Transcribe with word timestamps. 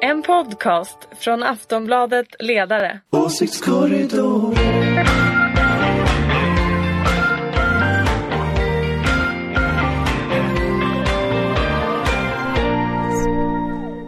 En 0.00 0.22
podcast 0.22 0.98
från 1.20 1.42
Aftonbladet 1.42 2.26
Ledare. 2.38 3.00
Åsiktskorridor. 3.10 4.54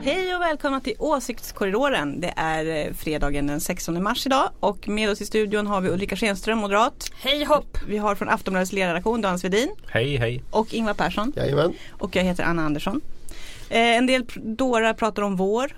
Hej 0.03 0.35
och 0.35 0.41
välkomna 0.43 0.81
till 0.81 0.95
Åsiktskorridoren. 0.99 2.21
Det 2.21 2.33
är 2.37 2.87
eh, 2.87 2.93
fredagen 2.95 3.47
den 3.47 3.61
16 3.61 4.03
mars 4.03 4.27
idag 4.27 4.51
och 4.61 4.89
med 4.89 5.11
oss 5.11 5.21
i 5.21 5.27
studion 5.27 5.67
har 5.67 5.81
vi 5.81 5.89
Ulrika 5.89 6.17
Schenström, 6.17 6.59
moderat. 6.59 7.11
Hej 7.23 7.45
hopp! 7.45 7.79
Vi 7.89 7.99
har 7.99 8.15
från 8.15 8.29
Aftonbladets 8.29 8.73
ledarredaktion 8.73 9.21
Dan 9.21 9.39
Svedin 9.39 9.69
Hej 9.89 10.17
hej. 10.17 10.43
och 10.51 10.75
Ingvar 10.75 10.95
Persson. 10.95 11.33
Jajamän. 11.37 11.73
Och 11.91 12.17
jag 12.17 12.23
heter 12.23 12.45
Anna 12.45 12.63
Andersson. 12.63 13.01
Eh, 13.71 13.97
en 13.97 14.07
del 14.07 14.25
dårar 14.57 14.95
pratar 14.95 15.23
om 15.23 15.37
vår. 15.37 15.77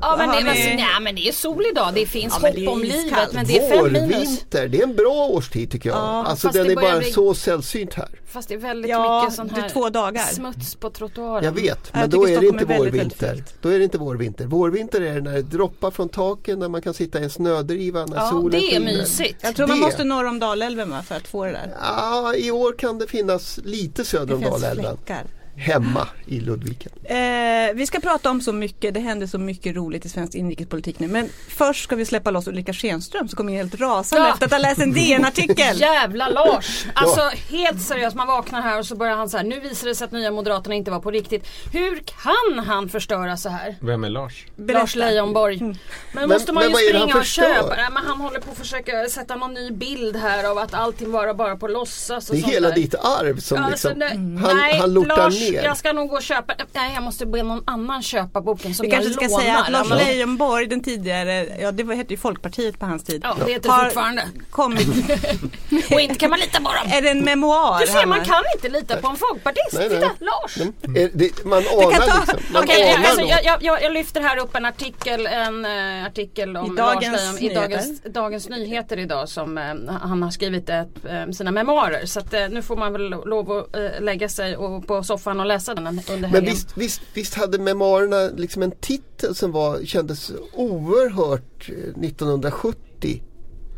Ja 0.00 0.14
men, 0.18 0.28
det, 0.28 0.42
ni- 0.44 0.50
alltså, 0.50 0.68
nej, 0.68 0.86
men 1.02 1.14
det 1.14 1.28
är 1.28 1.32
sol 1.32 1.64
idag, 1.72 1.88
det 1.94 2.06
finns 2.06 2.32
Ja, 2.34 2.38
men 2.42 2.50
hopp 2.50 2.56
det 2.56 2.64
är 2.64 2.68
om 2.70 2.82
livet 2.82 3.32
men 3.32 3.46
det 3.46 3.58
är 3.58 3.70
fem 3.70 3.92
minus. 3.92 4.10
Vårvinter, 4.12 4.68
det 4.68 4.78
är 4.78 4.82
en 4.82 4.94
bra 4.94 5.26
årstid 5.30 5.70
tycker 5.70 5.88
jag. 5.88 5.98
Ja, 5.98 6.24
alltså 6.26 6.48
den 6.48 6.66
det 6.66 6.72
är 6.72 6.76
bara 6.76 6.98
bli- 6.98 7.12
så 7.12 7.34
sällsynt 7.34 7.94
här. 7.94 8.08
Fast 8.26 8.48
det 8.48 8.54
är 8.54 8.58
väldigt 8.58 8.90
Ja, 8.90 9.20
mycket 9.22 9.36
sån 9.36 9.48
det 9.48 9.54
är 9.56 9.60
här 9.60 9.68
två 9.68 9.88
dagar. 9.90 10.22
smuts 10.22 10.74
på 10.74 10.90
trottoaren. 10.90 11.44
Jag 11.44 11.52
vet, 11.52 11.64
jag 11.64 11.78
men 11.92 12.10
tycker 12.10 12.18
då 12.18 12.28
är 12.28 12.40
det 12.40 12.46
inte 12.46 12.64
är 12.64 12.66
väldigt, 12.66 12.94
väldigt 12.94 13.22
vårvinter. 13.22 13.34
fint. 13.34 13.54
Då 13.62 13.68
är 13.68 13.78
det 13.78 13.84
inte 13.84 13.98
vårvinter. 13.98 14.46
Vårvinter 14.46 15.00
är 15.00 15.20
när 15.20 15.32
det 15.32 15.42
droppar 15.42 15.90
från 15.90 16.08
taken, 16.08 16.58
när 16.58 16.68
man 16.68 16.82
kan 16.82 16.94
sitta 16.94 17.20
i 17.20 17.24
en 17.24 17.30
snödriva 17.30 18.06
när 18.06 18.16
Ja, 18.16 18.30
solen 18.30 18.50
det 18.50 18.56
är 18.66 18.78
skiner. 18.78 18.92
mysigt. 18.92 19.36
Jag 19.42 19.56
tror 19.56 19.66
man 19.66 19.76
Det- 19.78 19.82
måste 19.84 20.04
norr 20.04 20.24
om 20.24 20.38
Dalälven 20.38 20.94
för 21.02 21.14
att 21.14 21.28
få 21.28 21.44
det 21.44 21.50
där. 21.52 21.74
Ja, 21.82 22.34
i 22.34 22.50
år 22.50 22.72
kan 22.78 22.98
det 22.98 23.06
finnas 23.06 23.58
lite 23.64 24.04
söder 24.04 24.34
om 24.34 24.40
Det 24.40 24.46
finns 24.50 24.62
Dalälven. 24.62 24.96
fläckar. 24.96 25.24
Hemma 25.58 26.08
i 26.26 26.40
Ludvika. 26.40 26.90
Eh, 27.04 27.74
vi 27.74 27.86
ska 27.86 28.00
prata 28.00 28.30
om 28.30 28.40
så 28.40 28.52
mycket, 28.52 28.94
det 28.94 29.00
händer 29.00 29.26
så 29.26 29.38
mycket 29.38 29.76
roligt 29.76 30.04
i 30.06 30.08
svensk 30.08 30.34
inrikespolitik 30.34 30.98
nu. 30.98 31.08
Men 31.08 31.28
först 31.48 31.84
ska 31.84 31.96
vi 31.96 32.04
släppa 32.06 32.30
loss 32.30 32.46
Ulrika 32.48 32.72
Schenström 32.72 33.28
som 33.28 33.36
kommer 33.36 33.52
in 33.52 33.58
helt 33.58 33.74
rasande 33.80 34.26
Ja. 34.26 34.32
efter 34.32 34.46
att 34.46 34.52
ha 34.52 34.58
läst 34.58 34.80
en 34.80 34.92
DN-artikel. 34.92 35.80
Jävla 35.80 36.28
Lars! 36.28 36.86
Alltså 36.94 37.20
helt 37.50 37.82
seriöst, 37.82 38.16
man 38.16 38.26
vaknar 38.26 38.62
här 38.62 38.78
och 38.78 38.86
så 38.86 38.96
börjar 38.96 39.16
han 39.16 39.28
så 39.28 39.36
här. 39.36 39.44
Nu 39.44 39.60
visar 39.60 39.88
det 39.88 39.94
sig 39.94 40.04
att 40.04 40.12
nya 40.12 40.30
Moderaterna 40.30 40.74
inte 40.74 40.90
var 40.90 41.00
på 41.00 41.10
riktigt. 41.10 41.46
Hur 41.72 41.96
kan 42.06 42.64
han 42.66 42.88
förstöra 42.88 43.36
så 43.36 43.48
här? 43.48 43.76
Vem 43.80 44.04
är 44.04 44.08
Lars? 44.10 44.44
Berätta. 44.56 44.78
Lars 44.80 44.94
Leijonborg. 44.96 45.74
Men, 46.12 46.28
måste 46.28 46.52
man 46.52 46.62
men 46.64 46.72
ju 46.82 46.88
springa 46.88 47.16
och 47.16 47.24
köpa. 47.24 47.74
Nej, 47.76 47.86
men 47.92 48.06
han 48.06 48.20
håller 48.20 48.40
på 48.40 48.50
att 48.52 48.58
försöka 48.58 49.06
sätta 49.10 49.36
någon 49.36 49.54
ny 49.54 49.70
bild 49.70 50.16
här 50.16 50.44
av 50.50 50.58
att 50.58 50.74
allting 50.74 51.10
var 51.12 51.34
bara 51.34 51.56
på 51.56 51.68
låtsas 51.68 52.30
och 52.30 52.34
Det 52.36 52.40
är 52.40 52.42
sånt 52.42 52.54
hela 52.54 52.68
där. 52.68 52.74
ditt 52.74 52.94
arv 52.94 53.38
som 53.40 53.58
Ja, 53.62 53.68
liksom, 53.68 53.90
alltså, 53.90 53.94
det- 53.98 54.08
han, 54.46 54.56
nej, 54.56 54.78
han 54.78 54.92
lortar 54.94 55.16
Lars, 55.16 55.40
ner. 55.40 55.45
Jag 55.54 55.76
ska 55.76 55.92
nog 55.92 56.08
gå 56.08 56.16
och 56.16 56.22
köpa. 56.22 56.54
Nej, 56.72 56.90
jag 56.94 57.02
måste 57.02 57.26
be 57.26 57.42
någon 57.42 57.62
annan 57.66 58.02
köpa 58.02 58.40
boken 58.40 58.74
som 58.74 58.84
Vi 58.86 58.92
jag 58.92 59.02
kanske 59.02 59.14
ska 59.14 59.26
lånar. 59.28 59.40
säga 59.42 59.58
att 59.58 59.70
Lars 59.72 59.90
Leijonborg, 59.90 60.66
den 60.66 60.82
tidigare, 60.82 61.46
ja 61.60 61.72
det 61.72 61.82
var- 61.82 61.94
hette 61.94 62.12
ju 62.14 62.18
Folkpartiet 62.18 62.78
på 62.78 62.86
hans 62.86 63.04
tid. 63.04 63.20
Ja, 63.24 63.36
det 63.46 63.52
heter 63.52 63.70
har 63.70 63.84
fortfarande. 63.84 64.22
Kommit, 64.50 64.88
Och 65.92 66.00
inte 66.00 66.14
kan 66.14 66.30
man 66.30 66.38
lita 66.38 66.58
på 66.60 66.64
dem. 66.72 66.92
är 66.92 67.02
det 67.02 67.10
en 67.10 67.24
memoar? 67.24 67.80
Du 67.80 67.86
ser, 67.86 68.06
man 68.06 68.24
kan 68.24 68.42
inte 68.56 68.68
lita 68.68 68.96
på 68.96 69.08
en 69.08 69.16
folkpartist. 69.16 69.72
Nej, 69.72 69.88
nej. 69.88 70.00
Titta, 70.00 70.10
Lars. 70.24 70.56
Mm. 70.60 71.10
Det, 71.14 71.44
man 71.44 71.58
anar 71.58 71.90
ta- 72.06 72.20
liksom. 72.20 72.38
Man 72.52 72.62
Okej, 72.62 72.94
anar 72.94 73.04
alltså, 73.04 73.20
jag, 73.22 73.62
jag, 73.62 73.82
jag, 73.82 73.92
lyfter 73.92 74.20
här 74.20 74.38
upp 74.38 74.56
en 74.56 74.64
artikel, 74.64 75.26
en 75.26 75.64
uh, 75.66 76.06
artikel 76.06 76.56
om 76.56 76.72
I 76.72 76.76
Dagens 76.76 77.12
Lars 77.12 77.20
Leijon, 77.22 77.38
i 77.38 77.40
Nyheter. 77.48 77.60
Dagens, 77.60 78.02
Dagens 78.02 78.48
Nyheter 78.48 78.98
idag 78.98 79.28
som 79.28 79.58
eh, 79.58 79.64
han 80.02 80.22
har 80.22 80.30
skrivit 80.30 80.68
ett, 80.68 81.04
eh, 81.08 81.30
sina 81.32 81.50
memoarer. 81.50 82.06
Så 82.06 82.20
att, 82.20 82.32
nu 82.50 82.62
får 82.62 82.76
man 82.76 82.92
väl 82.92 83.08
lov 83.10 83.52
att 83.52 84.02
lägga 84.02 84.28
sig 84.28 84.56
och, 84.56 84.86
på 84.86 85.02
soffan 85.02 85.35
och 85.40 85.46
läsa 85.46 85.74
den 85.74 85.86
under 85.86 86.02
helgen. 86.12 86.30
Men 86.32 86.44
visst, 86.44 86.78
visst, 86.78 87.00
visst 87.14 87.34
hade 87.34 87.58
memoarerna 87.58 88.28
liksom 88.36 88.62
en 88.62 88.70
titel 88.70 89.34
som 89.34 89.52
var, 89.52 89.84
kändes 89.84 90.32
oerhört 90.52 91.68
eh, 91.68 91.74
1970. 92.04 93.22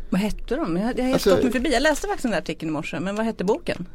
Vad 0.09 0.21
hette 0.21 0.55
de? 0.55 0.77
Jag, 0.77 0.99
jag 0.99 1.11
Alltså- 1.11 1.37
förbi. 1.51 1.73
Jag 1.73 1.83
läste 1.83 2.07
faktiskt 2.07 2.23
den 2.23 2.31
där 2.31 2.37
artikeln 2.39 2.69
i 2.69 2.73
morse. 2.73 2.99
Men 2.99 3.15
vad 3.15 3.25
hette 3.25 3.43
boken? 3.43 3.85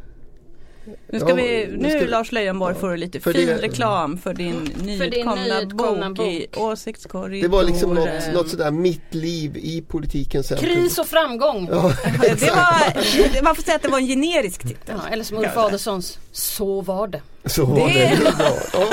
Nu 1.13 1.21
ska 1.21 1.29
Ja, 1.29 1.35
vi, 1.35 1.67
nu 1.71 1.77
nu 1.77 1.91
ska 1.91 1.99
vi- 1.99 2.07
Lars 2.07 2.33
Leijonborg 2.33 2.75
får 2.75 2.91
du 2.91 2.97
lite 2.97 3.21
fin 3.21 3.33
det- 3.47 3.57
reklam 3.63 4.19
för 4.19 4.35
din 4.35 4.71
nyutkomna 4.83 6.11
bok, 6.11 6.27
i. 6.27 6.47
Åsiktskorridoren. 6.57 7.51
Det 7.51 7.57
var 7.57 7.63
liksom 7.65 7.95
något, 7.95 8.09
något 8.35 8.49
sådär 8.49 8.71
mitt 8.71 9.15
liv 9.15 9.57
i 9.57 9.83
politikens 9.89 10.47
centrum. 10.47 10.75
Kris 10.75 10.99
och 10.99 11.07
framgång. 11.07 11.69
Ja, 11.73 11.93
Det 12.21 12.51
var, 12.51 13.43
man 13.43 13.55
får 13.55 13.63
säga 13.63 13.77
att 13.77 13.83
det 13.83 13.89
var 13.89 13.99
en 13.99 14.07
generisk 14.07 14.63
titel. 14.63 14.95
Ja, 15.05 15.13
eller 15.13 15.25
som 15.25 15.39
Ulf 15.39 15.57
Adelsohns, 15.57 16.19
så 16.33 16.81
var 16.81 17.09
det. 17.09 17.21
så 17.47 17.65
var 17.65 17.77
det. 17.89 17.95
Det- 17.95 17.99
det 17.99 18.29
är 18.29 18.37
bra. 18.73 18.87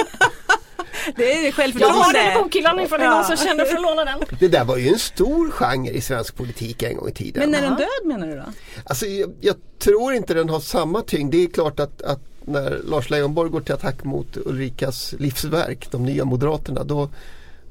Ja. 1.06 1.12
Det 1.16 1.32
är 1.32 1.36
Jag 1.38 1.44
har 1.46 1.52
självförtroende. 1.52 2.20
den 2.20 2.44
bokhyllan 2.44 2.80
ifall 2.80 3.00
det 3.00 3.06
är 3.06 3.10
någon 3.10 3.24
som 3.26 3.38
känner 3.38 3.66
för 3.66 3.76
att 3.76 3.82
låna 3.82 4.06
den. 4.06 4.20
Det 4.40 4.48
där 4.48 4.66
var 4.66 4.78
ju 4.78 4.88
en 4.88 5.00
stor 5.00 5.52
genre 5.52 5.92
i 5.92 6.02
svensk 6.02 6.36
politik 6.36 6.84
en 6.84 6.98
gång 6.98 7.10
i 7.10 7.12
tiden. 7.12 7.50
Men 7.52 7.64
är 7.64 7.70
den 7.70 7.78
död 7.78 8.06
menar 8.06 8.28
du 8.28 8.36
då? 8.36 8.44
Alltså, 8.84 9.06
jag, 9.06 9.34
jag 9.42 9.56
tror 9.80 10.14
inte 10.14 10.34
den 10.34 10.50
har 10.50 10.60
samma 10.60 11.02
tyngd. 11.02 11.32
Det 11.32 11.44
är 11.44 11.48
klart 11.48 11.80
att, 11.80 12.02
att 12.02 12.20
när 12.46 12.80
Lars 12.86 13.10
Leijonborg 13.10 13.50
går 13.52 13.62
till 13.62 13.74
attack 13.74 14.04
mot 14.04 14.38
Ulrikas 14.38 15.14
livsverk, 15.20 15.88
de 15.92 16.06
nya 16.06 16.26
Moderaterna, 16.26 16.84
då, 16.84 17.10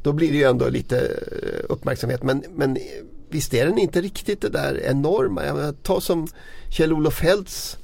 då 0.02 0.12
blir 0.12 0.30
det 0.30 0.36
ju 0.36 0.44
ändå 0.44 0.68
lite 0.68 0.98
eh, 0.98 1.64
uppmärksamhet. 1.68 2.22
Men, 2.22 2.44
men 2.54 2.78
visst 3.28 3.54
är 3.54 3.66
den 3.66 3.78
inte 3.78 4.00
riktigt 4.00 4.40
det 4.40 4.48
där 4.48 4.80
enorma. 4.84 5.46
Jag 5.46 5.56
menar, 5.56 5.72
ta 5.82 6.00
som 6.00 6.28
Kjell-Olof 6.70 7.14
Feldts 7.14 7.76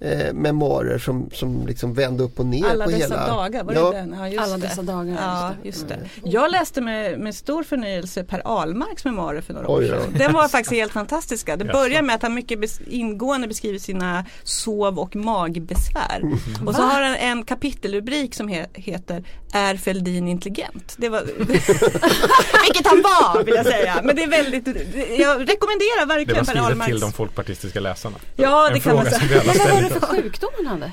eh, 0.00 0.32
memoarer 0.32 0.98
som, 0.98 1.30
som 1.32 1.66
liksom 1.66 1.94
vände 1.94 2.22
upp 2.22 2.40
och 2.40 2.46
ner 2.46 2.64
Alla 2.64 2.84
på 2.84 2.90
dessa 2.90 3.14
hela... 3.14 3.26
dagar, 3.26 3.64
var 3.64 3.74
ja, 3.74 3.90
det 3.90 3.96
den? 3.98 4.16
Ja, 4.18 4.28
just 4.28 4.44
Alla 4.44 4.56
det. 4.56 4.62
dessa 4.62 4.82
dagar, 4.82 5.16
Ja, 5.20 5.52
just 5.62 5.88
det. 5.88 5.98
Jag 6.24 6.50
läste 6.50 6.80
med, 6.80 7.18
med 7.18 7.34
stor 7.34 7.62
förnöjelse 7.62 8.24
Per 8.24 8.42
Ahlmarks 8.44 9.04
memoarer 9.04 9.40
för 9.40 9.54
några 9.54 9.68
år 9.68 9.80
Oj, 9.80 9.88
sedan. 9.88 10.00
ja. 10.12 10.18
Den 10.18 10.32
var 10.32 10.48
faktiskt 10.48 10.72
helt 10.72 10.92
fantastiska. 10.92 11.56
Det 11.56 11.64
börjar 11.64 12.02
med 12.02 12.14
att 12.14 12.22
han 12.22 12.34
mycket 12.34 12.60
bes, 12.60 12.80
ingående 12.80 13.48
beskriver 13.48 13.78
sina 13.78 14.24
sov 14.42 14.98
och 14.98 15.16
magbesvär. 15.16 16.22
Och 16.66 16.74
så 16.74 16.82
har 16.82 17.02
han 17.02 17.14
en 17.16 17.44
kapitelrubrik 17.44 18.34
som 18.34 18.48
he, 18.48 18.66
heter 18.74 19.24
Är 19.52 19.76
Fälldin 19.76 20.28
intelligent? 20.28 20.94
Det 20.96 21.08
var, 21.08 21.22
vilket 22.64 22.86
han 22.86 23.02
var 23.02 23.44
vill 23.44 23.54
jag 23.54 23.66
säga. 23.66 24.00
Men 24.04 24.16
det 24.16 24.22
är 24.22 24.28
väldigt, 24.28 24.66
jag 25.18 25.40
rekommenderar 25.48 26.00
Det 26.00 26.06
var 26.06 26.14
verkligen 26.16 26.44
Per 26.44 26.44
skrivet 26.44 26.66
Ahlmarks. 26.66 26.90
till 26.90 27.00
de 27.00 27.12
folkpartistiska 27.12 27.80
läsarna. 27.80 28.16
Ja, 28.36 28.68
det 28.68 28.74
en 28.74 28.80
kan 28.80 28.96
man 28.96 29.04
säga. 29.06 29.42
Men 29.46 29.58
vad 29.58 29.70
var 29.70 29.82
det 29.82 29.88
för 29.88 30.06
sjukdom 30.06 30.50
han 30.56 30.66
hade? 30.66 30.92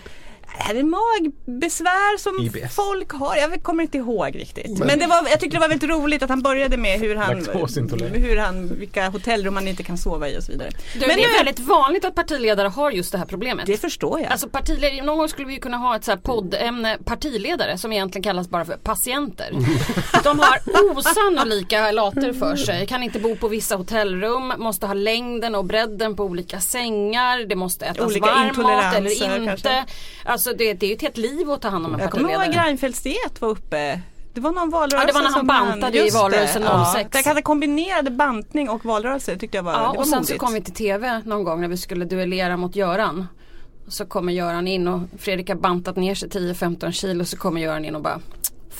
Är 0.60 0.74
det 0.74 0.84
magbesvär 0.84 2.18
som 2.18 2.46
IBS. 2.46 2.76
folk 2.76 3.12
har? 3.12 3.36
Jag 3.36 3.64
kommer 3.64 3.84
inte 3.84 3.98
ihåg 3.98 4.36
riktigt. 4.36 4.80
Men, 4.80 5.00
det 5.00 5.08
var, 5.08 5.16
jag 5.30 5.40
tyckte 5.40 5.58
det 5.58 5.62
var 5.62 5.68
väldigt 5.68 5.90
roligt 5.90 6.24
att 6.24 6.30
han 6.30 6.42
började 6.42 6.78
med 6.78 7.00
hur 7.00 7.16
han, 7.16 7.36
hur 8.14 8.38
han 8.38 8.68
vilka 8.80 9.10
hotellrum 9.10 9.54
man 9.54 9.68
inte 9.68 9.84
kan 9.84 9.98
sova 9.98 10.30
i 10.30 10.38
och 10.40 10.44
så 10.44 10.52
vidare. 10.52 10.70
Du, 10.94 11.00
Men 11.00 11.08
det 11.10 11.24
är 11.24 11.28
nu- 11.28 11.34
väldigt 11.34 11.60
vanligt 11.60 12.06
att 12.06 12.16
partiledare 12.16 12.68
har 12.68 12.92
just 12.92 13.12
det 13.12 13.18
här 13.18 13.26
problemet. 13.26 13.66
Det 13.66 13.78
förstår 13.78 14.20
jag. 14.20 14.32
Alltså 14.32 14.50
partiledare, 14.50 15.04
någon 15.06 15.18
gång 15.18 15.30
skulle 15.30 15.48
vi 15.48 15.58
kunna 15.60 15.78
ha 15.78 15.96
ett 15.96 16.04
så 16.04 16.12
här 16.12 16.18
poddämne 16.18 16.98
partiledare 17.06 17.78
som 17.78 17.94
egentligen 17.94 18.24
kallas 18.24 18.50
bara 18.50 18.66
för 18.66 18.78
patienter. 18.78 19.52
De 20.24 20.40
har 20.40 20.60
osannolika 20.98 21.92
later 21.92 22.34
för 22.34 22.56
sig, 22.56 22.88
kan 22.88 23.04
inte 23.04 23.20
bo 23.20 23.36
på 23.36 23.48
vissa 23.48 23.76
hotellrum, 23.76 24.54
måste 24.58 24.86
ha 24.88 24.94
längden 24.94 25.56
och 25.56 25.66
bredden 25.66 26.16
på 26.16 26.24
olika 26.24 26.60
sängar, 26.60 27.46
det 27.50 27.56
måste 27.56 27.86
ätas 27.86 28.06
Olika 28.08 28.26
varm 28.26 28.62
mat 28.64 28.96
eller 28.96 29.12
inte. 29.24 29.46
kanske. 29.46 29.86
Alltså 30.26 30.47
det, 30.54 30.74
det 30.74 30.86
är 30.86 30.88
ju 30.88 30.96
ett 30.96 31.02
helt 31.02 31.18
liv 31.18 31.52
att 31.52 31.62
ta 31.62 31.70
hand 31.70 31.86
om 31.86 31.94
en 31.94 32.00
jag 32.00 32.12
kommer 32.12 32.30
ihåg 32.30 32.40
partiledare. 32.40 32.68
Reinfeldts 32.68 33.02
diet 33.02 33.42
var 33.42 33.50
uppe. 33.50 34.02
Det 34.34 34.42
var 34.42 34.52
någon 34.52 34.70
valrörelse 34.70 34.98
Ja, 34.98 35.06
det 35.08 35.14
var 35.14 35.22
när 35.22 35.30
han 35.30 35.48
bantade 35.48 35.98
i 35.98 36.02
just 36.02 36.14
det, 36.16 36.22
valrörelsen 36.22 36.64
ja. 36.64 36.94
06. 36.96 37.10
Jag 37.14 37.24
hade 37.24 37.42
kombinerade 37.42 38.12
bantning 38.12 38.70
och 38.70 38.86
valrörelse 38.86 39.32
det 39.34 39.38
tyckte 39.40 39.58
jag 39.58 39.64
var, 39.64 39.74
Ja, 39.74 39.80
det 39.80 39.86
var 39.86 39.96
och 39.98 40.08
sen 40.08 40.16
modigt. 40.18 40.32
så 40.32 40.38
kom 40.38 40.54
vi 40.54 40.62
till 40.62 40.74
TV 40.74 41.22
någon 41.26 41.44
gång 41.44 41.62
när 41.62 41.68
vi 41.68 41.78
skulle 41.78 42.06
duellera 42.06 42.58
mot 42.58 42.76
Göran. 42.76 43.28
Så 43.88 44.06
kommer 44.06 44.34
Göran 44.34 44.68
in 44.68 44.88
och 44.88 45.02
Fredrik 45.18 45.50
har 45.50 45.56
bantat 45.56 45.96
ner 45.96 46.16
sig 46.16 46.30
10-15 46.30 46.92
kilo 46.92 47.26
så 47.26 47.38
kommer 47.38 47.62
Göran 47.62 47.86
in 47.86 47.96
och 47.96 48.02
bara 48.02 48.20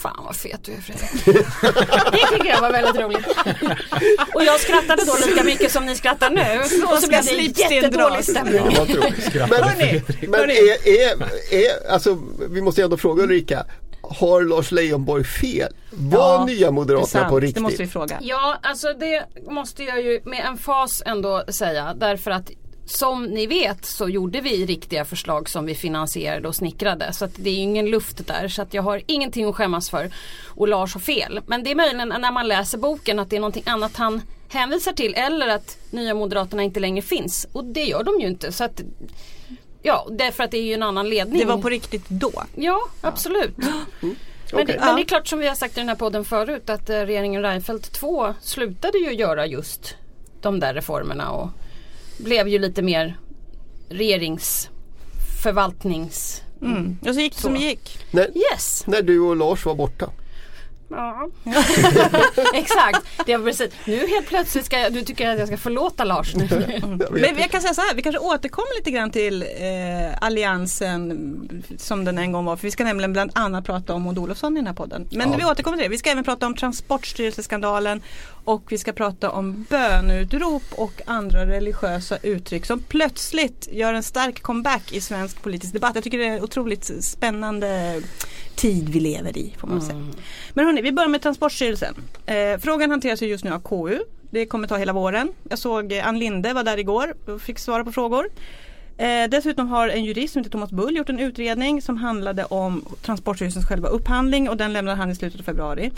Fan 0.02 0.24
vad 0.26 0.36
fet 0.36 0.64
du 0.64 0.72
är 0.72 0.82
Fredrik. 0.82 1.26
det 2.12 2.36
tycker 2.38 2.50
jag 2.50 2.62
var 2.62 2.72
väldigt 2.72 3.02
roligt. 3.02 3.28
och 4.34 4.44
jag 4.44 4.60
skrattade 4.60 5.06
då 5.06 5.16
lika 5.28 5.44
mycket 5.44 5.72
som 5.72 5.86
ni 5.86 5.96
skrattar 5.96 6.30
nu. 6.30 6.60
Och 6.94 6.98
så 7.00 7.08
blev 7.08 7.24
det 7.26 7.60
jättedålig 7.62 8.24
stämning. 8.26 8.62
Ja. 8.76 8.86
Men, 9.50 9.64
Hörni, 9.64 10.02
men 10.22 10.40
hörni. 10.40 10.54
är, 10.54 10.88
är, 10.88 11.10
är, 11.66 11.92
alltså, 11.92 12.18
vi 12.50 12.62
måste 12.62 12.84
ändå 12.84 12.98
fråga 12.98 13.24
Ulrika. 13.24 13.66
Har 14.02 14.42
Lars 14.42 14.72
Leijonborg 14.72 15.24
fel? 15.24 15.74
Var 15.92 16.20
Ja, 16.34 16.46
nya 16.46 16.66
det 16.68 16.72
Moderaterna 16.72 17.30
på 17.30 17.40
Det 17.40 17.46
riktigt? 17.46 17.64
måste 17.64 17.84
vi 17.84 17.90
fråga. 17.90 18.18
Ja, 18.22 18.60
alltså 18.64 18.94
det 18.94 19.24
måste 19.52 19.84
jag 19.84 20.02
ju 20.02 20.22
med 20.26 20.46
en 20.46 20.58
fas 20.58 21.04
ändå 21.06 21.44
säga. 21.50 21.94
Därför 21.94 22.32
att 22.32 22.52
som 22.90 23.24
ni 23.24 23.48
vet 23.48 23.86
så 23.86 24.10
gjorde 24.10 24.42
vi 24.42 24.66
riktiga 24.66 25.06
förslag 25.06 25.50
som 25.50 25.66
vi 25.66 25.76
finansierade 25.76 26.48
och 26.48 26.56
snickrade. 26.56 27.14
Så 27.14 27.26
att 27.26 27.32
det 27.36 27.50
är 27.50 27.58
ingen 27.58 27.86
luft 27.86 28.28
där. 28.28 28.48
Så 28.48 28.62
att 28.62 28.74
jag 28.74 28.84
har 28.84 29.02
ingenting 29.06 29.46
att 29.46 29.56
skämmas 29.56 29.90
för. 29.90 30.12
Och 30.46 30.68
Lars 30.68 30.94
har 30.94 31.02
fel. 31.02 31.42
Men 31.48 31.64
det 31.64 31.72
är 31.72 31.76
möjligen 31.76 32.08
när 32.08 32.32
man 32.32 32.48
läser 32.48 32.78
boken 32.78 33.20
att 33.20 33.30
det 33.30 33.36
är 33.36 33.40
någonting 33.40 33.64
annat 33.66 33.96
han 33.96 34.22
hänvisar 34.50 34.94
till. 34.94 35.14
Eller 35.14 35.48
att 35.48 35.78
Nya 35.92 36.14
Moderaterna 36.14 36.64
inte 36.64 36.80
längre 36.80 37.02
finns. 37.02 37.48
Och 37.52 37.66
det 37.66 37.84
gör 37.84 38.04
de 38.04 38.20
ju 38.20 38.28
inte. 38.28 38.52
Så 38.52 38.64
att, 38.64 38.82
ja, 39.82 40.08
därför 40.12 40.44
att 40.44 40.52
det 40.52 40.58
är 40.58 40.64
ju 40.64 40.74
en 40.74 40.84
annan 40.84 41.10
ledning. 41.10 41.40
Det 41.40 41.46
var 41.46 41.58
på 41.58 41.70
riktigt 41.70 42.10
då. 42.10 42.44
Ja, 42.56 42.80
absolut. 43.02 43.58
Men, 43.58 44.16
Okej. 44.54 44.66
det, 44.66 44.86
men 44.86 44.96
det 44.96 45.02
är 45.02 45.06
klart 45.06 45.28
som 45.28 45.40
vi 45.40 45.48
har 45.48 45.56
sagt 45.56 45.78
i 45.78 45.80
den 45.80 45.90
här 45.90 45.96
podden 45.96 46.26
förut 46.26 46.70
att 46.70 46.90
eh, 46.90 46.96
regeringen 46.96 47.42
Reinfeldt 47.42 47.94
2 47.94 48.34
slutade 48.42 48.98
ju 48.98 49.14
göra 49.14 49.46
just 49.46 49.96
de 50.42 50.60
där 50.60 50.74
reformerna 50.74 51.32
och 51.32 51.50
blev 52.18 52.48
ju 52.48 52.60
lite 52.60 52.82
mer 52.82 53.18
regeringsförvaltnings... 53.90 56.42
Mm. 56.62 56.98
Och 57.08 57.14
så 57.14 57.20
gick 57.22 57.36
det 57.36 57.42
som 57.42 57.54
det 57.54 57.60
gick. 57.60 58.00
När, 58.12 58.28
Yes! 58.38 58.84
när 58.88 59.02
du 59.02 59.20
och 59.20 59.36
Lars 59.36 59.66
var 59.66 59.76
borta. 59.76 60.10
Ja. 60.90 61.30
Exakt. 62.54 63.06
Det 63.26 63.34
är 63.34 63.40
precis. 63.40 63.70
Nu 63.86 64.08
helt 64.08 64.28
plötsligt 64.28 64.66
ska 64.66 64.80
jag, 64.80 64.94
du 64.94 65.02
tycker 65.02 65.30
att 65.30 65.40
jag 65.40 65.48
ska 65.48 65.58
förlåta 65.58 66.04
Lars 66.04 66.36
nu. 66.36 66.48
Vet 66.48 66.84
Men 67.12 67.38
jag 67.38 67.52
kan 67.52 67.62
säga 67.62 67.74
så 67.74 67.82
här, 67.82 67.96
vi 67.96 68.02
kanske 68.02 68.20
återkommer 68.20 68.76
lite 68.78 68.92
grann 68.92 69.12
till 69.12 69.42
eh, 69.42 69.48
alliansen 70.22 71.62
som 71.78 72.06
den 72.06 72.18
en 72.18 72.32
gång 72.32 72.46
var. 72.46 72.56
För 72.56 72.64
vi 72.64 72.72
ska 72.72 72.84
nämligen 72.84 73.14
bland 73.14 73.32
annat 73.34 73.66
prata 73.66 73.94
om 73.94 74.02
Maud 74.02 74.18
Olofsson 74.18 74.58
i 74.58 74.60
den 74.60 74.68
här 74.68 74.74
podden. 74.74 75.08
Men 75.12 75.32
Ja. 75.32 75.38
vi 75.38 75.46
återkommer 75.46 75.78
till 75.78 75.84
det. 75.84 75.90
Vi 75.90 75.98
ska 75.98 76.10
även 76.10 76.24
prata 76.24 76.46
om 76.46 76.56
Transportstyrelseskandalen 76.56 78.02
och 78.48 78.72
vi 78.72 78.78
ska 78.78 78.94
prata 78.94 79.32
om 79.32 79.66
bönutrop 79.70 80.64
och 80.72 81.02
andra 81.06 81.46
religiösa 81.46 82.18
uttryck 82.24 82.66
som 82.66 82.80
plötsligt 82.80 83.68
gör 83.72 83.94
en 83.94 84.04
stark 84.04 84.42
comeback 84.42 84.94
i 84.94 85.02
svensk 85.02 85.42
politisk 85.42 85.74
debatt. 85.74 85.96
Jag 85.96 86.04
tycker 86.04 86.18
det 86.18 86.26
är 86.26 86.38
en 86.38 86.44
otroligt 86.44 87.04
spännande 87.04 88.02
tid 88.56 88.90
vi 88.90 89.00
lever 89.00 89.38
i 89.38 89.56
får 89.58 89.68
man 89.68 89.82
säga. 89.82 90.08
Men 90.54 90.66
hörni, 90.66 90.82
vi 90.82 90.92
börjar 90.92 91.10
med 91.10 91.22
Transportstyrelsen. 91.22 91.96
Eh, 92.26 92.60
frågan 92.60 92.92
hanteras 92.92 93.22
ju 93.22 93.28
just 93.28 93.44
nu 93.44 93.54
av 93.54 93.60
KU. 93.60 94.00
Det 94.30 94.46
kommer 94.46 94.68
ta 94.68 94.78
hela 94.78 94.94
våren. 94.94 95.32
Jag 95.50 95.60
såg 95.60 95.92
eh, 95.92 96.08
Ann 96.08 96.20
Linde 96.20 96.54
var 96.54 96.64
där 96.64 96.78
igår 96.80 97.16
och 97.26 97.42
fick 97.42 97.60
svara 97.60 97.84
på 97.84 97.92
frågor. 97.92 98.30
Eh, 98.98 99.30
dessutom 99.30 99.68
har 99.68 99.90
en 99.90 100.06
jurist 100.06 100.34
som 100.34 100.40
heter 100.40 100.52
Thomas 100.52 100.72
Bull 100.72 100.98
gjort 100.98 101.10
en 101.10 101.20
utredning 101.20 101.82
som 101.82 101.98
handlade 101.98 102.46
om 102.46 102.86
Transportstyrelsens 103.02 103.66
själva 103.66 103.88
upphandling 103.88 104.50
och 104.50 104.58
den 104.58 104.74
lämnade 104.74 104.98
han 104.98 105.12
i 105.12 105.16
slutet 105.16 105.40
av 105.40 105.44
februari. 105.44 105.92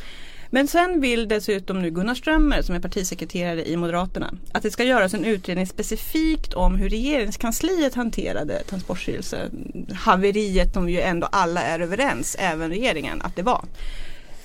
Men 0.50 0.68
sen 0.68 1.02
vill 1.02 1.28
dessutom 1.28 1.82
nu 1.82 1.90
Gunnar 1.90 2.16
Strömmer 2.16 2.62
som 2.62 2.76
är 2.76 2.80
partisekreterare 2.80 3.70
i 3.70 3.78
Moderaterna 3.78 4.34
att 4.52 4.64
det 4.64 4.72
ska 4.72 4.84
göras 4.84 5.14
en 5.14 5.26
utredning 5.26 5.68
specifikt 5.68 6.54
om 6.54 6.76
hur 6.76 6.90
regeringskansliet 6.90 7.96
hanterade 7.96 8.64
Transportstyrelsehaveriet 8.64 10.74
som 10.74 10.90
ju 10.90 11.02
ändå 11.02 11.28
alla 11.32 11.62
är 11.62 11.80
överens, 11.80 12.36
även 12.40 12.70
regeringen, 12.70 13.22
att 13.22 13.36
det 13.36 13.44
var. 13.44 13.66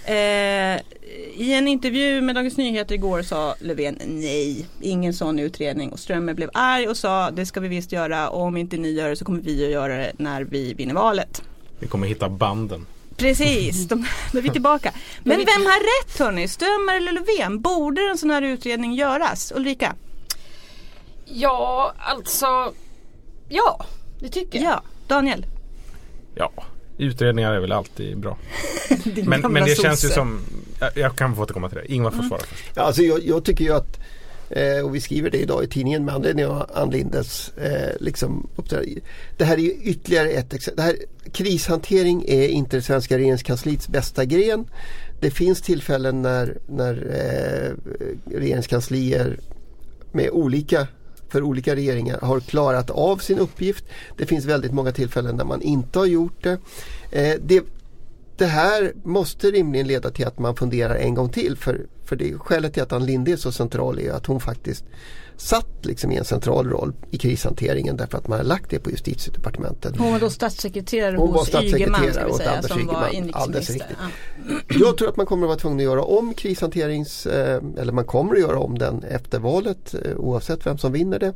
Eh, 0.06 0.81
I 1.37 1.55
en 1.55 1.69
intervju 1.69 2.21
med 2.21 2.35
Dagens 2.35 2.56
Nyheter 2.56 2.95
igår 2.95 3.23
sa 3.23 3.55
Löfven 3.61 3.99
nej, 4.06 4.67
ingen 4.81 5.15
sån 5.15 5.39
utredning 5.39 5.93
och 5.93 5.99
Strömmer 5.99 6.35
blev 6.35 6.51
arg 6.53 6.89
och 6.89 6.97
sa 6.97 7.31
det 7.31 7.47
ska 7.47 7.61
vi 7.61 7.69
visst 7.69 7.93
göra 7.93 8.29
och 8.29 8.43
om 8.43 8.56
inte 8.56 8.77
ni 8.77 8.91
gör 8.91 9.09
det 9.09 9.17
så 9.17 9.25
kommer 9.25 9.41
vi 9.41 9.65
att 9.65 9.71
göra 9.71 9.97
det 9.97 10.12
när 10.19 10.45
vi 10.45 10.75
vinner 10.75 10.95
valet. 10.95 11.43
Vi 11.79 11.87
kommer 11.87 12.06
hitta 12.06 12.29
banden. 12.29 12.87
Precis, 13.16 13.88
de, 13.88 14.06
då 14.32 14.38
är 14.38 14.43
vi 14.43 14.50
tillbaka. 14.50 14.93
Men 15.22 15.38
vem 15.38 15.46
har 15.66 16.02
rätt 16.02 16.19
hörni? 16.19 16.49
Strömmer 16.49 16.96
eller 16.96 17.12
Löfven? 17.12 17.61
Borde 17.61 18.02
en 18.11 18.19
sån 18.19 18.31
här 18.31 18.43
utredning 18.43 18.94
göras? 18.94 19.52
Ulrika? 19.56 19.94
Ja, 21.25 21.94
alltså. 21.99 22.72
Ja, 23.49 23.87
det 24.20 24.28
tycker 24.28 24.58
jag. 24.58 24.72
Ja, 24.72 24.82
Daniel? 25.06 25.46
Ja, 26.34 26.52
utredningar 26.99 27.52
är 27.52 27.61
väl 27.61 27.72
alltid 27.72 28.19
bra. 28.19 28.37
Men, 29.25 29.40
men 29.40 29.64
det 29.64 29.81
känns 29.81 30.05
ju 30.05 30.08
sosse. 30.08 30.14
som, 30.14 30.40
jag, 30.81 30.90
jag 30.94 31.17
kan 31.17 31.37
få 31.37 31.43
återkomma 31.43 31.69
till 31.69 31.78
det. 31.78 31.93
Ingvar 31.93 32.10
får 32.10 32.22
svara 32.22 32.40
först. 32.40 32.64
Ja, 32.75 32.82
Alltså 32.82 33.02
jag, 33.02 33.25
jag 33.26 33.44
tycker 33.44 33.64
ju 33.64 33.72
att 33.75 33.99
eh, 34.55 34.85
och 34.85 34.95
vi 34.95 35.01
skriver 35.01 35.31
det 35.31 35.39
idag 35.39 35.65
i 35.65 35.67
tidningen 35.67 36.05
med 36.05 36.15
anledning 36.15 36.47
av 36.47 36.71
Ann 36.75 36.91
Lindes 36.91 37.53
eh, 37.59 37.97
liksom, 38.01 38.49
uppdrag. 38.56 38.99
Det 39.37 39.45
här 39.45 39.56
är 39.56 39.62
ju 39.62 39.73
ytterligare 39.83 40.29
ett 40.29 40.55
exempel. 40.55 40.77
Det 40.77 40.83
här, 40.83 40.97
krishantering 41.33 42.25
är 42.29 42.49
inte 42.49 42.77
det 42.77 42.83
svenska 42.83 43.19
regeringskansliets 43.19 43.89
bästa 43.89 44.25
gren. 44.25 44.67
Det 45.21 45.31
finns 45.31 45.62
tillfällen 45.62 46.23
när, 46.23 46.59
när 46.67 46.95
eh, 46.95 47.93
regeringskanslier 48.39 49.39
med 50.12 50.31
olika 50.31 50.89
för 51.29 51.43
olika 51.43 51.77
regeringar 51.77 52.19
har 52.21 52.41
klarat 52.41 52.91
av 52.91 53.17
sin 53.17 53.39
uppgift. 53.39 53.85
Det 54.17 54.27
finns 54.27 54.45
väldigt 54.45 54.73
många 54.73 54.93
tillfällen 54.93 55.37
när 55.37 55.45
man 55.45 55.62
inte 55.62 55.99
har 55.99 56.06
gjort 56.06 56.43
det. 56.43 56.59
Eh, 57.11 57.41
det 57.43 57.62
det 58.36 58.46
här 58.46 58.92
måste 59.04 59.50
rimligen 59.50 59.86
leda 59.86 60.10
till 60.10 60.26
att 60.26 60.38
man 60.38 60.56
funderar 60.56 60.94
en 60.94 61.14
gång 61.14 61.28
till. 61.28 61.56
För, 61.56 61.86
för 62.04 62.16
det 62.16 62.34
skälet 62.34 62.75
till 62.75 62.82
att 62.82 62.92
Ann 62.92 63.06
Linde 63.06 63.32
är 63.32 63.36
så 63.36 63.52
central 63.52 63.98
är 63.98 64.10
att 64.10 64.26
hon 64.26 64.40
faktiskt 64.40 64.84
satt 65.36 65.86
liksom 65.86 66.12
i 66.12 66.16
en 66.16 66.25
central 66.25 66.70
roll 66.70 66.92
i 67.10 67.19
krishanteringen 67.19 67.96
därför 67.96 68.19
att 68.19 68.28
man 68.28 68.38
har 68.38 68.44
lagt 68.44 68.70
det 68.70 68.78
på 68.78 68.90
justitiedepartementet. 68.90 69.96
Hon 69.96 70.12
var 70.12 70.20
då 70.20 70.31
statssekreterare 70.31 71.16
Hon 71.16 71.32
var 71.32 71.38
hos 71.38 71.48
Ygeman 71.48 72.00
ska 72.00 72.12
statssekreterare 72.12 72.26
vi 72.26 72.32
åt 72.32 72.36
säga 72.36 72.50
Anders 72.50 72.70
som 72.70 72.86
var 72.86 73.08
Ygeman. 73.12 73.31
Alldeles 73.32 73.70
inrikesminister. 73.70 73.96
riktigt. 74.48 74.81
Jag 74.81 74.98
tror 74.98 75.08
att 75.08 75.16
man 75.16 75.26
kommer 75.26 75.42
att 75.42 75.48
vara 75.48 75.58
tvungen 75.58 75.78
att 75.78 75.84
göra 75.84 76.02
om 76.02 76.34
krishanterings, 76.34 77.26
eh, 77.26 77.62
eller 77.78 77.92
man 77.92 78.04
kommer 78.04 78.34
att 78.34 78.40
göra 78.40 78.58
om 78.58 78.78
den 78.78 79.02
efter 79.02 79.38
valet 79.38 79.94
eh, 79.94 80.16
oavsett 80.16 80.66
vem 80.66 80.78
som 80.78 80.92
vinner 80.92 81.19
det. 81.19 81.32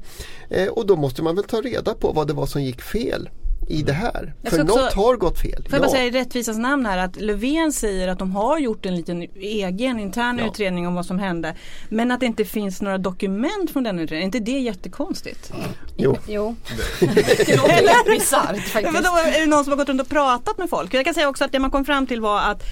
Eh, 0.50 0.68
och 0.68 0.86
då 0.86 0.96
måste 0.96 1.22
man 1.22 1.36
väl 1.36 1.44
ta 1.44 1.60
reda 1.60 1.94
på 1.94 2.12
vad 2.12 2.26
det 2.26 2.34
var 2.34 2.46
som 2.46 2.62
gick 2.62 2.82
fel 2.82 3.28
i 3.69 3.82
det 3.82 3.93
här. 3.93 4.35
Jag 4.43 4.53
För 4.53 4.62
också- 4.62 4.76
något 4.76 4.93
har 4.93 5.17
gått 5.17 5.38
fel. 5.41 5.62
Får 5.62 5.73
jag 5.73 5.81
bara 5.81 5.91
säga 5.91 6.05
i 6.05 6.11
rättvisans 6.11 6.59
namn 6.59 6.87
här 6.87 6.99
att 6.99 7.20
Löfven 7.20 7.73
säger 7.73 8.09
att 8.09 8.19
de 8.19 8.31
har 8.32 8.59
gjort 8.59 8.87
en 8.87 8.97
liten 8.97 9.23
egen 9.41 10.00
intern 10.00 10.38
Ja. 10.38 10.47
utredning 10.47 10.87
om 10.87 10.94
vad 10.94 11.06
som 11.06 11.19
hände. 11.19 11.55
Men 11.88 12.11
att 12.11 12.20
det 12.20 12.26
inte 12.26 12.44
finns 12.44 12.82
några 12.82 12.99
dokument 12.99 13.70
från 13.70 13.82
den 13.85 13.99
utredningen. 13.99 14.23
Är 14.35 14.38
inte 14.38 14.53
det 14.53 14.59
jättekonstigt? 14.59 15.53
Jo. 15.97 16.17
Jo. 16.29 16.56
det 17.00 17.56
låter 17.56 18.11
bisarrt 18.11 18.43
Ja, 18.47 18.53
men 18.53 18.61
faktiskt. 18.61 19.05
då 19.05 19.11
är 19.11 19.41
det 19.41 19.47
någon 19.47 19.65
som 19.65 19.70
har 19.73 19.76
gått 19.79 19.88
runt 19.88 20.00
och 20.00 20.09
pratat 20.09 20.59
med 20.59 20.70
folk. 20.70 20.94
Jag 20.94 21.05
kan 21.05 21.15
säga 21.15 21.29
också 21.29 21.44
att 21.44 21.53
det 21.53 21.59
man 21.59 21.70
kom 21.70 21.85
fram 21.85 22.06
till 22.06 22.20
var 22.20 22.41
att 22.41 22.62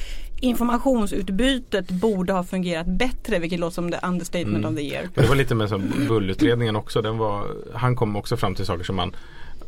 informationsutbytet 0.40 1.90
borde 1.90 2.32
ha 2.32 2.44
fungerat 2.44 2.86
bättre 2.86 3.38
vilket 3.38 3.60
låter 3.60 3.74
som 3.74 3.90
the 3.92 3.98
understatement 4.06 4.58
Mm. 4.58 4.70
of 4.72 4.76
the 4.78 4.84
year. 4.86 5.08
Men 5.14 5.22
det 5.24 5.28
var 5.28 5.36
lite 5.36 5.54
med 5.54 5.68
som 5.68 5.92
Bullutredningen 6.08 6.76
också. 6.76 7.02
Den 7.02 7.18
var, 7.18 7.46
han 7.74 7.96
kom 7.96 8.16
också 8.16 8.36
fram 8.36 8.54
till 8.54 8.66
saker 8.66 8.84
som 8.84 8.96
man 8.96 9.16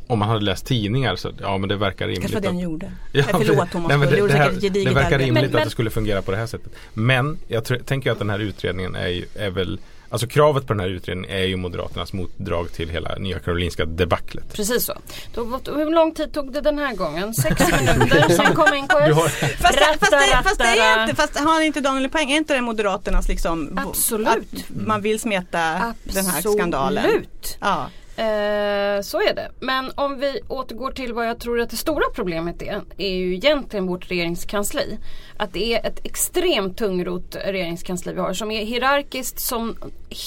om 0.08 0.18
man 0.18 0.28
hade 0.28 0.40
läst 0.44 0.66
tidningar 0.66 1.16
så 1.16 1.30
ja 1.40 1.58
men 1.58 1.68
det 1.68 1.76
verkar 1.76 2.06
rimligt. 2.06 2.20
Kanske 2.20 2.36
vad 2.36 2.42
den 2.42 2.56
att- 2.56 2.62
gjorde. 2.62 2.92
Ja, 3.12 3.24
Nej, 3.32 3.46
förlåt 3.46 3.70
Thomas, 3.70 3.88
nej, 3.88 3.98
men 3.98 4.10
det, 4.10 4.16
gjorde 4.18 4.32
det, 4.32 4.38
här, 4.38 4.50
det 4.84 4.90
verkar 4.94 5.18
rimligt 5.18 5.34
Men- 5.34 5.44
att 5.44 5.52
men- 5.52 5.64
det 5.64 5.70
skulle 5.70 5.90
fungera 5.90 6.22
på 6.22 6.30
det 6.30 6.36
här 6.36 6.46
sättet. 6.46 6.72
Men 6.94 7.38
jag 7.48 7.64
tror, 7.64 7.78
tänker 7.78 8.12
att 8.12 8.18
den 8.18 8.30
här 8.30 8.38
utredningen 8.38 8.94
är, 8.94 9.08
ju, 9.08 9.24
är 9.34 9.50
väl 9.50 9.78
Alltså 10.10 10.26
kravet 10.26 10.66
på 10.66 10.72
den 10.72 10.80
här 10.80 10.88
utredningen 10.88 11.30
är 11.30 11.44
ju 11.44 11.56
Moderaternas 11.56 12.12
motdrag 12.12 12.72
till 12.72 12.88
hela 12.88 13.14
Nya 13.18 13.38
Karolinska 13.38 13.84
debaclet. 13.84 14.52
Precis 14.52 14.84
så. 14.84 14.92
Då, 15.34 15.60
hur 15.76 15.90
lång 15.94 16.14
tid 16.14 16.32
tog 16.32 16.52
det 16.52 16.60
den 16.60 16.78
här 16.78 16.94
gången? 16.94 17.34
Sex 17.34 17.60
minuter, 17.80 18.28
sen 18.28 18.54
kom 18.54 18.64
NKS. 18.64 18.92
Har- 18.92 19.28
Fast, 19.28 19.78
det- 19.78 19.98
fast, 20.00 20.12
det, 20.12 20.40
fast 20.44 20.58
det 20.58 20.64
är 20.64 20.76
Rattara. 20.90 21.02
inte, 21.02 21.16
fast 21.16 21.38
har 21.38 21.60
inte 21.62 21.80
Daniel 21.80 22.04
en 22.04 22.10
poäng? 22.10 22.30
Är 22.32 22.36
inte 22.36 22.54
det 22.54 22.60
Moderaternas 22.60 23.28
liksom 23.28 23.78
Absolut. 23.88 24.28
Att 24.28 24.86
man 24.86 25.00
vill 25.02 25.20
smeta 25.20 25.94
den 26.04 26.26
här 26.26 26.40
skandalen? 26.54 27.04
Absolut. 27.04 27.58
Ja. 27.60 27.90
Eh, 28.18 29.00
så 29.02 29.20
är 29.20 29.34
det. 29.34 29.50
Men 29.60 29.92
om 29.94 30.18
vi 30.18 30.40
återgår 30.48 30.90
till 30.90 31.12
vad 31.12 31.28
jag 31.28 31.40
tror 31.40 31.60
att 31.60 31.70
det 31.70 31.76
stora 31.76 32.04
problemet 32.14 32.62
är. 32.62 32.82
Är 32.96 33.08
ju 33.08 33.34
egentligen 33.34 33.86
vårt 33.86 34.10
regeringskansli. 34.10 34.98
Att 35.36 35.52
det 35.52 35.74
är 35.74 35.86
ett 35.86 36.06
extremt 36.06 36.78
tungrot 36.78 37.36
regeringskansli 37.44 38.12
vi 38.12 38.20
har. 38.20 38.32
Som 38.32 38.50
är 38.50 38.64
hierarkiskt 38.64 39.40
som 39.40 39.76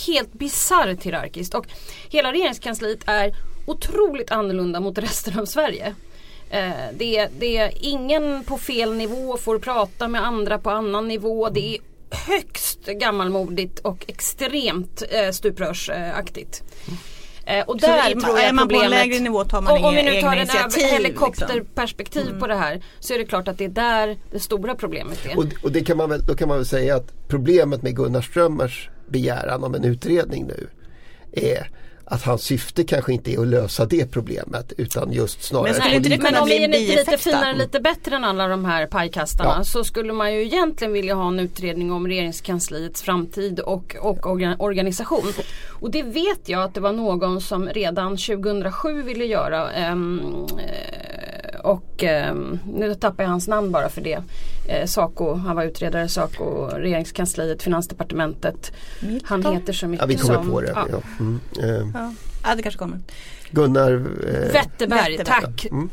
helt 0.07 0.33
bisarrt 0.33 1.03
hierarkiskt. 1.03 1.53
Och 1.53 1.67
hela 2.09 2.31
regeringskansliet 2.31 2.99
är 3.05 3.35
otroligt 3.65 4.31
annorlunda 4.31 4.79
mot 4.79 4.97
resten 4.97 5.39
av 5.39 5.45
Sverige. 5.45 5.95
Eh, 6.49 6.71
det, 6.93 7.17
är, 7.17 7.29
det 7.39 7.57
är 7.57 7.71
ingen 7.81 8.43
på 8.43 8.57
fel 8.57 8.93
nivå 8.93 9.37
får 9.37 9.59
prata 9.59 10.07
med 10.07 10.25
andra 10.27 10.57
på 10.57 10.69
annan 10.69 11.07
nivå. 11.07 11.49
Det 11.49 11.75
är 11.75 11.81
högst 12.27 12.85
gammalmodigt 12.85 13.79
och 13.79 14.05
extremt 14.07 15.03
eh, 15.09 15.31
stuprörsaktigt. 15.31 16.63
Eh, 17.45 17.65
och 17.65 17.79
Så 17.79 17.87
där 17.87 18.11
tror 18.11 18.39
jag 18.39 18.47
är 18.47 18.53
man 18.53 18.67
på 18.67 18.73
en 18.73 18.79
problemet 18.81 18.89
lägre 18.89 19.19
nivå 19.19 19.43
tar 19.43 19.61
man 19.61 19.77
om, 19.77 19.85
om 19.85 19.95
vi 19.95 20.03
nu 20.03 20.21
tar 20.21 20.31
en 20.31 20.37
initiativ, 20.37 20.77
liksom. 20.77 20.97
helikopterperspektiv 20.97 22.39
på 22.39 22.47
det 22.47 22.55
här 22.55 22.81
så 22.99 23.13
är 23.13 23.17
det 23.17 23.25
klart 23.25 23.47
att 23.47 23.57
det 23.57 23.65
är 23.65 23.69
där 23.69 24.17
det 24.31 24.39
stora 24.39 24.75
problemet 24.75 25.25
är. 25.25 25.37
Och, 25.37 25.45
och 25.63 25.71
det 25.71 25.83
kan 25.83 25.97
man 25.97 26.09
väl, 26.09 26.25
då 26.25 26.35
kan 26.35 26.47
man 26.47 26.57
väl 26.57 26.65
säga 26.65 26.95
att 26.95 27.13
problemet 27.27 27.81
med 27.81 27.95
Gunnar 27.95 28.21
Strömmers 28.21 28.89
begäran 29.09 29.63
om 29.63 29.75
en 29.75 29.83
utredning 29.83 30.47
nu 30.47 30.67
är 31.31 31.69
att 32.05 32.23
hans 32.23 32.41
syfte 32.43 32.83
kanske 32.83 33.13
inte 33.13 33.33
är 33.33 33.41
att 33.41 33.47
lösa 33.47 33.85
det 33.85 34.05
problemet 34.11 34.73
utan 34.77 35.11
just 35.11 35.43
snarare 35.43 35.71
Men 35.71 35.81
skulle 35.81 35.95
inte 35.95 36.09
det 36.09 36.17
kunna 36.17 36.31
Men 36.31 36.41
om 36.41 36.47
vi 36.47 36.63
är 36.63 36.67
lite, 36.67 37.17
finare, 37.17 37.55
lite 37.55 37.79
bättre 37.79 38.15
än 38.15 38.23
alla 38.23 38.47
de 38.47 38.65
här 38.65 38.85
pajkastarna 38.87 39.53
Ja. 39.57 39.63
så 39.63 39.83
skulle 39.83 40.13
man 40.13 40.33
ju 40.33 40.41
egentligen 40.41 40.93
vilja 40.93 41.15
ha 41.15 41.27
en 41.27 41.39
utredning 41.39 41.91
om 41.91 42.07
regeringskansliets 42.07 43.01
framtid 43.01 43.59
och, 43.59 43.95
och 44.01 44.17
orga- 44.25 44.55
organisation. 44.59 45.33
Och 45.81 45.91
det 45.91 46.03
vet 46.03 46.49
jag 46.49 46.63
att 46.63 46.73
det 46.73 46.81
var 46.81 46.93
någon 46.93 47.41
som 47.41 47.69
redan 47.69 48.17
2007 48.17 49.01
ville 49.01 49.25
göra. 49.25 49.71
eh, 49.73 49.95
och 51.63 52.03
ehm, 52.03 52.59
nu 52.73 52.95
tappar 52.95 53.23
jag 53.23 53.31
hans 53.31 53.47
namn 53.47 53.71
bara 53.71 53.89
för 53.89 54.01
det. 54.01 54.19
Eh, 54.67 54.85
Saco, 54.85 55.33
han 55.33 55.55
var 55.55 55.63
utredare 55.63 56.07
Saco, 56.09 56.67
regeringskansliet, 56.67 57.63
finansdepartementet. 57.63 58.71
Han 59.23 59.45
heter 59.45 59.73
så 59.73 59.87
mycket 59.87 60.01
Ja, 60.03 60.05
vi 60.07 60.15
kommer 60.17 60.35
som 60.35 60.51
på 60.51 60.61
det. 60.61 60.71
ja, 60.75 60.87
Ja. 60.91 61.01
Mm. 61.19 61.39
Eh, 61.59 61.87
Ja. 62.43 62.55
det 62.55 62.63
kanske 62.63 62.79
kommer. 62.79 62.99
Gunnar 63.51 63.91
eh, 63.93 64.53
Wetterberg, 64.53 65.17
Wetterberg. 65.17 65.25
tack. 65.25 65.65
Mm. 65.71 65.89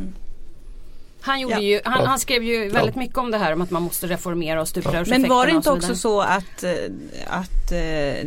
Han, 1.21 1.41
gjorde 1.41 1.55
Ja. 1.55 1.61
ju, 1.61 1.81
han, 1.85 2.07
han 2.07 2.19
skrev 2.19 2.43
ju 2.43 2.69
väldigt 2.69 2.97
mycket 2.97 3.19
om 3.19 3.31
det 3.31 3.39
här 3.39 3.53
om 3.53 3.61
att 3.63 3.71
man 3.71 3.83
måste 3.83 4.07
reformera 4.07 4.61
och 4.61 4.69
stuprörseffekterna 4.69 5.19
Men 5.19 5.31
var 5.31 5.47
det 5.47 5.53
inte 5.53 5.65
så 5.69 5.77
också 5.77 5.95
så 5.95 6.21
att, 6.21 6.63
eh, 6.63 6.71
att 7.29 7.73
eh, 7.73 7.79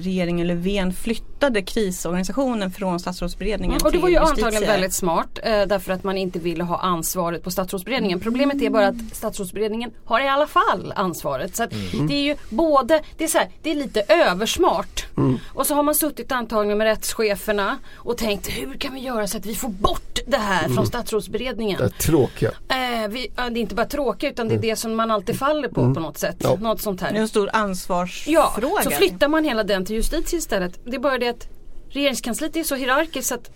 regeringen 0.02 0.48
Löfven 0.48 0.94
flyttade 0.94 1.62
krisorganisationen 1.62 2.72
från 2.72 3.00
statsrådsberedningen 3.00 3.76
Mm, 3.78 3.86
och 3.86 3.92
det 3.92 3.98
var 3.98 4.10
ju 4.10 4.16
till 4.16 4.22
antagligen 4.22 4.52
justitie? 4.54 4.72
väldigt 4.72 4.94
smart 4.94 5.40
eh, 5.44 5.62
därför 5.62 5.94
att 5.94 6.04
man 6.04 6.18
inte 6.18 6.40
ville 6.40 6.64
ha 6.64 6.78
ansvaret 6.80 7.44
på 7.44 7.52
statsrådsberedningen. 7.52 8.20
Problemet 8.20 8.62
är 8.62 8.70
bara 8.70 8.88
att 8.88 8.96
statsrådsberedningen 9.14 9.92
har 10.06 10.20
i 10.20 10.28
alla 10.28 10.48
fall 10.48 10.94
ansvaret. 10.96 11.56
Så 11.56 11.64
att 11.64 11.70
det 12.08 12.14
är 12.14 12.22
ju 12.24 12.36
både, 12.50 13.02
det 13.18 13.24
är, 13.24 13.28
så 13.28 13.38
här, 13.38 13.50
det 13.62 13.72
är 13.72 13.76
lite 13.76 14.02
översmart. 14.08 15.06
Och 15.54 15.68
så 15.68 15.76
har 15.76 15.84
man 15.84 15.96
suttit 15.96 16.32
antagligen 16.32 16.78
med 16.78 16.86
rättscheferna 16.88 17.78
och 17.96 18.18
tänkt 18.18 18.48
hur 18.50 18.74
kan 18.78 18.94
vi 18.94 19.00
göra 19.00 19.28
så 19.28 19.38
att 19.38 19.46
vi 19.46 19.56
får 19.56 19.70
bort 19.70 20.11
det 20.28 20.38
här 20.38 20.70
från 20.70 20.88
statsrådsberedningen. 20.88 21.78
Det 21.80 21.90
tråkiga. 21.90 22.52
Eh, 22.70 23.08
vi, 23.10 23.32
det 23.36 23.42
är 23.42 23.58
inte 23.58 23.76
bara 23.76 23.86
tråkigt 23.86 24.32
utan 24.32 24.48
det 24.48 24.56
är 24.56 24.60
det 24.60 24.76
som 24.76 24.96
man 24.96 25.12
alltid 25.12 25.40
faller 25.40 25.68
på 25.68 25.94
på 25.94 26.00
något 26.00 26.18
sätt. 26.18 26.36
Ja. 26.40 26.56
Något 26.56 26.82
sånt 26.82 27.00
Det 27.00 27.06
är 27.06 27.14
här. 27.14 27.20
en 27.20 27.28
stor 27.28 27.50
ansvarsfråga. 27.54 28.40
Ja, 28.62 28.82
så 28.84 28.92
flyttar 28.92 29.28
man 29.28 29.44
hela 29.44 29.64
den 29.64 29.86
till 29.86 29.96
justitie 29.96 30.40
istället. 30.40 30.80
Det 30.86 30.96
är 30.96 31.00
bara 31.00 31.18
det 31.18 31.28
att 31.30 31.48
regeringskansliet 31.90 32.56
är 32.56 32.64
så 32.64 32.76
hierarkiskt 32.76 33.32
att 33.32 33.52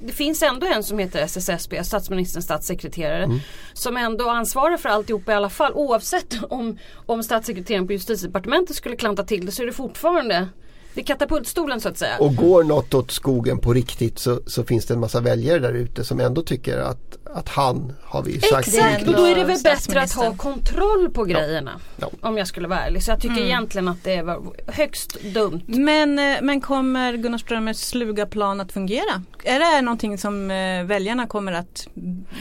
det 0.00 0.12
finns 0.12 0.42
ändå 0.42 0.66
en 0.66 0.82
som 0.82 0.98
heter 0.98 1.18
SSSB, 1.22 1.84
statsministerns 1.84 2.44
statssekreterare, 2.44 3.40
som 3.72 3.96
ändå 3.96 4.28
ansvarar 4.28 4.76
för 4.76 4.88
alltihopa 4.88 5.32
i 5.32 5.34
alla 5.34 5.50
fall. 5.50 5.72
Oavsett 5.74 6.38
om, 6.50 6.78
om 7.06 7.22
statssekreteraren 7.22 7.86
på 7.86 7.92
justitiedepartementet 7.92 8.76
skulle 8.76 8.96
klanta 8.96 9.24
till 9.24 9.46
det 9.46 9.52
så 9.52 9.62
är 9.62 9.66
det 9.66 9.72
fortfarande 9.72 10.48
det 10.94 11.00
är 11.00 11.04
katapultstolen 11.04 11.80
så 11.80 11.88
att 11.88 11.98
säga. 11.98 12.18
Och 12.18 12.36
går 12.36 12.64
något 12.64 12.94
åt 12.94 13.10
skogen 13.10 13.58
på 13.58 13.72
riktigt 13.72 14.18
så, 14.18 14.40
så 14.46 14.64
finns 14.64 14.86
det 14.86 14.94
en 14.94 15.00
massa 15.00 15.20
väljare 15.20 15.58
där 15.58 15.72
ute 15.72 16.04
som 16.04 16.20
ändå 16.20 16.42
tycker 16.42 16.78
att, 16.78 17.17
att 17.34 17.48
han 17.48 17.92
har 18.04 18.22
vi 18.22 18.40
sagt. 18.40 18.68
Exakt, 18.68 19.08
och 19.08 19.14
då 19.14 19.24
är 19.24 19.34
det 19.34 19.44
väl 19.44 19.58
bättre 19.64 20.00
att 20.02 20.12
ha 20.12 20.34
kontroll 20.36 21.10
på 21.10 21.24
grejerna. 21.24 21.80
Ja. 21.96 22.10
Om 22.20 22.38
jag 22.38 22.46
skulle 22.46 22.68
vara 22.68 22.80
ärlig. 22.80 23.02
Så 23.02 23.10
jag 23.10 23.20
tycker 23.20 23.42
egentligen 23.42 23.88
att 23.88 24.04
det 24.04 24.22
var 24.22 24.42
högst 24.66 25.22
dumt. 25.22 25.62
Men, 25.66 26.18
eh, 26.18 26.36
men 26.42 26.60
kommer 26.60 27.16
Gunnar 27.16 27.38
Strömmers 27.38 27.76
sluga 27.76 28.26
plan 28.26 28.60
att 28.60 28.72
fungera? 28.72 29.22
Är 29.44 29.58
det 29.76 29.82
någonting 29.82 30.18
som 30.18 30.50
eh, 30.50 30.84
väljarna 30.84 31.26
kommer 31.26 31.52
att 31.52 31.88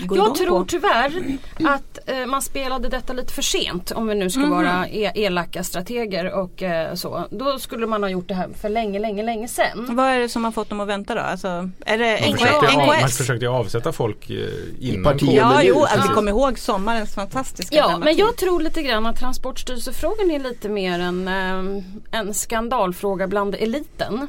gå 0.06 0.16
igång 0.16 0.28
Jag 0.28 0.36
tror 0.36 0.60
på? 0.60 0.66
tyvärr 0.66 1.38
att 1.68 2.10
eh, 2.10 2.26
man 2.26 2.42
spelade 2.42 2.90
detta 2.90 3.14
lite 3.14 3.34
för 3.34 3.42
sent 3.42 3.92
om 3.92 4.08
vi 4.08 4.16
nu 4.16 4.30
ska 4.30 4.46
vara 4.46 4.88
e- 4.88 5.12
elaka 5.16 5.64
strateger 5.64 6.34
och 6.34 6.64
eh, 6.64 6.94
så. 6.94 7.28
Då 7.32 7.60
skulle 7.60 7.88
man 7.88 8.04
ha 8.04 8.10
gjort 8.10 8.28
det 8.28 8.34
här 8.34 8.50
för 8.62 8.70
länge, 8.70 9.00
länge, 9.00 9.24
länge 9.24 9.48
sedan. 9.48 9.88
Vad 9.96 10.06
är 10.06 10.20
det 10.20 10.30
som 10.30 10.44
har 10.44 10.52
fått 10.52 10.70
dem 10.70 10.80
att 10.80 10.88
vänta 10.88 11.16
då? 11.16 11.22
Alltså, 11.22 11.70
är 11.86 11.98
det 11.98 12.20
Man 12.22 12.34
NKS? 12.34 12.42
försökte, 12.42 12.78
av, 12.78 12.88
man 13.02 13.10
försökte 13.10 13.48
avsätta 13.50 13.92
folk 13.92 14.30
innan 14.80 15.04
partiet. 15.04 15.20
covid. 15.20 15.36
Ja, 15.36 15.64
jo, 15.64 15.84
alltså, 15.84 16.08
vi 16.08 16.14
kommer 16.14 16.32
ihåg 16.32 16.60
sommarens 16.60 17.16
fantastiska 17.16 17.76
Ja, 17.76 17.98
men 17.98 18.16
jag 18.16 18.38
tror 18.38 18.62
lite 18.62 18.84
grann 18.84 19.06
att 19.06 19.20
Transportstyrelsefrågan 19.20 20.32
är 20.32 20.40
lite 20.40 20.70
mer 20.70 21.00
en, 21.00 21.28
eh, 21.28 21.84
en 22.20 22.34
skandalfråga 22.34 23.28
bland 23.28 23.56
eliten. 23.56 24.28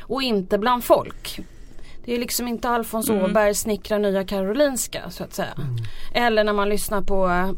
Och 0.00 0.22
inte 0.22 0.58
bland 0.58 0.84
folk. 0.84 1.40
Det 2.10 2.14
är 2.14 2.18
liksom 2.18 2.48
inte 2.48 2.68
Alfons 2.68 3.10
Åberg 3.10 3.54
snickrar 3.54 3.98
nya 3.98 4.24
Karolinska 4.24 5.10
så 5.10 5.24
att 5.24 5.34
säga. 5.34 5.54
Eller 6.14 6.44
när 6.44 6.52
man 6.52 6.68
lyssnar 6.68 7.02
på 7.02 7.28
eh, 7.28 7.50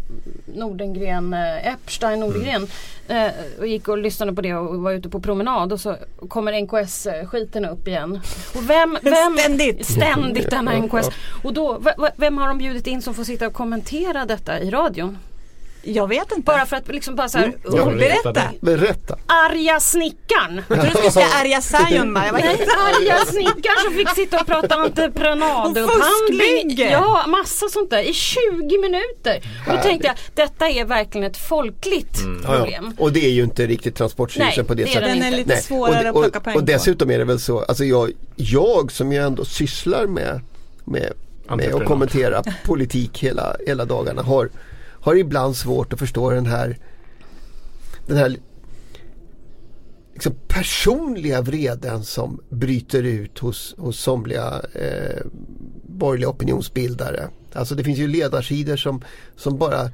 Nordengren, 0.54 1.34
eh, 1.34 1.72
Epstein 1.72 2.20
Nordengren 2.20 2.66
eh, 3.08 3.30
och 3.58 3.66
gick 3.66 3.88
och 3.88 3.98
lyssnade 3.98 4.32
på 4.32 4.40
det 4.40 4.54
och 4.54 4.82
var 4.82 4.92
ute 4.92 5.08
på 5.08 5.20
promenad 5.20 5.72
och 5.72 5.80
så 5.80 5.96
kommer 6.28 6.52
NKS-skiten 6.52 7.64
upp 7.64 7.88
igen. 7.88 8.20
Och 8.54 8.70
vem, 8.70 8.98
vem, 9.02 9.36
Ständigt. 9.38 9.86
Ständigt 9.86 10.50
denna 10.50 10.78
NKS. 10.78 11.08
Och 11.42 11.52
då, 11.52 11.82
vem 12.16 12.38
har 12.38 12.48
de 12.48 12.58
bjudit 12.58 12.86
in 12.86 13.02
som 13.02 13.14
får 13.14 13.24
sitta 13.24 13.46
och 13.46 13.54
kommentera 13.54 14.24
detta 14.24 14.60
i 14.60 14.70
radion? 14.70 15.18
Jag 15.84 16.08
vet 16.08 16.32
inte. 16.32 16.42
Bara 16.42 16.66
för 16.66 16.76
att 16.76 16.88
liksom 16.88 17.14
bara 17.14 17.28
så 17.28 17.38
här, 17.38 17.52
Ja, 17.64 17.70
oh, 17.82 17.94
Berätta. 17.96 18.50
Berätta. 18.60 19.18
arga 19.26 19.80
snickaren. 19.80 20.62
Jag 20.68 20.80
trodde 20.80 20.82
du 20.88 20.90
skulle 20.90 21.10
säga 21.10 21.26
Nej, 22.04 22.42
helt 22.42 22.60
arga 22.60 23.24
snickaren 23.26 23.76
som 23.84 23.94
fick 23.94 24.08
sitta 24.08 24.40
och 24.40 24.46
prata 24.46 24.74
entreprenadupphandling. 24.74 25.86
fuskbygge. 25.88 26.90
Ja, 26.90 27.24
massa 27.28 27.68
sånt 27.68 27.90
där 27.90 28.02
i 28.02 28.12
20 28.14 28.78
minuter. 28.78 29.40
Och 29.68 29.76
då 29.76 29.82
tänkte 29.82 30.06
jag, 30.06 30.16
detta 30.34 30.68
är 30.68 30.84
verkligen 30.84 31.26
ett 31.26 31.36
folkligt 31.36 32.18
Ja, 32.44 32.56
problem. 32.56 32.94
ja. 32.98 33.04
Och 33.04 33.12
det 33.12 33.24
är 33.26 33.30
ju 33.30 33.42
inte 33.42 33.66
riktigt 33.66 33.96
Transportstyrelsen 33.96 34.64
på 34.66 34.74
det 34.74 34.84
det 34.84 34.88
sättet. 34.90 35.08
den 35.08 35.18
Den 35.20 35.32
är 35.32 35.36
lite 35.36 35.48
Nej. 35.48 35.62
svårare 35.62 36.10
och, 36.10 36.24
att 36.24 36.32
plocka 36.32 36.38
och, 36.38 36.44
poäng 36.44 36.56
och 36.56 36.60
på. 36.60 36.66
dessutom 36.66 37.10
är 37.10 37.18
det 37.18 37.24
väl 37.24 37.40
så, 37.40 37.62
alltså 37.62 37.84
jag, 37.84 38.10
jag 38.36 38.92
som 38.92 39.12
ju 39.12 39.18
ändå 39.18 39.44
sysslar 39.44 40.06
med, 40.06 40.40
med, 40.84 41.12
med 41.56 41.74
att 41.74 41.84
kommentera 41.84 42.42
politik 42.64 43.18
hela, 43.18 43.56
hela 43.66 43.84
dagarna 43.84 44.22
har, 44.22 44.48
har 45.02 45.16
ibland 45.16 45.56
svårt 45.56 45.92
att 45.92 45.98
förstå 45.98 46.30
den 46.30 46.46
här, 46.46 46.78
den 48.06 48.16
här 48.16 48.36
liksom 50.12 50.34
personliga 50.48 51.42
vreden 51.42 52.04
som 52.04 52.40
bryter 52.48 53.02
ut 53.02 53.38
hos, 53.38 53.74
hos 53.78 54.00
somliga 54.00 54.62
eh, 54.74 55.26
borgerliga 55.82 56.28
opinionsbildare. 56.28 57.28
Alltså 57.52 57.74
det 57.74 57.84
finns 57.84 57.98
ju 57.98 58.08
ledarsidor 58.08 58.76
som, 58.76 59.02
som 59.36 59.58
bara 59.58 59.90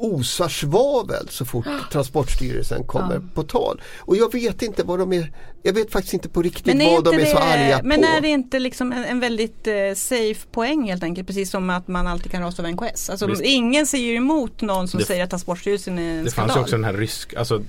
osar 0.00 0.48
svavel 0.48 1.28
så 1.28 1.44
fort 1.44 1.66
Transportstyrelsen 1.92 2.84
kommer 2.84 3.20
på 3.34 3.42
tal. 3.42 3.82
Och 3.98 4.16
jag 4.16 4.32
vet 4.32 4.62
inte 4.62 4.82
vad 4.82 4.98
de 4.98 5.12
är, 5.12 5.32
jag 5.62 5.72
vet 5.72 5.92
faktiskt 5.92 6.14
inte 6.14 6.28
på 6.28 6.42
riktigt 6.42 6.66
Men 6.66 6.80
är, 6.80 6.90
vad 6.94 7.04
de 7.04 7.14
inte 7.14 7.26
är 7.26 7.32
så 7.34 7.38
det, 7.38 7.44
arga 7.44 7.80
men 7.84 8.00
på. 8.00 8.06
är 8.06 8.20
det 8.20 8.28
inte 8.28 8.58
liksom 8.58 8.92
en, 8.92 9.04
en 9.04 9.20
väldigt 9.20 9.66
eh, 9.66 9.74
safe 9.96 10.46
poäng 10.52 10.88
helt 10.90 11.02
enkelt? 11.02 11.26
Precis 11.26 11.50
som 11.50 11.70
att 11.70 11.88
man 11.88 12.06
alltid 12.06 12.32
kan 12.32 12.42
rösta 12.42 12.62
av 12.62 12.68
NKS. 12.72 13.10
Alltså, 13.10 13.26
Visst. 13.26 13.42
ingen 13.42 13.86
säger 13.86 14.14
emot 14.14 14.60
någon 14.60 14.88
som 14.88 15.00
Det- 15.00 15.06
säger 15.06 15.24
att 15.24 15.30
Transportstyrelsen 15.30 15.98
är 15.98 16.02
en 16.18 16.24
Det 16.24 16.30
skandal. 16.30 16.48
fanns 16.48 16.56
ju 16.58 16.62
också 16.62 16.76
den 16.76 16.84
här 16.84 16.92
rysk, 16.94 17.34
alltså 17.34 17.62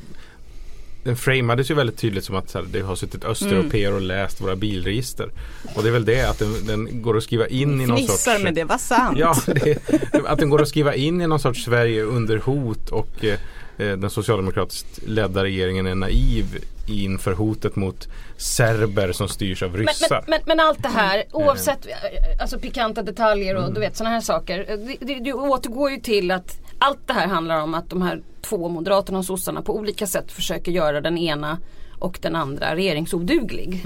den 1.04 1.16
framades 1.16 1.72
ju 1.72 1.76
väldigt 1.76 1.98
tydligt 1.98 2.26
som 2.26 2.36
att 2.36 2.50
så 2.50 2.58
här, 2.58 2.66
det 2.72 2.82
har 2.82 2.96
suttit 2.96 3.26
östeuropeer 3.26 3.94
och 3.94 4.02
läst 4.02 4.42
våra 4.42 4.56
bilregister. 4.56 5.32
Och 5.76 5.84
det 5.84 5.90
är 5.90 5.94
väl 5.94 6.06
det 6.06 6.30
att 6.30 6.40
den, 6.40 6.66
den 6.66 7.02
går 7.02 7.18
att 7.18 7.24
skriva 7.24 7.48
in 7.48 7.82
i 7.82 7.86
någon 7.86 8.08
sorts 8.08 8.28
men 8.44 8.54
det 8.54 8.64
var 8.64 8.78
sant. 8.78 9.18
Ja, 9.20 9.36
det, 9.46 9.78
att 10.26 10.40
den 10.40 10.50
går 10.50 10.62
att 10.62 10.68
skriva 10.68 10.96
in 10.96 11.22
i 11.22 11.28
någon 11.28 11.40
sorts 11.40 11.64
Sverige 11.64 12.04
under 12.04 12.38
hot 12.38 12.90
och 12.90 13.26
eh, 13.26 13.40
eh, 13.78 13.98
den 13.98 14.10
socialdemokratiskt 14.10 15.00
ledda 15.06 15.44
regeringen 15.44 15.88
är 15.88 15.96
naiv 15.96 16.46
inför 16.88 17.34
hotet 17.34 17.76
mot 17.76 18.08
serber 18.38 19.12
som 19.12 19.28
styrs 19.30 19.64
av 19.64 19.78
ryssar. 19.78 20.10
men, 20.10 20.24
men, 20.28 20.40
men 20.46 20.60
allt 20.68 20.84
det 20.84 20.90
här 20.90 21.24
oavsett 21.32 21.86
eh, 21.86 21.94
alltså 22.42 22.60
pikanta 22.60 23.02
detaljer 23.02 23.56
och 23.56 23.74
du 23.74 23.80
vet 23.80 23.98
sådana 23.98 24.14
här 24.16 24.22
saker. 24.22 24.66
eh, 24.70 24.78
Det, 24.78 24.98
det, 25.06 25.20
det 25.20 25.34
återgår 25.34 25.92
ju 25.92 25.98
till 25.98 26.32
att 26.32 26.60
allt 26.80 27.08
det 27.08 27.14
här 27.14 27.28
handlar 27.28 27.62
om 27.62 27.74
att 27.74 27.90
de 27.90 28.02
här 28.02 28.22
två 28.42 28.70
moderaterna 28.70 29.18
och 29.20 29.26
sossarna 29.26 29.62
på 29.62 29.76
olika 29.76 30.08
sätt 30.08 30.32
försöker 30.32 30.72
göra 30.72 31.02
den 31.02 31.18
ena 31.18 31.58
och 32.00 32.20
den 32.22 32.36
andra 32.36 32.76
regeringsoduglig. 32.76 33.86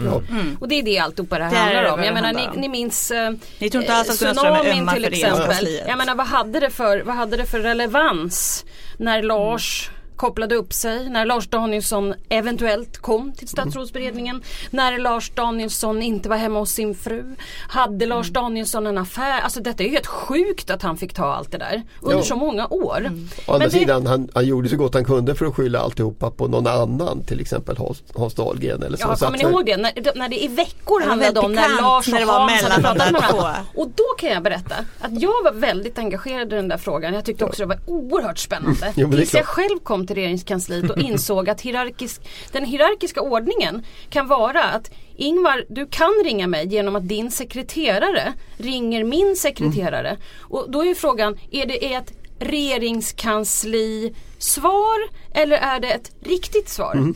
Och 0.60 0.68
det 0.68 0.76
är 0.76 0.84
det 0.84 1.00
alltihopa 1.00 1.38
det 1.38 1.44
här 1.44 1.52
Det 1.52 1.58
handlar 1.58 1.84
det 1.84 1.92
om. 1.92 2.04
Jag 2.04 2.14
menar 2.14 2.34
ni, 2.34 2.62
ni 2.62 2.70
minns 2.70 3.12
eh, 3.12 3.32
Ni 3.60 3.70
tror 3.70 3.84
inte 3.84 3.94
alls 3.96 4.10
att 4.10 4.36
tsunamin 4.36 4.88
till 4.88 5.06
exempel. 5.06 5.80
Jag 5.88 5.98
menar 5.98 6.16
vad 6.16 6.28
hade 6.28 6.60
det 6.60 6.70
för, 6.70 7.02
vad 7.04 7.16
hade 7.16 7.38
det 7.38 7.46
för 7.46 7.60
relevans 7.60 8.66
när 8.98 9.24
Lars 9.24 9.90
kopplade 10.16 10.56
upp 10.56 10.74
sig, 10.74 11.10
när 11.10 11.26
Lars 11.26 11.48
Danielsson 11.48 12.14
eventuellt 12.30 12.98
kom 12.98 13.34
till 13.34 13.48
statsrådsberedningen, 13.48 14.42
när 14.72 14.98
Lars 15.00 15.30
Danielsson 15.36 16.02
inte 16.02 16.30
var 16.30 16.38
hemma 16.38 16.60
hos 16.60 16.72
sin 16.72 16.96
fru. 16.96 17.36
Hade 17.70 18.06
Lars 18.06 18.30
Danielsson 18.30 18.88
en 18.88 18.98
affär? 18.98 19.42
Alltså 19.42 19.60
detta 19.62 19.84
är 19.84 19.88
ju 19.88 19.94
helt 19.94 20.08
sjukt 20.08 20.70
att 20.70 20.82
han 20.82 20.98
fick 20.98 21.14
ta 21.14 21.26
allt 21.34 21.52
det 21.52 21.58
där 21.58 21.84
under 22.02 22.18
Ja. 22.18 22.24
så 22.24 22.36
många 22.36 22.68
år. 22.68 23.12
Å 23.48 23.52
andra 23.54 23.60
Men 23.60 23.60
det- 23.60 23.70
sidan, 23.72 24.06
han, 24.08 24.30
han 24.34 24.46
gjorde 24.46 24.70
så 24.70 24.76
gott 24.78 24.94
han 24.94 25.06
kunde 25.06 25.36
för 25.36 25.46
att 25.46 25.56
skylla 25.56 25.80
alltihopa 25.80 26.32
på 26.32 26.48
någon 26.48 26.68
annan, 26.68 27.24
till 27.24 27.40
exempel 27.42 27.78
Hans, 27.78 28.04
Hans 28.16 28.34
Dahlgren 28.34 28.84
eller 28.84 28.98
så. 28.98 29.08
Ja, 29.08 29.16
kommer 29.26 29.38
ni 29.38 29.44
ihåg 29.44 29.66
det? 29.66 29.78
När, 29.78 29.92
när 30.16 30.30
det 30.30 30.44
i 30.44 30.48
veckor 30.48 31.00
Det 31.00 31.06
var 31.06 31.10
handlade 31.10 31.40
om 31.40 31.54
när 31.54 31.82
Lars 31.82 32.08
och 32.08 32.14
när 32.14 32.20
det 32.20 32.26
var 32.26 32.40
Hans 32.40 32.62
hade 32.64 32.82
pratat 32.82 33.12
med 33.12 33.22
varandra. 33.22 33.56
Och 33.76 33.88
då 33.96 34.04
kan 34.18 34.30
jag 34.30 34.44
berätta 34.44 34.76
att 35.00 35.22
jag 35.22 35.44
var 35.44 35.52
väldigt 35.54 35.98
engagerad 35.98 36.54
i 36.54 36.56
den 36.56 36.68
där 36.68 36.78
frågan. 36.78 37.14
Jag 37.14 37.26
tyckte 37.26 37.46
också 37.46 37.62
det 37.64 37.68
var 37.68 37.80
oerhört 37.86 38.38
spännande. 38.38 38.94
Jo, 38.96 39.08
det 39.08 39.18
Tills 39.18 39.34
jag 39.34 39.46
själv 39.46 39.80
kom 39.84 40.05
till 40.08 40.16
regeringskansliet 40.16 40.92
och 40.92 40.98
insåg 40.98 41.50
att 41.50 41.62
hierarkisk, 41.62 42.22
den 42.52 42.66
hierarkiska 42.66 43.22
ordningen 43.22 43.86
kan 44.10 44.28
vara 44.28 44.64
att 44.64 44.92
Ingvar, 45.18 45.66
du 45.70 45.88
kan 45.88 46.14
ringa 46.26 46.48
mig 46.48 46.68
genom 46.68 46.96
att 46.96 47.08
din 47.08 47.32
sekreterare 47.32 48.34
ringer 48.58 49.04
min 49.04 49.36
sekreterare. 49.36 50.18
Och 50.42 50.72
då 50.72 50.82
är 50.82 50.86
ju 50.86 50.96
frågan, 50.96 51.38
är 51.52 51.66
det 51.66 51.94
ett 51.94 52.14
regeringskansli-svar 52.40 55.10
eller 55.34 55.58
är 55.58 55.80
det 55.80 55.88
ett 55.88 56.12
riktigt 56.22 56.70
svar? 56.70 57.14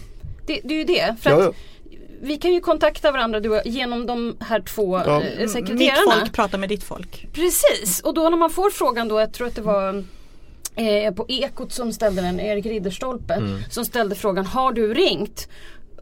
Det, 0.47 0.59
det 0.63 0.73
är 0.73 0.77
ju 0.77 0.83
det. 0.83 1.15
För 1.21 1.29
Ja, 1.29 1.35
att 1.37 1.43
ja. 1.43 1.51
vi 2.21 2.37
kan 2.37 2.53
ju 2.53 2.61
kontakta 2.61 3.11
varandra 3.11 3.39
du 3.39 3.61
genom 3.65 4.05
de 4.05 4.37
här 4.39 4.61
två 4.61 5.01
Ja. 5.05 5.21
eh, 5.21 5.39
Mitt 5.39 5.51
sekreterarna. 5.51 6.11
folk 6.19 6.33
pratar 6.33 6.57
med 6.57 6.69
ditt 6.69 6.83
folk. 6.83 7.27
Precis, 7.33 8.01
och 8.03 8.13
då 8.13 8.29
när 8.29 8.37
man 8.37 8.49
får 8.49 8.69
frågan 8.69 9.07
då, 9.07 9.19
jag 9.19 9.33
tror 9.33 9.47
att 9.47 9.55
det 9.55 9.61
var 9.61 10.03
eh, 10.75 11.13
på 11.13 11.25
Ekot 11.29 11.73
som 11.73 11.93
ställde 11.93 12.21
den, 12.21 12.39
Erik 12.39 12.65
Ridderstolpe, 12.65 13.41
som 13.69 13.85
ställde 13.85 14.15
frågan 14.15 14.45
Har 14.45 14.71
du 14.71 14.93
ringt? 14.93 15.47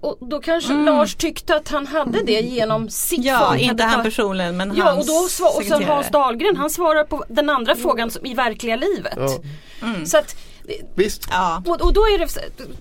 och 0.02 0.18
då 0.22 0.40
kanske 0.42 0.74
Lars 0.74 1.16
tyckte 1.16 1.56
att 1.56 1.68
han 1.70 1.88
hade 1.88 2.24
det 2.24 2.42
genom 2.42 2.90
sitt 2.90 3.26
Ja, 3.26 3.48
folk. 3.50 3.62
inte 3.62 3.84
han 3.84 4.04
personligen 4.04 4.58
men 4.58 4.76
Ja 4.76 4.84
och, 4.84 4.90
hans 4.96 5.08
då 5.08 5.28
svar, 5.30 5.58
och 5.58 5.64
sen. 5.64 5.84
Hans 5.84 6.10
Dahlgren 6.10 6.58
han 6.58 6.70
svarar 6.70 7.04
på 7.04 7.26
den 7.30 7.50
andra 7.50 7.76
frågan 7.76 8.12
som, 8.12 8.26
i 8.26 8.34
verkliga 8.34 8.76
livet. 8.76 9.18
Ja. 9.18 10.06
Så 10.06 10.18
att, 10.18 10.36
Visst, 10.96 11.28
Ja, 11.32 11.64
och, 11.66 11.82
och 11.82 11.94
då 11.94 12.02
är 12.02 12.20
det 12.20 12.28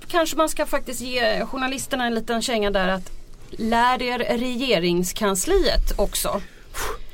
kanske 0.09 0.37
man 0.37 0.49
ska 0.49 0.67
faktiskt 0.67 1.01
ge 1.01 1.45
journalisterna 1.47 2.07
en 2.07 2.15
liten 2.15 2.43
känga 2.43 2.71
där 2.71 2.89
att 2.89 3.11
lär 3.51 4.03
er 4.03 4.19
regeringskansliet 4.39 5.99
också. 5.99 6.41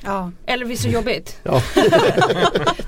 Ja. 0.05 0.31
Eller 0.47 0.65
visst 0.65 0.85
är 0.85 0.89
det 0.89 0.95
jobbigt? 0.95 1.37
ja. 1.43 1.63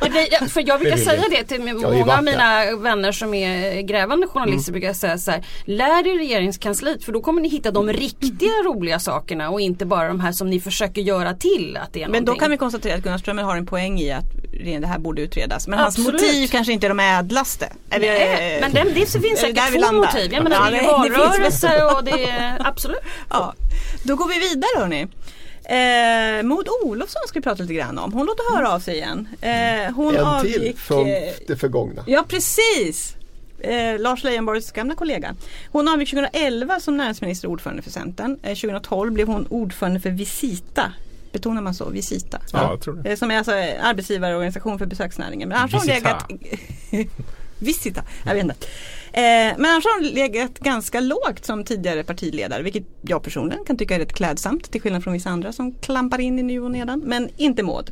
Det 0.01 0.11
blir, 0.11 0.49
för 0.49 0.69
jag 0.69 0.81
brukar 0.81 0.97
säga 0.97 1.23
det 1.31 1.45
till 1.45 1.61
många 1.61 2.17
av 2.17 2.25
mina 2.25 2.77
vänner 2.77 3.13
som 3.13 3.35
är 3.35 3.81
grävande 3.81 4.27
journalister. 4.27 4.71
Mm. 4.71 4.73
Brukar 4.73 4.87
jag 4.89 4.97
säga 4.97 5.19
så 5.19 5.31
här, 5.31 5.47
lär 5.65 6.07
er 6.07 6.19
regeringskansliet 6.19 7.05
för 7.05 7.13
då 7.13 7.21
kommer 7.21 7.43
ni 7.43 7.49
hitta 7.49 7.71
de 7.71 7.93
riktiga 7.93 8.51
roliga 8.65 8.99
sakerna 8.99 9.51
och 9.51 9.61
inte 9.61 9.87
bara 9.87 10.09
de 10.09 10.21
här 10.21 10.33
som 10.33 10.51
ni 10.51 10.61
försöker 10.61 11.03
göra 11.03 11.35
till 11.35 11.79
att 11.83 11.93
det 11.93 12.03
är 12.03 12.09
Men 12.09 12.13
då 12.13 12.19
någonting. 12.19 12.41
kan 12.41 12.51
vi 12.51 12.57
konstatera 12.57 12.95
att 12.95 13.03
Gunnar 13.03 13.19
Strömmer 13.19 13.43
har 13.43 13.57
en 13.57 13.67
poäng 13.67 14.01
i 14.01 14.13
att 14.13 14.25
det 14.65 14.87
här 14.87 14.99
borde 14.99 15.23
utredas. 15.23 15.69
Men 15.69 15.79
hans 15.79 15.99
Absolut. 15.99 16.23
motiv 16.23 16.49
kanske 16.49 16.73
inte 16.73 16.87
är 16.87 16.89
de 16.89 17.01
ädlaste. 17.01 17.73
Eller, 17.91 18.09
Nej, 18.09 18.59
men 18.61 18.73
det, 18.73 18.83
det 18.85 18.95
finns 18.95 19.41
säkert 19.41 19.73
två 19.73 19.79
landar? 19.81 20.07
motiv. 20.07 20.33
Jag 20.33 20.43
menar, 20.45 20.57
Ja, 20.65 20.71
det 20.71 20.77
är 20.79 20.83
ju 20.83 21.13
valrörelse 21.13 21.85
och 21.85 22.05
det 22.05 22.25
är 22.31 22.57
absolut. 22.61 22.99
Ja. 23.31 23.55
Då 24.03 24.17
går 24.17 24.29
vi 24.29 24.39
vidare 24.49 24.71
hörni. 24.81 25.07
Eh, 25.65 26.43
Maud 26.43 26.69
Olofsson 26.85 27.23
ska 27.29 27.39
vi 27.39 27.43
prata 27.43 27.63
lite 27.63 27.75
grann 27.75 27.99
om. 27.99 28.13
Hon 28.13 28.27
låter 28.27 28.57
höra 28.57 28.73
av 28.75 28.81
sig 28.81 28.95
igen. 28.97 29.29
Eh, 29.41 29.95
hon 29.95 30.17
en 30.17 30.25
avgick, 30.25 30.55
till 30.55 30.77
från 30.77 31.07
eh, 31.07 31.17
det 31.47 31.57
förgångna. 31.57 32.05
Ja 32.07 32.25
precis! 32.29 33.17
Eh, 33.61 33.99
Lars 33.99 34.25
Leijonborgs 34.25 34.73
gamla 34.73 34.95
kollega. 34.95 35.35
Hon 35.73 35.89
avgick 35.89 36.11
2011 36.11 36.81
som 36.81 36.97
näringsminister 36.97 37.49
och 37.49 37.53
ordförande 37.53 37.83
för 37.83 37.91
Centern. 37.91 38.39
Eh, 38.43 38.55
2012 38.55 39.13
blev 39.13 39.27
hon 39.29 39.47
ordförande 39.47 40.01
för 40.01 40.11
Visita. 40.11 40.93
Betonar 41.33 41.63
man 41.63 41.75
så? 41.75 41.89
Visita. 41.91 42.39
Ja, 42.53 42.71
jag 42.71 42.81
tror 42.81 42.95
det. 42.95 43.11
Eh, 43.11 43.17
Som 43.17 43.31
är 43.31 43.39
alltså 43.39 43.53
arbetsgivarorganisation 43.83 44.79
för 44.79 44.87
besöksnäringen. 44.87 45.49
Men 45.49 45.59
annars 45.59 45.73
har 45.73 45.79
hon 45.79 45.87
legat 45.89 46.31
Visita, 47.65 48.03
jag 48.25 48.35
vet 48.35 48.43
inte. 48.43 48.55
Eh, 49.13 49.55
men 49.59 49.65
annars 49.67 49.85
har 49.85 50.01
hon 50.01 50.09
legat 50.09 50.59
ganska 50.59 51.01
lågt 51.01 51.45
som 51.45 51.65
tidigare 51.65 52.05
partiledare 52.05 52.63
vilket 52.63 52.85
jag 53.03 53.23
personligen 53.23 53.65
kan 53.65 53.77
tycka 53.77 53.95
är 53.95 53.99
rätt 53.99 54.13
klädsamt 54.13 54.71
till 54.71 54.81
skillnad 54.81 55.05
från 55.05 55.13
vissa 55.13 55.31
andra 55.31 55.53
som 55.53 55.73
klampar 55.73 56.21
in 56.21 56.39
i 56.39 56.43
nu 56.43 56.61
och 56.61 56.71
nedan. 56.71 57.03
Men 57.05 57.31
inte 57.37 57.63
Maud. 57.63 57.91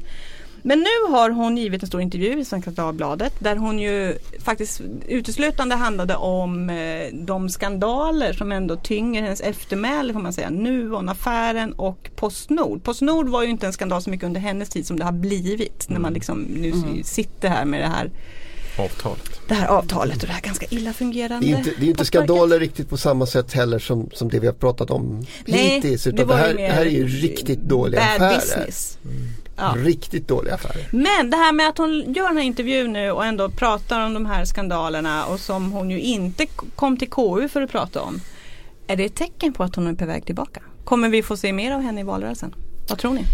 Men 0.64 0.78
nu 0.78 1.12
har 1.12 1.30
hon 1.30 1.56
givit 1.58 1.82
en 1.82 1.88
stor 1.88 2.00
intervju 2.00 2.40
i 2.40 2.44
Svenska 2.44 2.70
Dagbladet 2.70 3.32
där 3.38 3.56
hon 3.56 3.78
ju 3.78 4.18
faktiskt 4.44 4.80
uteslutande 5.08 5.74
handlade 5.74 6.16
om 6.16 6.70
eh, 6.70 7.14
de 7.14 7.48
skandaler 7.48 8.32
som 8.32 8.52
ändå 8.52 8.76
tynger 8.76 9.22
hennes 9.22 9.40
eftermäle 9.40 10.12
får 10.12 10.20
man 10.20 10.32
säga. 10.32 10.50
Nuon-affären 10.50 11.72
och 11.72 12.10
Postnord. 12.16 12.82
Postnord 12.82 13.28
var 13.28 13.42
ju 13.42 13.48
inte 13.48 13.66
en 13.66 13.72
skandal 13.72 14.02
så 14.02 14.10
mycket 14.10 14.26
under 14.26 14.40
hennes 14.40 14.68
tid 14.68 14.86
som 14.86 14.98
det 14.98 15.04
har 15.04 15.12
blivit 15.12 15.88
när 15.88 16.00
man 16.00 16.12
liksom 16.12 16.38
nu 16.40 16.72
sitter 17.04 17.48
här 17.48 17.64
med 17.64 17.80
det 17.80 17.88
här, 17.88 18.10
Avtalet. 18.78 19.40
det 19.48 19.54
här 19.54 19.66
avtalet 19.68 20.22
och 20.22 20.26
det 20.26 20.32
här 20.32 20.40
ganska 20.40 20.66
illa 20.70 20.92
fungerande. 20.92 21.46
Det 21.46 21.52
är 21.52 21.58
inte, 21.58 21.70
det 21.78 21.86
är 21.86 21.88
inte 21.90 22.04
skandaler 22.04 22.60
riktigt 22.60 22.88
på 22.90 22.96
samma 22.96 23.26
sätt 23.26 23.52
heller 23.52 23.78
som, 23.78 24.10
som 24.12 24.28
det 24.28 24.38
vi 24.40 24.46
har 24.46 24.54
pratat 24.54 24.90
om 24.90 25.26
Nej, 25.46 25.58
hittills. 25.68 26.02
det 26.04 26.10
Utan 26.10 26.26
det, 26.28 26.34
ju 26.34 26.40
här, 26.40 26.54
det 26.54 26.66
här 26.74 26.86
är 26.86 26.90
ju 26.90 27.06
riktigt 27.08 27.60
dåliga 27.60 28.00
bad 28.00 28.26
affärer. 28.26 28.40
business. 28.40 28.98
Ja. 29.56 29.74
Riktigt 29.76 30.28
dåliga 30.28 30.54
affärer. 30.54 30.88
Men 30.92 31.30
det 31.30 31.36
här 31.36 31.52
med 31.52 31.68
att 31.68 31.78
hon 31.78 32.12
gör 32.14 32.28
den 32.28 32.36
här 32.36 32.44
intervjun 32.44 32.92
nu 32.92 33.10
och 33.10 33.24
ändå 33.24 33.48
pratar 33.50 34.06
om 34.06 34.14
de 34.14 34.26
här 34.26 34.44
skandalerna 34.44 35.24
och 35.26 35.40
som 35.40 35.72
hon 35.72 35.90
ju 35.90 36.00
inte 36.00 36.46
kom 36.76 36.96
till 36.96 37.10
KU 37.10 37.48
för 37.48 37.62
att 37.62 37.70
prata 37.70 38.00
om. 38.02 38.20
Är 38.86 38.96
det 38.96 39.04
ett 39.04 39.14
tecken 39.14 39.52
på 39.52 39.62
att 39.64 39.76
hon 39.76 39.86
är 39.86 39.94
på 39.94 40.06
väg 40.06 40.26
tillbaka? 40.26 40.62
Kommer 40.84 41.08
vi 41.08 41.22
få 41.22 41.36
se 41.36 41.52
mer 41.52 41.72
av 41.72 41.80
henne 41.80 42.00
i 42.00 42.04
valrörelsen? 42.04 42.54
Vad 42.88 42.98
tror 42.98 43.12
ni? 43.14 43.24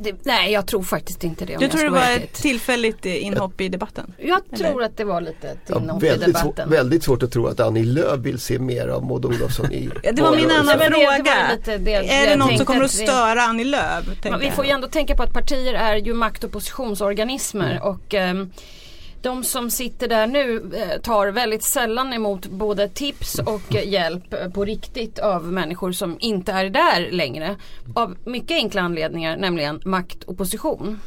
Det, 0.00 0.14
nej 0.22 0.52
jag 0.52 0.66
tror 0.66 0.82
faktiskt 0.82 1.24
inte 1.24 1.44
det 1.44 1.56
Du 1.56 1.68
tror 1.68 1.84
det 1.84 1.90
var 1.90 2.00
riktigt. 2.10 2.30
ett 2.36 2.42
tillfälligt 2.42 3.06
eh, 3.06 3.24
inhopp 3.26 3.60
i 3.60 3.68
debatten? 3.68 4.12
Jag 4.18 4.40
Eller? 4.52 4.68
tror 4.68 4.82
att 4.82 4.96
det 4.96 5.04
var 5.04 5.20
lite 5.20 5.48
ett 5.48 5.58
Ja, 5.66 5.76
inhopp 5.80 6.02
i 6.02 6.06
väldigt, 6.08 6.36
svår, 6.38 6.42
debatten. 6.52 6.70
väldigt 6.70 7.02
svårt 7.04 7.22
att 7.22 7.32
tro 7.32 7.46
att 7.46 7.60
Annie 7.60 7.84
Lööf 7.84 8.20
vill 8.20 8.38
se 8.38 8.58
mer 8.58 8.88
av 8.88 9.04
Maud 9.04 9.24
Olofsson 9.24 9.72
i 9.72 9.90
Ja, 10.02 10.12
det 10.12 10.22
var 10.22 10.36
min 10.36 10.50
andra 10.50 10.72
det- 10.76 10.84
det 10.88 10.90
fråga. 10.90 12.02
är 12.02 12.26
det 12.30 12.36
något 12.36 12.56
som 12.56 12.66
kommer 12.66 12.80
att 12.84 12.86
att 12.94 13.00
vi- 13.00 13.06
störa 13.06 13.42
Annie 13.42 13.64
Lööf? 13.64 14.04
vi 14.40 14.50
får 14.50 14.64
ju 14.64 14.70
ändå 14.70 14.88
tänka 14.88 15.16
på 15.16 15.22
att 15.22 15.32
partier 15.32 15.74
är 15.74 15.96
ju 15.96 16.14
makt 16.14 16.44
och 16.44 16.52
positionsorganismer 16.52 17.80
och 17.82 18.14
ehm, 18.14 18.50
de 19.22 19.44
som 19.44 19.70
sitter 19.70 20.08
där 20.08 20.26
nu 20.26 20.70
eh, 20.74 21.00
tar 21.00 21.26
väldigt 21.26 21.62
sällan 21.62 22.12
emot 22.12 22.46
både 22.46 22.88
tips 22.88 23.38
och 23.38 23.74
hjälp 23.74 24.32
eh, 24.32 24.48
på 24.50 24.64
riktigt 24.64 25.18
av 25.18 25.52
människor 25.52 25.92
som 25.92 26.16
inte 26.20 26.52
är 26.52 26.70
där 26.70 27.10
längre. 27.10 27.56
Av 27.94 28.16
mycket 28.24 28.50
enkla 28.50 28.82
anledningar, 28.82 29.36
nämligen 29.36 29.80
makt 29.84 30.22
och 30.22 30.38
position. 30.38 31.00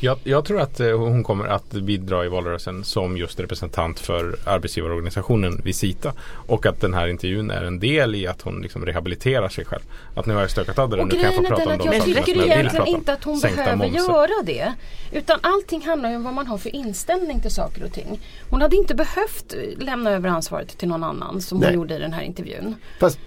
Jag, 0.00 0.18
jag 0.24 0.44
tror 0.44 0.60
att 0.60 0.80
eh, 0.80 0.98
hon 0.98 1.24
kommer 1.24 1.44
att 1.46 1.70
bidra 1.70 2.24
i 2.24 2.28
valrörelsen 2.28 2.84
som 2.84 3.16
just 3.16 3.40
representant 3.40 4.00
för 4.00 4.36
arbetsgivarorganisationen 4.46 5.60
Visita. 5.64 6.12
Och 6.46 6.66
att 6.66 6.80
den 6.80 6.94
här 6.94 7.08
intervjun 7.08 7.50
är 7.50 7.64
en 7.64 7.78
del 7.78 8.14
i 8.14 8.26
att 8.26 8.42
hon 8.42 8.60
liksom 8.62 8.86
rehabiliterar 8.86 9.48
sig 9.48 9.64
själv. 9.64 9.82
Att 10.14 10.26
nu 10.26 10.34
har 10.34 10.40
jag 10.40 10.50
stökat 10.50 10.78
av 10.78 10.90
det, 10.90 11.00
Och 11.00 11.08
nu 11.08 11.14
kan 11.14 11.22
jag 11.22 11.34
få 11.34 11.42
prata 11.42 11.62
om 11.62 11.78
de 11.78 11.84
jag 11.84 11.94
sakerna 11.94 12.04
tycker 12.04 12.32
som 12.32 12.40
jag 12.40 12.42
vill 12.42 12.52
egentligen 12.52 12.70
prata 12.70 12.90
om. 12.90 12.96
inte 12.96 13.12
att 13.12 13.24
hon 13.24 13.38
Sänkta 13.38 13.56
behöver 13.62 13.76
momser. 13.86 14.12
göra 14.12 14.42
det. 14.44 14.74
Utan 15.12 15.38
allting 15.42 15.82
handlar 15.86 16.10
ju 16.10 16.16
om 16.16 16.24
vad 16.24 16.34
man 16.34 16.46
har 16.46 16.58
för 16.58 16.74
inställning 16.76 17.40
till 17.40 17.50
saker 17.54 17.84
och 17.84 17.92
ting. 17.92 18.20
Hon 18.50 18.62
hade 18.62 18.76
inte 18.76 18.94
behövt 18.94 19.54
eh, 19.54 19.78
lämna 19.84 20.10
över 20.10 20.28
ansvaret 20.28 20.78
till 20.78 20.88
någon 20.88 21.04
annan 21.04 21.40
som 21.40 21.58
Nej. 21.58 21.68
hon 21.68 21.74
gjorde 21.74 21.96
i 21.96 21.98
den 21.98 22.12
här 22.12 22.22
intervjun. 22.22 22.74
Fast 23.00 23.18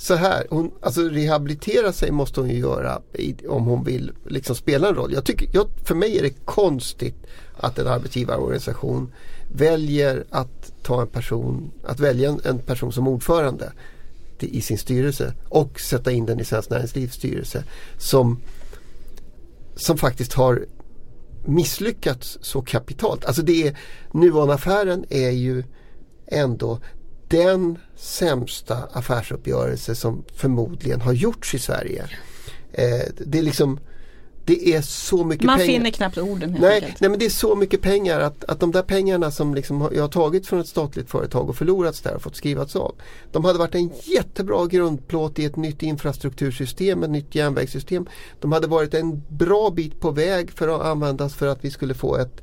så 0.00 0.14
här, 0.14 0.46
hon, 0.50 0.70
alltså 0.80 1.00
rehabilitera 1.02 1.92
sig 1.92 2.10
måste 2.10 2.40
hon 2.40 2.50
ju 2.50 2.58
göra 2.58 3.02
i, 3.12 3.46
om 3.48 3.64
hon 3.64 3.84
vill 3.84 4.12
liksom 4.26 4.56
spela 4.56 4.88
en 4.88 4.94
roll. 4.94 5.12
Jag 5.12 5.24
tycker, 5.24 5.48
jag, 5.52 5.68
för 5.84 5.94
mig 5.94 6.18
är 6.18 6.22
det 6.22 6.44
konstigt 6.44 7.16
att 7.56 7.78
en 7.78 7.86
arbetsgivarorganisation 7.86 9.12
väljer 9.52 10.24
att 10.30 10.72
ta 10.82 11.00
en 11.00 11.06
person, 11.06 11.70
att 11.84 12.00
välja 12.00 12.28
en, 12.28 12.40
en 12.44 12.58
person 12.58 12.92
som 12.92 13.08
ordförande 13.08 13.72
till, 14.38 14.56
i 14.56 14.60
sin 14.60 14.78
styrelse 14.78 15.34
och 15.48 15.80
sätta 15.80 16.12
in 16.12 16.26
den 16.26 16.40
i 16.40 16.44
Svenskt 16.44 16.70
Näringslivs 16.70 17.14
styrelse 17.14 17.64
som, 17.98 18.40
som 19.76 19.98
faktiskt 19.98 20.32
har 20.32 20.66
misslyckats 21.44 22.38
så 22.40 22.62
kapitalt. 22.62 23.24
Alltså 23.24 23.42
det 23.42 23.66
är, 23.66 23.78
Nuonaffären 24.12 25.04
är 25.10 25.30
ju 25.30 25.64
ändå 26.26 26.78
den 27.30 27.78
sämsta 27.96 28.76
affärsuppgörelse 28.92 29.94
som 29.94 30.24
förmodligen 30.34 31.00
har 31.00 31.12
gjorts 31.12 31.54
i 31.54 31.58
Sverige. 31.58 32.04
Eh, 32.72 33.00
det 33.18 33.38
är 33.38 33.42
liksom 33.42 33.80
det 34.44 34.74
är 34.74 34.82
så 34.82 35.24
mycket 35.24 35.46
Man 35.46 35.58
pengar. 35.58 35.72
finner 35.72 35.90
knappt 35.90 36.18
orden 36.18 36.56
Nej, 36.60 36.74
enkelt. 36.74 37.00
nej 37.00 37.10
men 37.10 37.18
det 37.18 37.24
är 37.24 37.30
så 37.30 37.54
mycket 37.54 37.82
pengar 37.82 38.20
att, 38.20 38.44
att 38.44 38.60
de 38.60 38.72
där 38.72 38.82
pengarna 38.82 39.30
som 39.30 39.54
liksom 39.54 39.88
jag 39.94 40.02
har 40.02 40.08
tagit 40.08 40.46
från 40.46 40.60
ett 40.60 40.68
statligt 40.68 41.10
företag 41.10 41.48
och 41.48 41.56
förlorats 41.56 42.00
där 42.00 42.14
och 42.14 42.22
fått 42.22 42.36
skrivats 42.36 42.76
av. 42.76 42.94
De 43.32 43.44
hade 43.44 43.58
varit 43.58 43.74
en 43.74 43.90
jättebra 44.02 44.66
grundplåt 44.66 45.38
i 45.38 45.44
ett 45.44 45.56
nytt 45.56 45.82
infrastruktursystem, 45.82 47.02
ett 47.02 47.10
nytt 47.10 47.34
järnvägssystem. 47.34 48.06
De 48.40 48.52
hade 48.52 48.66
varit 48.66 48.94
en 48.94 49.22
bra 49.28 49.70
bit 49.70 50.00
på 50.00 50.10
väg 50.10 50.50
för 50.50 50.68
att 50.68 50.86
användas 50.86 51.34
för 51.34 51.46
att 51.46 51.64
vi 51.64 51.70
skulle 51.70 51.94
få 51.94 52.16
ett, 52.16 52.42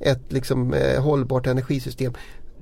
ett 0.00 0.32
liksom, 0.32 0.74
eh, 0.74 1.02
hållbart 1.02 1.46
energisystem. 1.46 2.12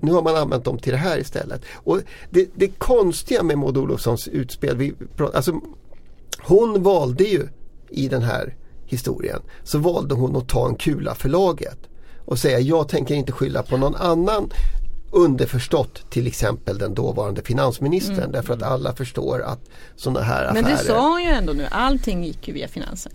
Nu 0.01 0.13
har 0.13 0.23
man 0.23 0.37
använt 0.37 0.65
dem 0.65 0.79
till 0.79 0.93
det 0.93 0.99
här 0.99 1.19
istället. 1.19 1.63
Och 1.75 2.01
det, 2.31 2.49
det 2.55 2.69
konstiga 2.69 3.43
med 3.43 3.59
Maud 3.59 3.77
Olofssons 3.77 4.29
utspel, 4.29 4.77
vi, 4.77 4.95
alltså, 5.35 5.61
hon 6.39 6.83
valde 6.83 7.25
ju 7.25 7.49
i 7.91 8.09
den 8.09 8.23
här 8.23 8.55
historien 8.87 9.41
så 9.65 9.79
valde 9.79 10.15
hon 10.15 10.37
att 10.37 10.49
ta 10.49 10.69
en 10.69 10.75
kula 10.75 11.15
för 11.15 11.29
laget 11.29 11.79
och 12.25 12.39
säga 12.39 12.61
jag 12.61 12.89
tänker 12.89 13.15
inte 13.15 13.33
skylla 13.33 13.63
på 13.63 13.77
någon 13.77 13.97
annan 13.97 14.51
underförstått 15.13 16.11
till 16.11 16.27
exempel 16.27 16.79
den 16.79 16.95
dåvarande 16.95 17.43
finansministern 17.43 18.33
därför 18.33 18.55
att 18.55 18.63
alla 18.63 18.95
förstår 18.95 19.43
att 19.43 19.61
sådana 19.97 20.21
här 20.21 20.43
Mm. 20.43 20.55
Men 20.55 20.65
affärer 20.65 20.79
det 20.79 20.93
sa 20.93 21.11
hon 21.11 21.23
ju 21.23 21.29
ändå 21.29 21.53
nu, 21.53 21.67
allting 21.71 22.25
gick 22.25 22.49
ju 22.49 22.55
via 22.55 22.69
finansen. 22.69 23.13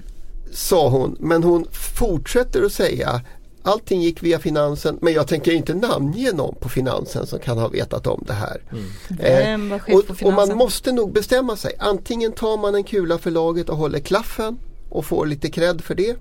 sa 0.52 0.90
hon 0.90 1.18
men 1.20 1.44
hon 1.44 1.68
fortsätter 1.72 2.64
att 2.64 2.72
säga 2.74 3.22
Allting 3.66 4.02
gick 4.02 4.24
via 4.24 4.40
finansen 4.40 4.98
men 5.02 5.14
jag 5.14 5.28
tänker 5.28 5.52
inte 5.52 5.74
namnge 5.74 6.32
någon 6.32 6.56
på 6.56 6.70
finansen 6.70 7.28
som 7.28 7.40
kan 7.40 7.58
ha 7.58 7.68
vetat 7.68 8.08
om 8.08 8.24
det 8.28 8.34
här. 8.34 8.62
Vem 9.10 9.70
var 9.70 9.80
chef 9.80 10.08
på 10.08 10.14
och, 10.14 10.24
och 10.24 10.34
man 10.34 10.58
måste 10.58 10.92
nog 10.92 11.14
bestämma 11.14 11.56
sig. 11.56 11.74
Antingen 11.80 12.32
tar 12.32 12.58
man 12.58 12.76
en 12.76 12.84
kula 12.84 13.18
för 13.18 13.32
laget 13.32 13.70
och 13.70 13.78
håller 13.78 14.00
klaffen 14.00 14.58
och 14.90 15.06
får 15.06 15.26
lite 15.26 15.50
cred 15.50 15.82
för 15.82 15.96
det. 15.96 16.16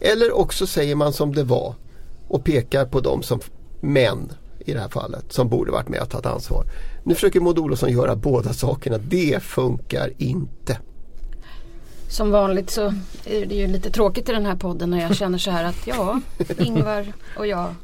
Eller 0.00 0.32
också 0.32 0.66
säger 0.66 0.94
man 0.94 1.12
som 1.12 1.34
det 1.34 1.44
var 1.44 1.74
och 2.28 2.44
pekar 2.44 2.84
på 2.84 3.00
dem 3.00 3.22
som 3.22 3.40
män 3.80 4.32
i 4.58 4.72
det 4.72 4.80
här 4.80 4.88
fallet 4.88 5.32
som 5.32 5.48
borde 5.48 5.72
varit 5.72 5.88
med 5.88 6.02
och 6.02 6.10
tagit 6.10 6.26
ansvar. 6.26 6.64
Nu 7.04 7.14
försöker 7.14 7.40
Maud 7.40 7.58
Olofsson 7.58 7.92
göra 7.92 8.16
båda 8.16 8.52
sakerna. 8.52 8.98
Det 8.98 9.42
funkar 9.42 10.12
inte. 10.18 10.78
Som 12.12 12.30
vanligt 12.30 12.70
så 12.70 12.94
är 13.24 13.46
det 13.46 13.54
ju 13.54 13.66
lite 13.66 13.90
tråkigt 13.90 14.28
i 14.28 14.32
den 14.32 14.46
här 14.46 14.56
podden 14.56 14.90
när 14.90 15.00
jag 15.00 15.16
känner 15.16 15.38
så 15.38 15.50
här 15.50 15.64
att 15.64 15.86
ja, 15.86 16.20
Ingvar 16.58 17.06
och 17.36 17.46
jag 17.46 17.74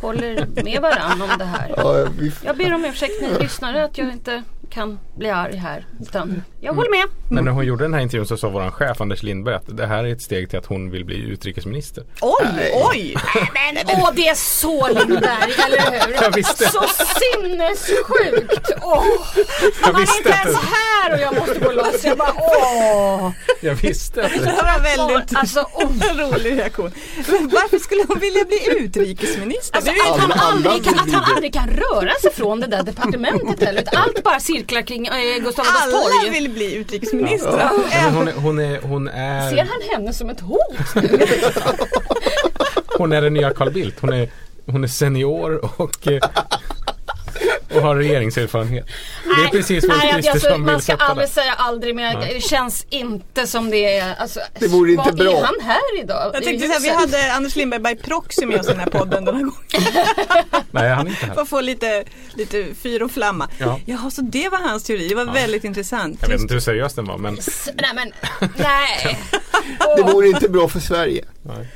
håller 0.00 0.46
med 0.64 0.82
varandra 0.82 1.24
om 1.24 1.38
det 1.38 1.44
här. 1.44 1.74
Jag 2.44 2.56
ber 2.56 2.74
om 2.74 2.84
ursäkt 2.84 3.22
ni 3.22 3.38
lyssnare 3.42 3.84
att 3.84 3.98
jag 3.98 4.12
inte 4.12 4.42
kan 4.74 4.98
bli 5.16 5.30
arg 5.30 5.56
här. 5.56 5.86
Utan 6.00 6.42
jag 6.60 6.74
håller 6.74 6.90
med. 6.90 7.06
Men 7.28 7.44
när 7.44 7.52
hon 7.52 7.66
gjorde 7.66 7.84
den 7.84 7.94
här 7.94 8.00
intervjun 8.00 8.26
så 8.26 8.36
sa 8.36 8.48
våran 8.48 8.72
chef 8.72 9.00
Anders 9.00 9.22
Lindberg 9.22 9.54
att 9.54 9.76
det 9.76 9.86
här 9.86 10.04
är 10.04 10.12
ett 10.12 10.22
steg 10.22 10.50
till 10.50 10.58
att 10.58 10.66
hon 10.66 10.90
vill 10.90 11.04
bli 11.04 11.16
utrikesminister. 11.16 12.04
Oj, 12.20 12.72
oj! 12.90 13.16
Men 13.34 13.84
åh 13.86 14.10
det 14.16 14.28
är 14.28 14.34
så 14.34 14.88
Lindberg, 14.88 15.52
eller 15.66 16.06
hur? 16.06 16.14
Jag 16.22 16.34
visste. 16.34 16.68
Så 16.68 16.84
sinnessjukt! 17.20 18.70
Åh, 18.82 19.04
Jag 19.34 19.86
han 19.86 19.94
är 19.94 20.00
visste 20.00 20.18
inte 20.18 20.34
att 20.34 20.46
ens 20.46 20.58
här 20.58 21.14
och 21.14 21.20
jag 21.20 21.34
måste 21.34 21.58
gå 21.58 21.72
loss. 21.72 22.04
Jag 22.04 22.18
bara 22.18 22.32
åh! 22.36 23.30
jag 23.60 23.74
visste 23.74 24.24
att 24.24 24.32
Det 24.32 24.38
det, 24.38 24.44
var 24.44 24.82
väldigt 24.82 25.36
Alltså, 25.44 25.60
oh. 25.60 26.18
rolig 26.18 26.58
reaktion. 26.58 26.90
Men 27.16 27.48
varför 27.48 27.78
skulle 27.78 28.04
hon 28.08 28.18
vilja 28.18 28.44
bli 28.44 28.84
utrikesminister? 28.84 29.76
Alltså 29.76 29.90
är 29.92 30.14
att 30.14 30.20
han, 30.20 30.32
alla 30.32 30.70
aldrig, 30.70 30.84
kan, 30.84 30.94
att 30.98 31.12
han 31.12 31.34
aldrig 31.34 31.54
kan 31.54 31.68
röra 31.68 32.12
sig 32.22 32.32
från 32.32 32.60
det 32.60 32.66
där 32.66 32.82
departementet 32.82 33.64
heller. 33.64 33.84
Allt 33.92 34.22
bara 34.22 34.40
cirklar 34.40 34.63
kring 34.66 35.06
eh, 35.06 35.12
Gustav 35.42 35.64
Adolfs 35.66 35.82
alla 35.82 35.92
torg. 36.20 36.30
vill 36.30 36.50
bli 36.50 36.74
utrikesminister. 36.74 37.58
Ja, 37.58 37.70
hon, 38.14 38.28
är, 38.28 38.32
hon, 38.32 38.58
är, 38.58 38.80
hon, 38.82 39.06
Ser 39.06 39.14
är, 39.14 39.58
han 39.58 39.82
henne 39.92 40.12
som 40.12 40.30
ett 40.30 40.40
hot? 40.40 40.60
hon 42.98 43.12
är 43.12 43.22
den 43.22 43.34
nya 43.34 43.50
Carl 43.50 43.70
Bildt. 43.70 44.00
Hon 44.00 44.12
är, 44.12 44.28
hon 44.66 44.84
är 44.84 44.88
senior 44.88 45.80
och, 45.80 46.08
eh, 46.08 46.20
och 47.76 47.82
har 47.82 47.96
regeringserfarenhet. 47.96 48.86
Det 49.24 49.30
är 49.44 49.48
precis 49.50 49.88
vad 49.88 49.98
Nej, 49.98 50.06
Ulf 50.06 50.14
alltså, 50.16 50.32
Kristersson 50.32 50.60
man 50.60 50.74
vill 50.74 50.82
ska 50.82 50.92
sätta 50.92 51.04
aldrig 51.04 51.28
säga 51.28 51.52
aldrig 51.52 51.94
men 51.94 52.20
det 52.20 52.40
känns 52.42 52.86
inte 52.90 53.46
som 53.46 53.70
det 53.70 53.96
är. 53.98 54.14
Alltså, 54.14 54.40
Det 54.58 54.66
vore 54.68 54.90
inte 54.92 55.12
bra. 55.12 55.32
är 55.38 55.42
han 55.44 55.54
här 55.62 56.00
idag? 56.02 56.30
Jag 56.34 56.42
tänkte 56.44 56.68
säga, 56.68 56.78
vi 56.80 56.88
hade 57.00 57.32
Anders 57.32 57.56
Lindberg 57.56 57.80
by 57.82 57.94
proxy 58.02 58.46
med 58.46 58.60
oss 58.60 58.66
i 58.66 58.70
den 58.70 58.80
här 58.80 58.90
podden 58.90 59.24
den 59.24 59.34
här 59.34 59.42
gången. 59.42 59.54
Nej, 60.70 60.90
han 60.90 61.06
är 61.06 61.10
inte 61.10 61.20
För 61.20 61.26
här. 61.34 61.42
att 61.42 61.48
få 61.48 61.60
lite, 61.60 62.04
lite 62.34 62.66
fyr 62.82 63.02
och 63.02 63.10
flamma. 63.10 63.48
Ja. 63.58 63.80
Jaha, 63.86 64.10
så 64.10 64.22
det 64.22 64.48
var 64.48 64.58
hans 64.58 64.84
teori. 64.84 65.08
Det 65.08 65.14
var 65.14 65.24
väldigt 65.24 65.64
intressant. 65.64 66.18
Jag 66.22 66.28
vet 66.28 66.40
inte 66.40 66.54
hur 66.54 66.60
seriös 66.60 66.94
den 66.94 67.04
var 67.04 67.18
men 67.18 67.38
S- 67.38 67.68
Nej 67.74 67.90
men, 67.94 68.12
nej. 68.56 69.18
Det 69.96 70.02
vore 70.02 70.28
inte 70.28 70.48
bra 70.48 70.68
för 70.68 70.80
Sverige. 70.80 71.24
nej. 71.42 71.68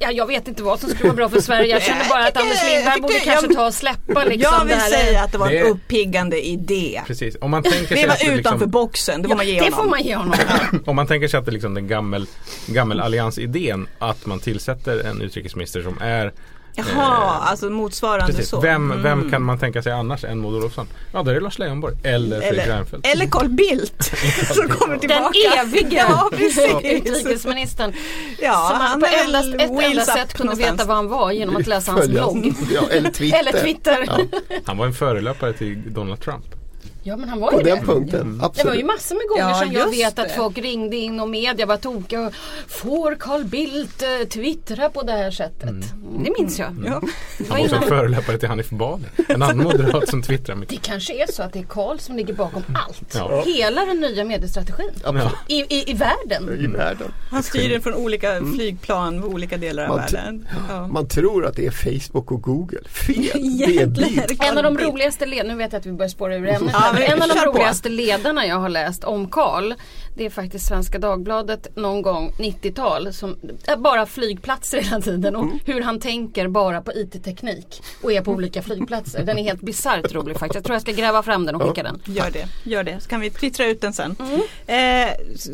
Ja, 0.00 0.10
jag 0.10 0.26
vet 0.26 0.48
inte 0.48 0.62
vad 0.62 0.80
som 0.80 0.88
skulle 0.90 1.04
vara 1.04 1.16
bra 1.16 1.28
för 1.28 1.40
Sverige. 1.40 1.66
Jag 1.66 1.82
känner 1.82 2.08
bara 2.08 2.26
att 2.26 2.36
Anders 2.36 2.58
Lindberg 2.70 3.00
borde 3.00 3.14
kanske 3.14 3.46
jag- 3.46 3.54
ta 3.56 3.66
och 3.66 3.74
släppa 3.74 4.24
liksom 4.24 4.52
jag 4.52 4.64
vill 4.64 4.68
det 4.68 4.74
här. 4.74 4.90
säga 4.90 5.22
att 5.22 5.32
det 5.32 5.38
var 5.38 5.46
en 5.46 5.52
Det- 5.52 5.62
uppiggande 5.62 6.46
idé. 6.46 7.02
precis. 7.06 7.36
Om 7.40 7.50
man 7.50 7.62
tänker 7.62 7.94
Det 7.96 8.06
var 8.06 8.16
det 8.20 8.24
utanför 8.24 8.36
liksom, 8.52 8.70
boxen, 8.70 9.22
det 9.22 9.28
får 9.28 9.36
man 9.36 9.46
ge 9.46 9.52
det 9.54 9.60
honom. 9.64 9.78
får 9.78 9.90
man 9.90 10.02
ge 10.02 10.14
honom. 10.16 10.34
Om 10.86 10.96
man 10.96 11.06
tänker 11.06 11.28
sig 11.28 11.38
att 11.38 11.44
det 11.44 11.50
är 11.50 11.52
liksom 11.52 11.74
den 11.74 11.88
gammel, 11.88 12.26
gammel 12.66 13.00
alliansidén 13.00 13.86
att 13.98 14.26
man 14.26 14.38
tillsätter 14.40 14.98
en 15.06 15.20
utrikesminister 15.22 15.82
som 15.82 15.98
är 16.00 16.32
Jaha, 16.76 17.38
alltså 17.40 17.70
motsvarande 17.70 18.26
Precis. 18.32 18.48
så. 18.48 18.60
Vem, 18.60 18.90
Mm. 18.90 19.02
vem 19.02 19.30
kan 19.30 19.42
man 19.42 19.58
tänka 19.58 19.82
sig 19.82 19.92
annars 19.92 20.24
än 20.24 20.38
Maud 20.38 20.54
Olofsson? 20.54 20.86
Ja, 21.12 21.22
då 21.22 21.30
är 21.30 21.34
det 21.34 21.40
Lars 21.40 21.58
Leijonborg 21.58 21.94
eller 22.02 22.40
Fredrik 22.40 22.66
Reinfeldt. 22.66 23.06
eller 23.06 23.26
Carl 23.26 23.48
Bildt 23.48 24.04
som 24.54 24.68
kommer 24.68 24.92
Den 24.94 25.00
tillbaka. 25.00 25.60
eviga 25.62 26.06
ja, 26.08 26.28
precis. 26.32 26.74
utrikesministern. 26.82 27.92
Ja, 28.42 28.66
som 28.68 28.78
man 28.78 28.86
han 28.86 29.00
på 29.00 29.06
endast, 29.26 29.54
ett 29.54 29.60
enda 29.70 30.02
sätt 30.04 30.32
kunde 30.34 30.44
någonstans. 30.52 30.72
veta 30.80 30.84
vad 30.84 30.96
han 30.96 31.08
var 31.08 31.32
genom 31.32 31.56
att 31.56 31.66
läsa 31.66 31.92
hans 31.92 32.08
blogg. 32.08 32.52
Ja, 32.74 32.82
eller 32.90 33.10
Twitter. 33.10 33.38
Eller 33.38 33.52
Twitter. 33.52 34.04
Ja, 34.06 34.18
Han 34.64 34.76
var 34.78 34.86
en 34.86 34.94
förelöpare 34.94 35.52
till 35.52 35.94
Donald 35.94 36.20
Trump. 36.20 36.44
Ja 37.06 37.16
men 37.16 37.28
han 37.28 37.40
var 37.40 37.50
på 37.50 37.58
ju 37.58 37.64
den 37.64 37.78
det. 37.80 37.86
punkten, 37.86 38.32
Det 38.32 38.38
var 38.38 38.46
absolut. 38.46 38.78
ju 38.80 38.84
massor 38.84 39.14
med 39.14 39.28
gånger 39.28 39.48
Ja, 39.48 39.54
som 39.64 39.72
jag 39.72 39.90
vet 39.90 40.18
att 40.18 40.28
det. 40.28 40.34
folk 40.36 40.58
ringde 40.58 40.96
in 40.96 41.20
och 41.20 41.28
media 41.28 41.66
var 41.66 41.76
tokiga. 41.76 42.20
och, 42.26 42.32
Får 42.68 43.14
Carl 43.20 43.44
Bildt 43.44 44.02
eh, 44.02 44.28
twittra 44.28 44.88
på 44.88 45.02
det 45.02 45.12
här 45.12 45.30
sättet? 45.30 45.74
Det 46.24 46.32
minns 46.38 46.58
jag. 46.58 46.76
Ja. 46.86 47.00
Det, 47.38 47.48
Han 47.48 47.58
var 47.58 47.64
också 47.66 47.80
förelöpare 47.80 48.38
till 48.38 48.48
Hanif 48.48 48.70
Bali. 48.70 49.04
En 49.28 49.42
annan 49.42 49.58
moderat 49.58 50.08
som 50.08 50.22
twittrar 50.22 50.56
mycket. 50.56 50.82
det 50.82 50.88
kanske 50.88 51.22
är 51.22 51.32
så 51.32 51.42
att 51.42 51.52
det 51.52 51.58
är 51.58 51.62
Carl 51.64 51.98
som 51.98 52.16
ligger 52.16 52.34
bakom 52.34 52.62
allt. 52.86 53.14
Ja. 53.14 53.42
Hela 53.46 53.84
den 53.84 54.00
nya 54.00 54.24
mediestrategin. 54.24 54.90
Ja. 55.04 55.30
I, 55.48 55.54
i, 55.60 55.90
I 55.90 55.94
världen. 55.94 56.58
I 56.60 56.66
världen. 56.66 57.12
Han 57.30 57.42
styr 57.42 57.68
den 57.68 57.82
från 57.82 57.94
olika 57.94 58.40
flygplan 58.54 59.16
i 59.18 59.22
olika 59.22 59.56
delar 59.56 59.82
av 59.82 59.88
Man 59.88 59.98
världen. 59.98 60.48
Ja. 60.68 60.86
Man 60.86 61.08
tror 61.08 61.46
att 61.46 61.56
det 61.56 61.66
är 61.66 61.70
Facebook 61.70 62.32
och 62.32 62.42
Google. 62.42 62.80
Fel, 62.88 64.04
En 64.40 64.56
av 64.58 64.62
de 64.64 64.78
roligaste 64.78 65.26
ledarna, 65.26 65.52
nu 65.52 65.58
vet 65.58 65.72
jag 65.72 65.80
att 65.80 65.86
vi 65.86 65.92
börjar 65.92 66.08
spåra 66.08 66.36
ur 66.36 66.48
ämnet 66.48 66.74
Ja, 66.74 66.98
en 66.98 67.22
av 67.22 67.28
de 67.28 67.34
på. 67.34 67.50
roligaste 67.50 67.88
ledarna 67.88 68.46
jag 68.46 68.56
har 68.56 68.68
läst 68.68 69.04
om 69.04 69.28
Karl 69.30 69.72
Det 70.16 70.26
är 70.26 70.30
faktiskt 70.30 70.66
Svenska 70.66 70.98
Dagbladet 70.98 71.76
någon 71.76 72.02
gång 72.02 72.32
90-tal 72.38 73.12
som 73.12 73.36
är 73.66 73.76
bara 73.76 74.06
flygplatser 74.06 74.80
hela 74.80 75.00
tiden 75.00 75.36
och 75.36 75.46
hur 75.64 75.82
han 75.82 76.00
tänker 76.04 76.48
bara 76.48 76.80
på 76.80 76.92
IT-teknik 76.92 77.82
och 78.02 78.12
är 78.12 78.22
på 78.22 78.30
olika 78.30 78.62
flygplatser. 78.62 79.24
Den 79.24 79.38
är 79.38 79.42
helt 79.42 79.60
bisarrt 79.60 80.12
rolig 80.12 80.38
faktiskt. 80.38 80.54
Jag 80.54 80.64
tror 80.64 80.74
jag 80.74 80.82
ska 80.82 80.92
gräva 80.92 81.22
fram 81.22 81.46
den 81.46 81.54
och 81.54 81.62
skicka 81.62 81.82
den. 81.82 82.00
Gör 82.04 82.30
det, 82.30 82.48
gör 82.64 82.84
det. 82.84 83.00
Så 83.00 83.08
kan 83.08 83.20
vi 83.20 83.30
twittra 83.30 83.66
ut 83.66 83.80
den 83.80 83.92
sen. 83.92 84.16
Eh, 84.66 84.76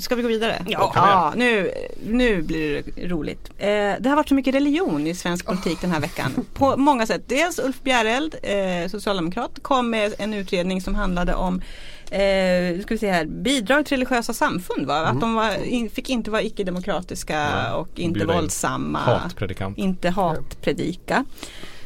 ska 0.01 0.15
vi 0.15 0.23
gå 0.23 0.29
vidare? 0.29 0.65
Ja. 0.69 0.93
ja 0.95 1.33
nu, 1.37 1.73
nu 2.07 2.43
blir 2.43 2.83
det 2.83 3.09
roligt. 3.09 3.51
Eh, 3.59 3.69
det 4.01 4.09
har 4.09 4.17
varit 4.17 4.29
så 4.29 4.35
mycket 4.35 4.55
religion 4.55 5.07
i 5.07 5.15
svensk 5.15 5.47
politik 5.47 5.81
den 5.81 5.91
här 5.91 6.01
veckan. 6.01 6.33
På 6.55 6.77
många 6.77 7.07
sätt. 7.07 7.23
Dels 7.27 7.59
Ulf 7.59 7.83
Bjäreld, 7.83 8.35
eh, 8.43 8.91
socialdemokrat, 8.91 9.59
kom 9.63 9.91
med 9.91 10.15
en 10.19 10.35
utredning 10.35 10.81
som 10.81 10.95
handlade 10.95 11.35
om 11.35 11.63
Eh, 12.11 12.81
ska 12.83 12.95
vi 12.95 12.99
se 12.99 13.11
här, 13.11 13.25
bidrag 13.25 13.87
till 13.87 13.97
religiösa 13.97 14.33
samfund 14.33 14.87
va? 14.87 14.95
Att 15.07 15.21
de 15.21 15.35
var, 15.35 15.65
in, 15.65 15.91
fick 15.91 16.11
inte 16.11 16.31
vara 16.31 16.43
icke-demokratiska 16.43 17.35
Ja, 17.35 17.75
och 17.75 17.89
inte 18.01 18.19
bjuda 18.19 18.35
våldsamma. 18.35 18.99
Hatpredikant. 18.99 19.79
Inte 19.79 20.11
hatpredika. 20.11 21.25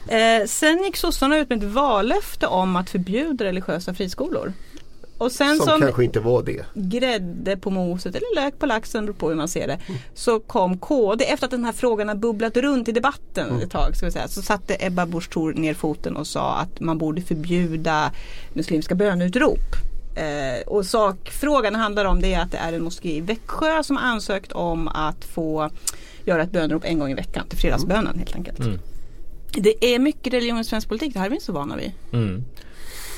Eh, 0.09 0.47
sen 0.47 0.83
gick 0.85 0.97
sossarna 0.97 1.39
ut 1.39 1.49
med 1.49 1.59
ett 1.59 1.71
vallöfte 1.71 2.47
om 2.47 2.77
att 2.77 2.91
förbjuda 2.91 3.45
religiösa 3.45 3.95
friskolor. 3.95 4.53
Och 5.19 5.33
sen 5.33 5.57
Som 5.57 5.67
som, 5.67 5.81
kanske 5.81 6.05
inte 6.05 6.21
var 6.21 6.43
det. 6.43 6.65
grädde 6.75 7.57
på 7.57 7.71
moset 7.71 8.15
eller 8.15 8.35
lök 8.43 8.59
på 8.59 8.67
laxen, 8.67 9.07
beror 9.07 9.15
på 9.15 9.29
hur 9.29 9.37
man 9.37 9.49
ser 9.49 9.67
det. 9.67 9.79
Så 10.15 10.41
kom 10.41 10.79
KD 10.79 11.25
efter 11.25 11.47
att 11.47 11.51
den 11.51 11.65
här 11.65 11.73
frågan 11.73 12.09
har 12.09 12.15
bubblat 12.15 12.57
runt 12.57 12.89
i 12.89 12.93
debatten 12.93 13.63
ett 13.63 13.71
tag. 13.71 13.97
Ska 13.97 14.07
vi 14.07 14.13
säga, 14.13 14.29
så 14.29 14.43
satte 14.43 14.77
Ebba 14.81 15.07
Busch 15.07 15.31
Thor 15.31 15.53
ner 15.53 15.75
foten 15.75 16.17
och 16.17 16.27
sa 16.27 16.55
att 16.57 16.81
man 16.81 16.99
borde 16.99 17.23
förbjuda 17.23 18.13
muslimska 18.55 18.95
bönutrop. 18.95 19.61
Eh, 20.15 20.61
och 20.67 20.87
sakfrågan 20.87 21.75
handlar 21.75 22.05
om 22.05 22.21
det 22.21 22.35
är 22.35 22.41
att 22.41 22.53
det 22.53 22.59
är 22.59 22.73
en 22.73 22.83
moské 22.83 23.17
i 23.17 23.21
Växjö 23.21 23.83
som 23.83 23.97
har 23.97 24.05
ansökt 24.05 24.53
om 24.53 24.89
att 24.89 25.25
få 25.25 25.71
göra 26.25 26.43
ett 26.43 26.53
bönrop 26.53 26.85
en 26.85 26.99
gång 26.99 27.11
i 27.11 27.15
veckan 27.15 27.47
till 27.49 27.59
fredagsbönen 27.59 28.19
helt 28.19 28.35
enkelt. 28.35 28.59
Mm. 28.59 28.79
Det 29.53 29.85
är 29.85 29.99
mycket 29.99 30.33
religion 30.33 30.59
i 30.59 30.65
svensk 30.65 30.89
politik, 30.89 31.13
det 31.13 31.19
här 31.19 31.27
är 31.27 31.31
vi 31.31 31.37
inte 31.37 31.47
så 31.47 31.53
vana 31.53 31.77
vid. 31.77 31.93
Mm. 32.13 32.45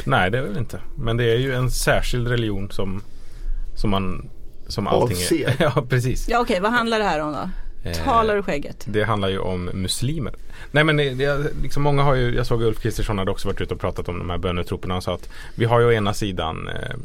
Nej 0.04 0.30
det 0.30 0.38
är 0.38 0.42
väl 0.42 0.58
inte. 0.58 0.80
Men 0.98 1.16
det 1.16 1.24
är 1.24 1.38
ju 1.38 1.54
en 1.54 1.70
särskild 1.70 2.28
religion 2.28 2.70
som, 2.70 3.02
som 3.76 3.90
man 3.90 4.28
som 4.68 4.86
allting 4.86 5.16
Avser. 5.16 5.48
är. 5.48 5.56
ja 5.76 5.86
precis. 5.88 6.28
Ja 6.28 6.40
okej, 6.40 6.60
vad 6.60 6.72
handlar 6.72 6.98
det 6.98 7.04
här 7.04 7.20
om 7.20 7.32
då? 7.32 7.50
Eh, 7.86 8.04
Talar 8.04 8.36
ur 8.36 8.42
skägget. 8.42 8.84
Det 8.88 9.02
handlar 9.04 9.28
ju 9.28 9.38
om 9.38 9.70
muslimer. 9.74 10.34
Nej 10.70 10.84
men 10.84 10.96
det, 10.96 11.14
det, 11.14 11.50
liksom 11.62 11.82
många 11.82 12.02
har 12.02 12.14
ju, 12.14 12.34
jag 12.34 12.46
såg 12.46 12.62
Ulf 12.62 12.78
Kristersson 12.80 13.18
hade 13.18 13.30
också 13.30 13.48
varit 13.48 13.60
ute 13.60 13.74
och 13.74 13.80
pratat 13.80 14.08
om 14.08 14.18
de 14.18 14.30
här 14.30 14.38
bönetroperna 14.38 14.96
och 14.96 15.02
sa 15.02 15.14
att 15.14 15.28
vi 15.54 15.64
har 15.64 15.80
ju 15.80 15.86
å 15.86 15.92
ena 15.92 16.14
sidan 16.14 16.68
eh, 16.68 16.96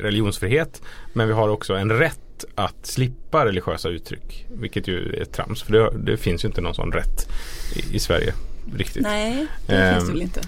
religionsfrihet 0.00 0.82
men 1.12 1.26
vi 1.28 1.34
har 1.34 1.48
också 1.48 1.74
en 1.74 1.92
rätt 1.92 2.44
att 2.54 2.86
slippa 2.86 3.44
religiösa 3.44 3.88
uttryck. 3.88 4.46
Vilket 4.60 4.88
ju 4.88 5.14
är 5.20 5.24
trams 5.24 5.62
för 5.62 5.72
det, 5.72 5.90
det 5.98 6.16
finns 6.16 6.44
ju 6.44 6.48
inte 6.48 6.60
någon 6.60 6.74
sån 6.74 6.92
rätt 6.92 7.28
i, 7.76 7.96
i 7.96 7.98
Sverige 7.98 8.34
riktigt. 8.76 9.02
Nej, 9.02 9.46
det 9.66 9.74
Ehm, 9.76 9.94
finns 9.94 10.06
det 10.06 10.12
väl 10.12 10.22
inte. 10.22 10.40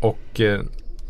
Och, 0.00 0.40
eh, 0.40 0.60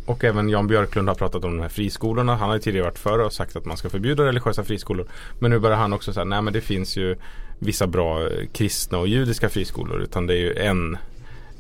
och 0.07 0.25
även 0.25 0.49
Jan 0.49 0.67
Björklund 0.67 1.09
har 1.09 1.15
pratat 1.15 1.45
om 1.45 1.57
de 1.57 1.63
här 1.63 1.69
friskolorna. 1.69 2.37
Han 2.37 2.49
har 2.49 2.57
ju 2.57 2.63
tidigare 2.63 2.85
varit 2.85 2.99
före 2.99 3.25
och 3.25 3.33
sagt 3.33 3.57
att 3.57 3.65
man 3.65 3.77
ska 3.77 3.91
förbjuda 3.91 4.25
religiösa 4.25 4.65
friskolor. 4.65 5.07
Men 5.39 5.51
nu 5.51 5.59
börjar 5.59 5.77
han 5.77 5.93
också 5.93 6.13
säga 6.13 6.25
nej 6.25 6.43
men 6.43 6.53
det 6.53 6.61
finns 6.61 6.97
ju 6.97 7.17
vissa 7.63 7.87
bra 7.87 8.23
eh, 8.23 8.47
kristna 8.53 8.99
och 8.99 9.09
judiska 9.09 9.49
friskolor. 9.49 10.03
Utan 10.03 10.27
det 10.27 10.35
är 10.35 10.39
ju 10.39 10.55
en, 10.55 10.99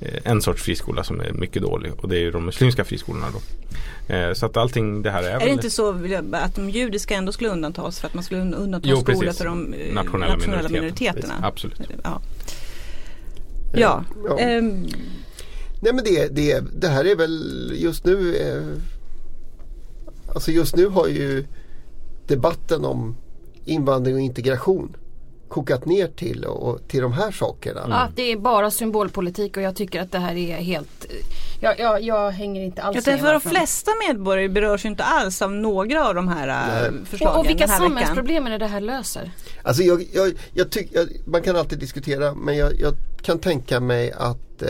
eh, 0.00 0.20
en 0.24 0.42
sorts 0.42 0.62
friskola 0.62 1.04
som 1.04 1.20
är 1.20 1.32
mycket 1.32 1.62
dålig. 1.62 1.92
Och 1.96 2.08
det 2.08 2.16
är 2.16 2.20
ju 2.20 2.30
de 2.30 2.44
muslimska 2.46 2.84
friskolorna 2.84 3.26
då. 3.32 3.40
Eh, 4.14 4.32
Så 4.32 4.46
att 4.46 4.56
allting 4.56 5.02
det 5.02 5.10
här 5.10 5.22
är, 5.22 5.30
Är 5.30 5.38
väl 5.38 5.46
det 5.48 5.52
inte 5.52 5.70
så 5.70 5.90
att 6.32 6.54
de 6.54 6.70
judiska 6.70 7.14
ändå 7.14 7.32
skulle 7.32 7.50
undantas 7.50 8.00
för 8.00 8.06
att 8.08 8.14
man 8.14 8.24
skulle 8.24 8.40
undanta 8.40 8.88
Jo, 8.88 8.96
skolor 8.96 9.20
precis. 9.20 9.38
för 9.38 9.44
de 9.44 9.60
nationella, 9.92 10.34
nationella 10.34 10.68
minoriteter. 10.68 10.72
minoriteterna? 10.72 11.50
Precis, 11.52 11.64
Absolut. 11.72 11.80
Ja. 12.04 12.20
Ja, 13.74 14.04
Ja. 14.28 14.38
ehm, 14.38 14.86
Nej 15.82 15.92
men 15.94 16.04
det, 16.04 16.28
det, 16.36 16.64
det 16.80 16.88
här 16.88 17.04
är 17.04 17.16
väl 17.16 17.72
just 17.76 18.04
nu 18.04 18.36
eh, 18.36 18.62
Alltså 20.34 20.50
just 20.50 20.76
nu 20.76 20.86
har 20.86 21.06
ju 21.08 21.44
debatten 22.26 22.84
om 22.84 23.16
invandring 23.64 24.14
och 24.14 24.20
integration 24.20 24.96
kokat 25.50 25.86
ner 25.86 26.06
till, 26.06 26.44
och, 26.44 26.88
till 26.88 27.02
de 27.02 27.12
här 27.12 27.30
sakerna. 27.30 27.86
Ja, 27.88 28.08
det 28.16 28.32
är 28.32 28.36
bara 28.36 28.70
symbolpolitik 28.70 29.56
och 29.56 29.62
jag 29.62 29.76
tycker 29.76 30.00
att 30.00 30.12
det 30.12 30.18
här 30.18 30.36
är 30.36 30.56
helt 30.56 31.06
Jag, 31.60 31.80
jag, 31.80 32.02
jag 32.02 32.30
hänger 32.30 32.62
inte 32.62 32.82
alls 32.82 33.04
tänker 33.04 33.24
för 33.24 33.32
de 33.32 33.40
flesta 33.40 33.90
medborgare 34.08 34.48
berörs 34.48 34.84
inte 34.84 35.04
alls 35.04 35.42
av 35.42 35.52
några 35.52 36.08
av 36.08 36.14
de 36.14 36.28
här 36.28 36.48
eh, 36.48 36.92
Nej. 36.92 37.04
förslagen 37.04 37.34
och, 37.34 37.40
och 37.40 37.50
vilka 37.50 37.68
samhällsproblem 37.68 38.46
är 38.46 38.50
det 38.50 38.58
det 38.58 38.66
här 38.66 38.80
löser? 38.80 39.30
Alltså 39.62 39.82
jag, 39.82 40.04
jag, 40.12 40.32
jag 40.54 40.70
tycker, 40.70 40.98
jag, 40.98 41.08
man 41.24 41.42
kan 41.42 41.56
alltid 41.56 41.78
diskutera 41.78 42.34
men 42.34 42.56
jag, 42.56 42.80
jag 42.80 42.94
kan 43.22 43.38
tänka 43.38 43.80
mig 43.80 44.12
att 44.12 44.62
eh, 44.62 44.68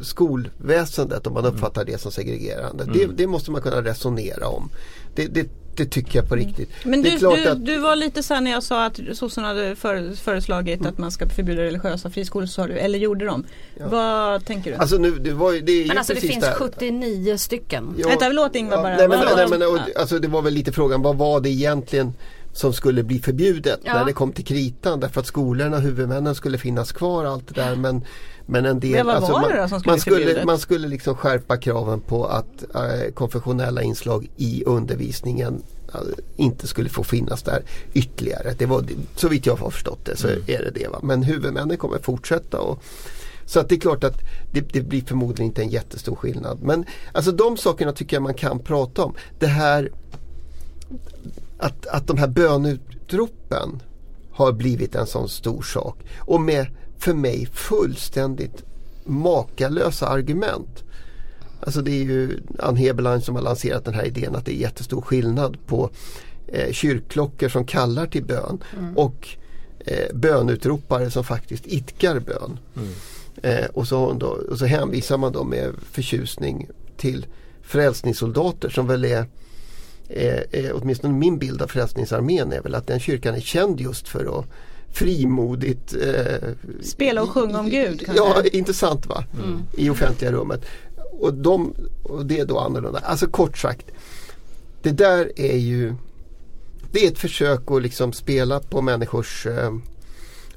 skolväsendet 0.00 1.26
om 1.26 1.34
man 1.34 1.44
uppfattar 1.44 1.84
det 1.84 2.00
som 2.00 2.12
segregerande. 2.12 2.84
Det, 2.84 3.06
det 3.06 3.26
måste 3.26 3.50
man 3.50 3.62
kunna 3.62 3.82
resonera 3.82 4.48
om. 4.48 4.70
Det, 5.14 5.26
det, 5.26 5.48
det 5.76 5.84
tycker 5.86 6.18
jag 6.18 6.28
på 6.28 6.34
riktigt. 6.36 6.70
Men 6.84 7.02
du, 7.02 7.10
du, 7.18 7.48
att, 7.48 7.64
du 7.66 7.78
var 7.78 7.96
lite 7.96 8.22
så 8.22 8.34
här 8.34 8.40
när 8.40 8.50
jag 8.50 8.62
sa 8.62 8.84
att 8.84 9.00
sossarna 9.12 9.48
hade 9.48 9.76
för, 9.76 10.16
föreslagit 10.16 10.86
att 10.86 10.98
man 10.98 11.10
ska 11.10 11.28
förbjuda 11.28 11.62
religiösa 11.62 12.10
friskolor 12.10 12.46
så 12.46 12.52
sa 12.52 12.66
du, 12.66 12.78
eller 12.78 12.98
gjorde 12.98 13.24
de? 13.24 13.44
Ja. 13.78 13.88
Vad 13.88 14.44
tänker 14.46 14.70
du? 14.70 14.76
Alltså 14.76 14.96
nu, 14.96 15.10
det 15.10 15.32
var 15.32 15.52
det 15.52 15.72
är 15.72 15.82
ju 15.82 15.86
Men 15.88 15.98
alltså 15.98 16.14
det 16.14 16.20
finns 16.20 16.44
där. 16.44 16.52
79 16.54 17.36
stycken. 17.36 17.94
Ja, 17.98 18.08
Vänta, 18.08 18.28
låt 18.28 18.54
Ingvar 18.54 18.76
ja, 18.76 18.82
bara- 18.82 18.96
Nej, 18.96 19.08
men, 19.08 19.20
bara- 19.20 19.36
nej, 19.36 19.46
men, 19.58 19.62
och, 19.62 19.78
alltså, 20.00 20.18
det 20.18 20.28
var 20.28 20.42
väl 20.42 20.52
lite 20.54 20.72
frågan, 20.72 21.02
vad 21.02 21.16
var 21.16 21.40
det 21.40 21.48
egentligen 21.50 22.12
som 22.52 22.72
skulle 22.72 23.02
bli 23.02 23.18
förbjudet 23.18 23.80
Ja. 23.84 23.94
när 23.94 24.04
det 24.04 24.12
kom 24.12 24.32
till 24.32 24.44
kritan 24.44 25.00
därför 25.00 25.20
att 25.20 25.26
skolorna, 25.26 25.78
huvudmännen 25.78 26.34
skulle 26.34 26.58
finnas 26.58 26.92
kvar 26.92 27.24
allt 27.24 27.48
det 27.54 27.60
där 27.60 27.76
men, 27.76 28.04
men 28.46 28.66
en 28.66 28.80
del, 28.80 28.92
Men 28.92 29.06
vad 29.06 29.22
var 29.22 29.40
man, 29.40 29.50
det 29.50 29.60
då 29.62 29.68
som 29.68 29.80
skulle 29.80 29.92
man, 29.92 30.00
skulle, 30.00 30.44
man 30.44 30.58
skulle 30.58 30.88
liksom 30.88 31.14
skärpa 31.16 31.56
kraven 31.56 32.00
på 32.00 32.26
att 32.26 32.64
eh, 32.74 33.12
konfessionella 33.14 33.82
inslag 33.82 34.30
i 34.36 34.64
undervisningen 34.66 35.62
eh, 35.94 36.00
inte 36.36 36.66
skulle 36.66 36.88
få 36.88 37.02
finnas 37.04 37.42
där 37.42 37.62
ytterligare. 37.92 38.54
Det 38.58 38.66
var, 38.66 38.84
så 39.16 39.28
vitt 39.28 39.46
jag 39.46 39.56
har 39.56 39.70
förstått 39.70 40.04
det 40.04 40.16
så 40.16 40.28
Mm. 40.28 40.42
är 40.46 40.58
det 40.58 40.70
det. 40.70 40.88
Va? 40.88 40.98
Men 41.02 41.22
huvudmännen 41.22 41.76
kommer 41.76 41.98
fortsätta 41.98 42.60
och 42.60 42.82
så 43.46 43.60
att 43.60 43.68
det 43.68 43.74
är 43.74 43.80
klart 43.80 44.04
att 44.04 44.20
det, 44.52 44.60
det 44.60 44.80
blir 44.80 45.02
förmodligen 45.02 45.46
inte 45.46 45.62
en 45.62 45.68
jättestor 45.68 46.16
skillnad. 46.16 46.58
Men 46.62 46.84
alltså 47.12 47.32
de 47.32 47.56
sakerna 47.56 47.92
tycker 47.92 48.16
jag 48.16 48.22
man 48.22 48.34
kan 48.34 48.58
prata 48.58 49.04
om. 49.04 49.14
Det 49.38 49.46
här 49.46 49.90
att, 51.58 51.86
att 51.86 52.06
de 52.06 52.18
här 52.18 52.28
bönutropen 52.28 53.82
har 54.34 54.52
blivit 54.52 54.94
en 54.94 55.06
sån 55.06 55.28
stor 55.28 55.62
sak. 55.62 55.98
Och 56.18 56.40
med 56.40 56.66
för 56.98 57.14
mig 57.14 57.48
fullständigt 57.52 58.64
makalösa 59.04 60.08
argument. 60.08 60.84
Alltså 61.60 61.82
det 61.82 61.90
är 61.90 62.04
ju 62.04 62.40
Ann 62.58 62.76
Heberlein 62.76 63.20
som 63.20 63.34
har 63.34 63.42
lanserat 63.42 63.84
den 63.84 63.94
här 63.94 64.04
idén 64.04 64.36
att 64.36 64.44
det 64.44 64.52
är 64.52 64.60
jättestor 64.60 65.00
skillnad 65.00 65.66
på 65.66 65.90
eh, 66.46 66.72
kyrkklockor 66.72 67.48
som 67.48 67.66
kallar 67.66 68.06
till 68.06 68.24
bön 68.24 68.62
och 68.96 69.28
eh, 69.78 70.14
bönutropare 70.14 71.10
som 71.10 71.24
faktiskt 71.24 71.66
idkar 71.66 72.20
bön. 72.20 72.58
Eh, 73.42 73.66
och, 73.72 73.88
så, 73.88 74.12
då, 74.12 74.26
och 74.26 74.58
så 74.58 74.66
hänvisar 74.66 75.18
man 75.18 75.32
då 75.32 75.44
med 75.44 75.72
förtjusning 75.90 76.68
till 76.96 77.26
frälsningssoldater 77.62 78.68
som 78.68 78.86
väl 78.86 79.04
är 79.04 79.26
eh, 80.08 80.40
eh, 80.50 80.70
åtminstone 80.74 81.14
min 81.14 81.38
bild 81.38 81.62
av 81.62 81.66
Frälsningsarmén 81.66 82.52
är 82.52 82.60
väl 82.60 82.74
att 82.74 82.86
den 82.86 83.00
kyrkan 83.00 83.34
är 83.34 83.40
känd 83.40 83.80
just 83.80 84.08
för 84.08 84.38
att 84.38 84.46
frimodigt 84.92 85.94
eh, 85.94 86.48
Spela 86.82 87.22
och 87.22 87.30
sjunga 87.30 87.60
om 87.60 87.70
Gud, 87.70 88.06
kanske? 88.06 88.24
Ja, 88.24 88.42
intressant 88.52 89.06
va? 89.06 89.24
I 89.76 89.90
offentliga 89.90 90.32
rummet. 90.32 90.64
Och, 91.18 91.34
de, 91.34 91.74
och 92.02 92.26
det 92.26 92.40
är 92.40 92.44
då 92.44 92.58
annorlunda. 92.58 92.98
Alltså 92.98 93.26
kort 93.26 93.58
sagt. 93.58 93.86
Det 94.82 94.90
där 94.90 95.32
är 95.36 95.56
ju 95.56 95.94
Det 96.92 97.06
är 97.06 97.10
ett 97.10 97.18
försök 97.18 97.70
att 97.70 97.82
liksom 97.82 98.12
spela 98.12 98.60
på 98.60 98.82
människors 98.82 99.46
eh, 99.46 99.74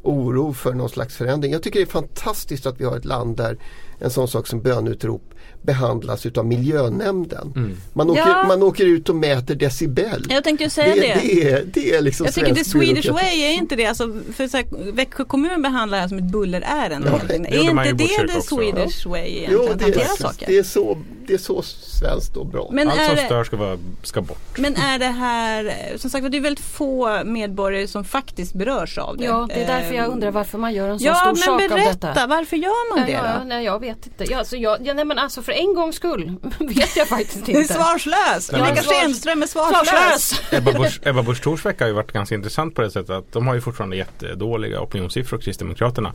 oro 0.02 0.54
för 0.54 0.74
någon 0.74 0.90
slags 0.90 1.16
förändring. 1.16 1.52
Jag 1.52 1.64
tycker 1.64 1.80
det 1.80 1.84
är 1.84 1.86
fantastiskt 1.86 2.66
att 2.66 2.80
vi 2.80 2.86
har 2.86 2.98
ett 2.98 3.06
land 3.06 3.38
där 3.38 3.58
en 4.00 4.10
sån 4.10 4.28
sak 4.28 4.48
som 4.48 4.62
bönutrop 4.62 5.34
behandlas 5.68 6.26
utav 6.26 6.46
miljönämnden. 6.46 7.78
Man, 7.94 8.10
åker, 8.10 8.22
Ja. 8.22 8.46
man 8.48 8.64
åker 8.64 8.86
ut 8.86 9.10
och 9.10 9.16
mäter 9.16 9.56
decibel. 9.56 10.26
Jag 10.30 10.44
tänkte 10.44 10.64
ju 10.64 10.70
säga 10.70 10.96
det. 10.96 11.02
det, 11.02 11.52
är, 11.52 11.64
det 11.74 11.96
är 11.96 12.02
liksom 12.02 12.26
Jag 12.26 12.34
tycker 12.34 12.54
svensk 12.56 12.72
Swedish 12.72 13.04
byråkrati. 13.04 13.26
way 13.26 13.42
är 13.44 13.52
inte 13.54 13.76
det. 13.76 13.86
Alltså, 13.86 14.20
för 14.34 14.48
så 14.48 14.58
här, 14.58 14.92
Växjö 14.92 15.24
kommun 15.26 15.62
behandlar 15.62 15.98
det 15.98 16.02
här 16.02 16.08
som 16.08 16.18
ett 16.18 16.24
bullerärende. 16.32 17.10
Ja, 17.12 17.20
det 17.28 17.34
är 17.34 17.70
inte 17.70 17.94
det 17.94 18.34
the. 18.34 18.42
Swedish 18.42 19.06
way 19.06 19.28
egentligen? 19.38 19.68
Jo, 19.70 19.74
det 19.94 20.02
är, 20.02 20.06
saker? 20.18 20.48
det, 20.48 20.58
är 20.58 20.64
så, 20.64 20.98
det 21.28 21.34
är 21.34 21.38
så 21.38 21.62
svenskt 21.62 22.38
och 22.38 22.46
bra. 22.46 22.70
Men 22.72 22.90
Allt 22.90 23.00
är, 23.00 23.06
som 23.06 23.16
det, 23.16 23.26
stör 23.26 23.44
ska, 23.44 23.58
vara, 23.58 23.78
ska 24.04 24.22
bort. 24.22 24.58
men 24.58 24.76
är 24.76 25.00
det 25.00 25.06
här, 25.06 25.74
som 25.98 26.10
sagt 26.10 26.32
det 26.32 26.38
är 26.38 26.42
väldigt 26.42 26.66
få 26.66 27.24
medborgare 27.24 27.88
som 27.88 28.04
faktiskt 28.04 28.54
berörs 28.54 28.98
av 28.98 29.18
det. 29.18 29.26
Ja, 29.26 29.46
det 29.50 29.64
är 29.64 29.68
därför 29.68 29.96
jag 29.96 30.08
undrar 30.08 30.32
varför 30.32 30.58
man 30.58 30.74
gör 30.74 30.90
en 30.90 31.00
så 31.00 31.06
Ja, 31.06 31.16
stor 31.16 31.26
men 31.28 31.36
sak 31.38 31.62
av 31.62 31.78
berätta, 31.78 32.08
detta. 32.08 32.28
varför 32.28 32.58
gör 32.58 32.96
man 32.96 33.00
Ja, 33.00 33.06
det 33.06 33.12
ja, 33.12 33.44
nej, 33.46 33.66
jag 33.66 33.80
vet 33.80 34.06
inte. 34.06 34.26
Ja, 34.32 34.38
alltså, 34.38 34.56
jag, 34.58 34.78
ja, 34.88 34.94
nej, 34.94 35.06
men 35.06 35.20
alltså 35.20 35.42
för 35.42 35.52
en 35.58 35.74
gångs 35.74 35.96
skull 35.96 36.34
vet 36.60 36.96
jag 36.96 37.08
faktiskt 37.08 37.50
inte. 37.50 37.74
svarslös! 37.74 38.54
Annika 38.54 38.84
Schenström 38.84 39.42
är 39.42 39.48
svarslös! 39.48 39.88
Svarslös! 39.88 41.00
Ebba 41.04 41.24
Busch, 41.24 41.44
Thors 41.44 41.66
vecka 41.66 41.84
har 41.84 41.90
ju 41.90 41.94
varit 41.94 42.12
ganska 42.12 42.36
intressant 42.36 42.76
på 42.76 42.82
det 42.82 42.92
sättet 42.92 43.10
att 43.10 43.32
de 43.32 43.48
har 43.48 43.56
ju 43.56 43.62
fortfarande 43.62 43.96
jättedåliga 43.96 44.82
opinionssiffror 44.82 45.38
Kristdemokraterna. 45.38 46.14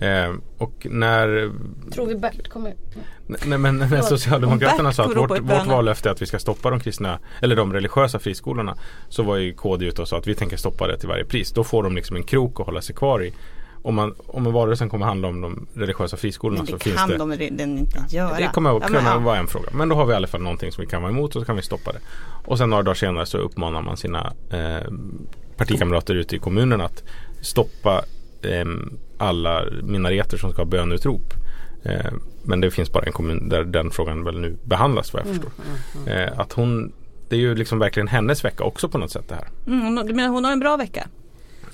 Eh, 0.00 0.34
och 0.58 0.86
när, 0.90 1.52
Tror 1.92 2.06
vi 2.06 2.14
Bert 2.14 2.48
kommer... 2.48 2.74
nej, 3.26 3.58
men 3.58 3.78
när 3.78 4.02
Socialdemokraterna 4.02 4.92
sa 4.92 5.04
att 5.04 5.16
vårt, 5.16 5.30
vårt 5.30 5.66
vallöfte 5.66 6.08
är 6.08 6.12
att 6.12 6.22
vi 6.22 6.26
ska 6.26 6.38
stoppa 6.38 6.70
de 6.70 6.80
kristna 6.80 7.18
eller 7.40 7.56
de 7.56 7.72
religiösa 7.72 8.18
friskolorna 8.18 8.76
så 9.08 9.22
var 9.22 9.36
ju 9.36 9.54
KD 9.54 9.86
ute 9.86 10.02
och 10.02 10.08
sa 10.08 10.18
att 10.18 10.26
vi 10.26 10.34
tänker 10.34 10.56
stoppa 10.56 10.86
det 10.86 10.98
till 10.98 11.08
varje 11.08 11.24
pris. 11.24 11.52
Då 11.52 11.64
får 11.64 11.82
de 11.82 11.94
liksom 11.96 12.16
en 12.16 12.22
krok 12.22 12.60
att 12.60 12.66
hålla 12.66 12.82
sig 12.82 12.94
kvar 12.94 13.22
i. 13.24 13.32
Om, 13.84 13.94
man, 13.94 14.14
om 14.26 14.46
en 14.46 14.52
valrörelsen 14.52 14.88
kommer 14.88 15.06
handla 15.06 15.28
om 15.28 15.40
de 15.40 15.66
religiösa 15.74 16.16
friskolorna 16.16 16.58
Men 16.60 16.66
så 16.66 16.72
det 16.76 16.82
finns 16.84 16.96
kan 16.96 17.08
det 17.08 17.16
de 17.18 17.32
redan 17.32 17.78
inte 17.78 18.04
göra. 18.08 18.36
Det 18.36 18.50
kommer 18.54 18.76
att 18.76 18.82
Ja, 18.82 18.86
kunna 18.86 19.00
men, 19.02 19.12
ja. 19.12 19.18
vara 19.18 19.38
en 19.38 19.46
fråga. 19.46 19.68
Men 19.72 19.88
då 19.88 19.94
har 19.96 20.06
vi 20.06 20.12
i 20.12 20.16
alla 20.16 20.26
fall 20.26 20.42
någonting 20.42 20.72
som 20.72 20.82
vi 20.82 20.86
kan 20.90 21.02
vara 21.02 21.12
emot 21.12 21.36
och 21.36 21.42
så 21.42 21.46
kan 21.46 21.56
vi 21.56 21.62
stoppa 21.62 21.92
det. 21.92 21.98
Och 22.46 22.58
sen 22.58 22.70
några 22.70 22.82
dagar 22.82 22.94
senare 22.94 23.26
så 23.26 23.38
uppmanar 23.38 23.82
man 23.82 23.96
sina 23.96 24.32
eh, 24.50 24.92
partikamrater 25.56 26.14
ute 26.14 26.36
i 26.36 26.38
kommunen 26.38 26.80
att 26.80 27.04
stoppa 27.40 28.04
eh, 28.42 28.64
alla 29.18 29.64
minareter 29.82 30.36
som 30.36 30.52
ska 30.52 30.60
ha 30.62 30.66
bönutrop. 30.66 31.34
Eh, 31.84 32.12
men 32.42 32.60
det 32.60 32.70
finns 32.70 32.92
bara 32.92 33.04
en 33.04 33.12
kommun 33.12 33.48
där 33.48 33.64
den 33.64 33.90
frågan 33.90 34.24
väl 34.24 34.40
nu 34.40 34.56
behandlas 34.64 35.12
vad 35.12 35.22
jag 35.22 35.28
förstår. 35.28 35.50
Eh, 36.06 36.38
att 36.40 36.52
hon, 36.52 36.92
det 37.28 37.36
är 37.36 37.40
ju 37.40 37.54
liksom 37.54 37.78
verkligen 37.78 38.08
hennes 38.08 38.44
vecka 38.44 38.64
också 38.64 38.88
på 38.88 38.98
något 38.98 39.10
sätt 39.10 39.28
det 39.28 39.34
här. 39.34 39.48
Mm, 39.66 39.80
hon- 39.96 40.06
du 40.06 40.14
menar 40.14 40.28
hon 40.28 40.44
har 40.44 40.52
en 40.52 40.60
bra 40.60 40.76
vecka? 40.76 41.06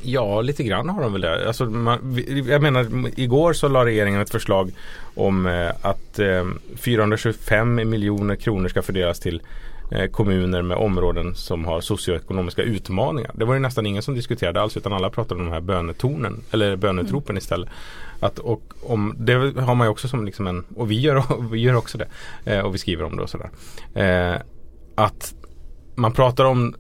Ja, 0.03 0.41
lite 0.41 0.63
grann 0.63 0.89
har 0.89 1.03
de 1.03 1.13
väl 1.13 1.21
det. 1.21 1.47
Alltså, 1.47 1.65
man, 1.65 2.23
jag 2.47 2.63
menar, 2.63 2.87
igår 3.17 3.53
så 3.53 3.69
la 3.69 3.85
regeringen 3.85 4.21
ett 4.21 4.31
förslag 4.31 4.71
om 5.15 5.47
eh, 5.47 5.71
att 5.83 6.19
eh, 6.19 6.47
425 6.77 7.75
miljoner 7.75 8.37
kronor 8.37 8.69
ska 8.69 8.83
fördelas 8.83 9.21
till 9.21 9.43
eh, 9.91 10.11
kommuner 10.11 10.63
med 10.63 10.77
områden 10.77 11.35
som 11.35 11.65
har 11.65 11.81
socioekonomiska 11.81 12.63
utmaningar. 12.63 13.31
Det 13.35 13.45
var 13.45 13.55
ju 13.55 13.61
nästan 13.61 13.87
ingen 13.87 14.03
som 14.03 14.15
diskuterade 14.15 14.61
alls 14.61 14.77
utan 14.77 14.93
alla 14.93 15.11
pratade 15.11 15.41
om 15.41 15.47
de 15.47 15.53
här 15.53 15.61
bönetornen 15.61 16.41
eller 16.51 16.77
bönetropen 16.77 17.37
istället. 17.37 17.69
Att, 18.21 18.39
och 18.39 18.63
om, 18.83 19.15
det 19.19 19.33
har 19.61 19.75
man 19.75 19.87
ju 19.87 19.91
också 19.91 20.09
som 20.09 20.25
liksom 20.25 20.47
en, 20.47 20.65
och 20.77 20.91
vi 20.91 21.01
gör, 21.01 21.25
vi 21.51 21.61
gör 21.61 21.75
också 21.75 21.99
det, 21.99 22.09
eh, 22.45 22.61
och 22.61 22.75
vi 22.75 22.79
skriver 22.79 23.05
om 23.05 23.17
det 23.17 23.23
och 23.23 23.31
sådär. 23.31 23.51
Eh, 23.95 24.41
att 24.95 25.35
man 25.95 26.13
pratar 26.13 26.45
om 26.45 26.75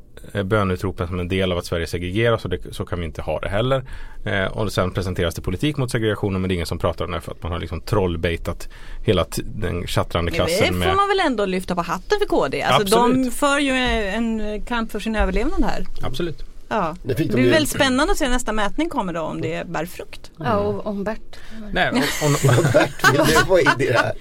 bönutropen 0.45 1.07
som 1.07 1.21
en 1.21 1.29
del 1.29 1.53
av 1.53 1.59
att 1.59 1.67
Sverige 1.67 1.87
segregeras 1.87 2.45
och 2.45 2.51
det, 2.51 2.75
så 2.75 2.85
kan 2.85 2.99
vi 3.01 3.05
inte 3.07 3.23
ha 3.23 3.41
det 3.41 3.49
heller. 3.49 3.85
Eh, 4.25 4.45
och 4.45 4.73
sen 4.73 4.91
presenteras 4.91 5.35
det 5.35 5.43
politik 5.43 5.77
mot 5.77 5.91
segregationen 5.91 6.41
men 6.41 6.49
det 6.49 6.53
är 6.53 6.55
ingen 6.55 6.67
som 6.67 6.79
pratar 6.79 7.05
om 7.05 7.11
det 7.11 7.21
för 7.21 7.33
att 7.33 7.43
man 7.43 7.53
har 7.53 7.59
liksom 7.59 7.81
trollbaitat 7.81 8.69
hela 9.05 9.27
den 9.45 9.87
tjattrande 9.87 10.31
Det 10.31 10.37
klassen 10.37 10.67
får 10.69 10.75
med 10.75 10.97
man 10.97 11.09
väl 11.09 11.21
ändå 11.21 11.45
lyfta 11.47 11.75
på 11.75 11.83
hatten 11.83 12.19
för 12.19 12.27
KD. 12.27 12.63
Alltså 12.63 12.97
de 12.97 13.11
Absolut. 13.11 13.35
för 13.35 13.59
ju 13.59 13.73
en 14.09 14.63
kamp 14.63 14.93
för 14.93 15.01
sin 15.01 15.17
överlevnad 15.17 15.65
här. 15.65 15.87
Absolut. 16.03 16.45
Ja. 16.71 16.97
Det 17.03 17.15
Det 17.15 17.25
de 17.25 17.33
blir 17.33 17.45
ju- 17.45 17.51
väldigt 17.51 17.71
spännande 17.71 18.13
att 18.13 18.19
se 18.19 18.29
nästa 18.29 18.53
mätning 18.53 18.89
kommer 18.89 19.13
då 19.13 19.21
om 19.21 19.41
det 19.41 19.67
bär 19.67 19.87
frukt. 19.87 20.31
Ja, 20.39 20.57
och 20.57 20.87
om 20.87 21.05
Bert. 21.05 21.37
Nej, 21.73 21.91
och, 21.91 22.49
och, 22.59 22.63
Bert 22.73 23.13
vill 23.13 23.21
det 23.27 23.49
vara 23.49 23.61
i 23.61 23.65
det 23.79 23.93
här. 23.99 24.13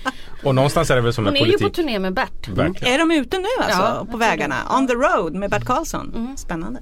Och 0.43 0.55
någonstans 0.55 0.91
är 0.91 0.95
det 0.95 1.01
väl 1.01 1.13
som 1.13 1.25
Hon 1.25 1.33
med 1.33 1.41
är 1.41 1.45
ju 1.45 1.51
på 1.51 1.57
politik. 1.57 1.75
turné 1.75 1.99
med 1.99 2.13
Bert. 2.13 2.47
Verkligen. 2.47 2.93
Är 2.93 2.99
de 2.99 3.11
ute 3.11 3.37
nu 3.37 3.47
alltså 3.59 3.81
Ja, 3.81 4.07
på 4.11 4.17
vägarna? 4.17 4.55
On 4.77 4.87
the 4.87 4.93
road 4.93 5.33
med 5.33 5.49
Bert 5.49 5.65
Karlsson. 5.65 6.11
Mm. 6.15 6.37
Spännande. 6.37 6.79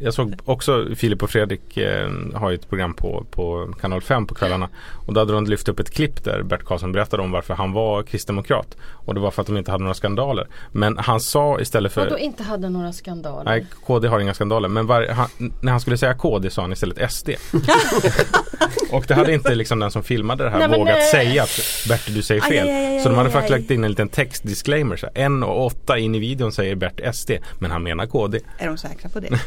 Jag 0.00 0.14
såg 0.14 0.34
också 0.44 0.86
Filip 0.96 1.22
och 1.22 1.30
Fredrik 1.30 1.76
eh, 1.76 2.10
har 2.34 2.50
ju 2.50 2.54
ett 2.54 2.68
program 2.68 2.94
på, 2.94 3.26
på 3.30 3.74
kanal 3.80 4.00
5 4.02 4.26
på 4.26 4.34
kvällarna. 4.34 4.68
Och 5.06 5.14
då 5.14 5.20
hade 5.20 5.32
de 5.32 5.46
lyft 5.46 5.68
upp 5.68 5.80
ett 5.80 5.90
klipp 5.90 6.24
där 6.24 6.42
Bert 6.42 6.64
Karlsson 6.64 6.92
berättade 6.92 7.22
om 7.22 7.30
varför 7.30 7.54
han 7.54 7.72
var 7.72 8.02
kristdemokrat. 8.02 8.76
Och 8.80 9.14
det 9.14 9.20
var 9.20 9.30
för 9.30 9.42
att 9.42 9.46
de 9.46 9.56
inte 9.56 9.70
hade 9.70 9.82
några 9.84 9.94
skandaler. 9.94 10.46
Men 10.72 10.98
han 10.98 11.20
sa 11.20 11.60
istället 11.60 11.92
för 11.92 12.00
Och 12.00 12.10
då 12.10 12.18
inte 12.18 12.42
hade 12.42 12.68
några 12.68 12.92
skandaler. 12.92 13.44
Nej, 13.44 13.66
KD 13.86 14.08
har 14.08 14.20
inga 14.20 14.34
skandaler. 14.34 14.68
Men 14.68 14.86
var, 14.86 15.06
han, 15.06 15.28
när 15.60 15.72
han 15.72 15.80
skulle 15.80 15.98
säga 15.98 16.14
KD 16.14 16.50
sa 16.50 16.62
han 16.62 16.72
istället 16.72 17.12
SD. 17.12 17.30
och 18.92 19.04
det 19.08 19.14
hade 19.14 19.34
inte 19.34 19.54
liksom 19.54 19.78
den 19.78 19.90
som 19.90 20.02
filmade 20.02 20.44
det 20.44 20.50
här 20.50 20.68
Nej, 20.68 20.78
vågat 20.78 20.94
nej. 20.94 21.10
säga 21.10 21.42
att 21.42 21.60
Bert 21.88 22.06
du 22.06 22.22
säger 22.22 22.40
fel. 22.40 22.68
aj, 22.68 22.74
aj, 22.74 22.96
aj, 22.96 23.00
så 23.00 23.08
de 23.08 23.14
hade 23.18 23.30
faktiskt 23.30 23.50
lagt 23.50 23.70
in 23.70 23.84
en 23.84 23.90
liten 23.90 24.08
textdisclaimer. 24.08 25.10
En 25.14 25.42
och 25.42 25.66
åtta 25.66 25.98
in 25.98 26.14
i 26.14 26.18
videon 26.18 26.52
säger 26.52 26.74
Bert 26.74 27.14
SD. 27.14 27.30
Men 27.58 27.70
han 27.70 27.82
menar 27.82 28.06
KD. 28.06 28.40
Är 28.58 28.66
de 28.66 28.76
säkra 28.76 29.08
på 29.08 29.20
det? 29.20 29.28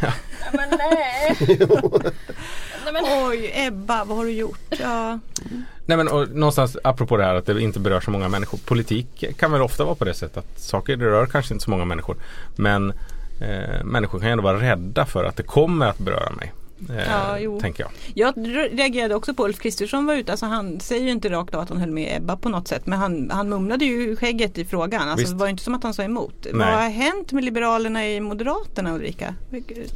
Men 0.54 0.70
nej. 0.70 1.36
nej 2.84 2.94
men, 2.94 3.04
Oj 3.28 3.52
Ebba, 3.54 4.04
vad 4.04 4.18
har 4.18 4.26
du 4.26 4.32
gjort? 4.32 4.60
Ja. 4.70 5.20
Nej 5.86 5.98
men 5.98 6.08
och, 6.08 6.30
någonstans 6.30 6.78
apropå 6.84 7.18
det 7.18 7.24
här 7.24 7.36
att 7.36 7.46
det 7.46 7.62
inte 7.62 7.80
berör 7.80 8.00
så 8.00 8.12
många 8.12 8.30
människor. 8.30 8.58
Politik 8.66 9.24
kan 9.38 9.52
väl 9.52 9.62
ofta 9.62 9.84
vara 9.84 9.96
på 9.96 10.06
det 10.06 10.14
sättet 10.14 10.38
att 10.38 10.60
saker 10.60 10.96
det 10.98 11.06
rör 11.06 11.26
kanske 11.26 11.54
inte 11.54 11.64
så 11.64 11.72
många 11.72 11.86
människor. 11.86 12.18
Men 12.56 12.94
eh, 13.42 13.84
människor 13.84 14.20
kan 14.20 14.28
ju 14.28 14.32
ändå 14.32 14.44
vara 14.44 14.62
rädda 14.62 15.06
för 15.06 15.24
att 15.24 15.36
det 15.36 15.44
kommer 15.44 15.88
att 15.88 15.98
beröra 15.98 16.30
mig. 16.30 16.54
Eh, 16.90 16.96
Ja, 17.10 17.40
jo. 17.40 17.60
tänker 17.60 17.84
jag. 17.84 17.92
Jag 18.14 18.48
reagerade 18.80 19.16
också 19.16 19.34
på 19.34 19.46
Ulf 19.46 19.60
Kristersson 19.60 20.06
var 20.06 20.14
ute, 20.14 20.32
alltså 20.32 20.46
han 20.46 20.80
säger 20.80 21.04
ju 21.04 21.12
inte 21.12 21.30
rakt 21.30 21.56
av 21.56 21.62
att 21.62 21.70
han 21.70 21.78
höll 21.78 21.92
med 21.92 22.18
Ebba 22.18 22.38
på 22.38 22.50
något 22.50 22.68
sätt 22.68 22.86
men 22.88 23.00
han, 23.00 23.30
han 23.32 23.50
mumlade 23.50 23.86
ju 23.86 24.16
skägget 24.16 24.58
i 24.58 24.66
frågan. 24.66 25.02
Alltså, 25.02 25.18
Visst. 25.18 25.32
det 25.34 25.38
var 25.40 25.46
ju 25.46 25.52
inte 25.52 25.64
som 25.64 25.76
att 25.76 25.84
han 25.84 25.94
sa 25.94 26.04
emot. 26.04 26.36
Nej. 26.44 26.54
Vad 26.54 26.68
har 26.68 26.90
hänt 26.90 27.32
med 27.32 27.44
Liberalerna 27.44 28.08
i 28.08 28.20
Moderaterna 28.20 28.96
Ulrika? 28.96 29.36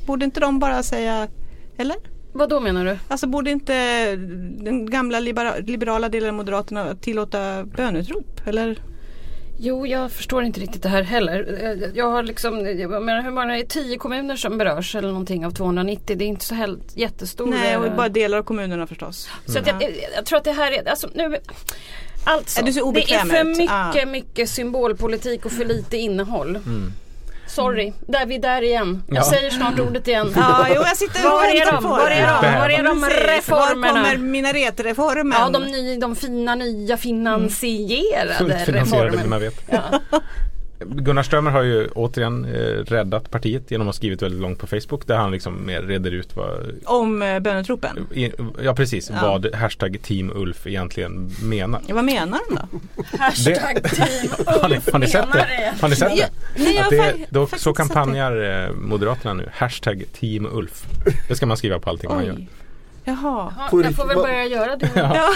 Borde 0.08 0.26
inte 0.26 0.40
de 0.40 0.60
bara 0.60 0.84
säga 0.84 1.28
eller? 1.78 1.96
Vad 2.34 2.50
då 2.50 2.60
menar 2.60 2.86
du? 2.86 2.98
Alltså 3.08 3.28
borde 3.28 3.52
inte 3.52 3.74
den 4.64 4.90
gamla 4.90 5.20
libera, 5.20 5.58
liberala 5.58 6.10
delen 6.10 6.30
av 6.30 6.36
Moderaterna 6.36 6.96
tillåta 6.96 7.64
bönutrop? 7.66 8.42
Eller? 8.46 8.80
Jo, 9.60 9.88
jag 9.88 10.12
förstår 10.12 10.44
inte 10.44 10.60
riktigt 10.60 10.84
det 10.84 10.90
här 10.90 11.04
heller. 11.04 11.58
Eh, 11.64 11.90
Jag 11.96 12.10
har 12.12 12.24
liksom, 12.24 12.66
jag 12.80 13.04
menar 13.04 13.22
hur 13.22 13.32
många, 13.32 13.46
det 13.54 13.60
är 13.60 13.66
tio 13.66 13.98
kommuner 13.98 14.36
som 14.36 14.58
berörs 14.58 14.96
eller 14.96 15.08
någonting 15.08 15.46
av 15.46 15.52
290. 15.52 16.16
Det 16.18 16.26
är 16.26 16.28
inte 16.28 16.46
så 16.46 16.56
helt 16.56 16.98
jättestor. 16.98 17.46
Nej, 17.48 17.74
eh, 17.74 17.82
och 17.82 17.92
bara 17.96 18.10
delar 18.10 18.38
av 18.38 18.44
kommunerna 18.44 18.88
förstås. 18.88 19.30
Så 19.46 19.60
att 19.60 19.68
jag, 19.68 19.84
jag 20.16 20.26
tror 20.26 20.38
att 20.38 20.44
det 20.44 20.52
här 20.52 20.72
är, 20.72 20.90
alltså 20.90 21.10
nu 21.14 21.38
Alltså, 22.28 22.62
Är 22.62 22.66
du 22.66 22.74
så 22.74 22.92
det 22.92 23.12
är 23.14 23.20
för 23.20 23.42
ut? 23.52 23.58
mycket, 23.58 23.72
Ah. 23.72 24.06
mycket 24.06 24.50
symbolpolitik 24.50 25.46
och 25.46 25.52
för 25.52 25.66
lite 25.66 25.98
innehåll. 25.98 26.50
Mm. 26.56 26.92
Sorry, 27.56 27.94
där 28.08 28.22
är 28.22 28.26
vi 28.26 28.38
där 28.38 28.62
igen. 28.62 29.04
Jag 29.08 29.18
Ja. 29.18 29.24
säger 29.24 29.50
snart 29.50 29.80
ordet 29.80 30.08
igen. 30.08 30.34
Ja, 30.36 30.66
jo 30.70 30.76
jag 30.76 30.98
sitter 30.98 31.24
Var 31.24 31.44
är 31.46 31.72
de? 31.72 31.84
Var 31.84 32.10
är 32.10 32.28
de? 32.28 32.60
Var 32.60 32.70
är 32.70 32.84
de 32.84 33.06
reformerna? 33.06 33.94
Var 33.94 34.10
kommer 34.10 34.18
minaretreformen? 34.18 35.38
Ja, 35.40 35.50
de, 35.60 35.64
ny, 35.72 35.98
de 35.98 36.16
fina 36.16 36.56
nya 36.56 36.98
finansierade 36.98 38.34
Fullt 38.38 38.62
finansierade 38.66 39.10
reformerna. 39.10 39.24
mina 39.24 39.40
vet. 39.40 39.70
Gunnar 40.80 41.24
Strömmer 41.24 41.52
har 41.52 41.62
ju 41.62 41.88
återigen 41.88 42.46
eh, 42.46 42.60
räddat 42.84 43.32
partiet 43.32 43.72
genom 43.72 43.88
att 43.88 43.96
ha 43.96 43.98
skrivit 43.98 44.22
väldigt 44.22 44.42
långt 44.42 44.60
på 44.60 44.68
Facebook 44.68 45.08
där 45.08 45.16
han 45.18 45.32
liksom 45.32 45.66
mer 45.66 45.82
reder 45.82 46.12
ut 46.12 46.36
vad 46.36 46.72
Om 46.86 47.22
eh, 47.22 47.40
bönutropen? 47.40 48.08
i, 48.14 48.32
Ja 48.64 48.76
precis, 48.76 49.10
Ja. 49.10 49.16
vad 49.22 49.56
hashtag 49.56 49.98
team 50.04 50.32
Ulf 50.36 50.68
egentligen 50.68 51.32
menar. 51.44 51.82
Ja, 51.88 51.96
vad 51.96 52.04
menar 52.06 52.40
de 52.50 52.56
då? 52.56 52.80
Hashtag 53.18 53.84
team 53.84 54.30
Har 54.62 54.70
ni, 54.70 54.80
har 54.92 55.00
ni 55.00 55.08
sett 55.08 55.28
menar 55.28 55.48
det? 55.48 55.74
Har 55.82 55.90
ni 55.90 55.96
sett 55.96 56.18
det? 56.18 56.30
Nej, 56.64 56.76
jag 56.76 56.90
det 56.90 57.26
då, 57.30 57.48
så 57.48 57.74
kampanjar 57.74 58.64
eh, 58.66 58.72
Moderaterna 58.74 59.34
nu. 59.34 59.50
Hashtag 59.54 60.04
team 60.20 60.46
Ulf. 60.52 60.84
Det 61.28 61.36
ska 61.36 61.46
man 61.46 61.58
skriva 61.58 61.80
på 61.80 61.90
allting 61.90 62.10
man 62.10 62.26
gör. 62.26 62.38
Jaha. 63.06 63.54
Ja, 63.72 63.84
jag 63.84 63.96
får 63.96 64.06
väl 64.08 64.18
börja 64.18 64.46
göra 64.46 64.76
det. 64.76 64.90
Ja. 64.96 65.34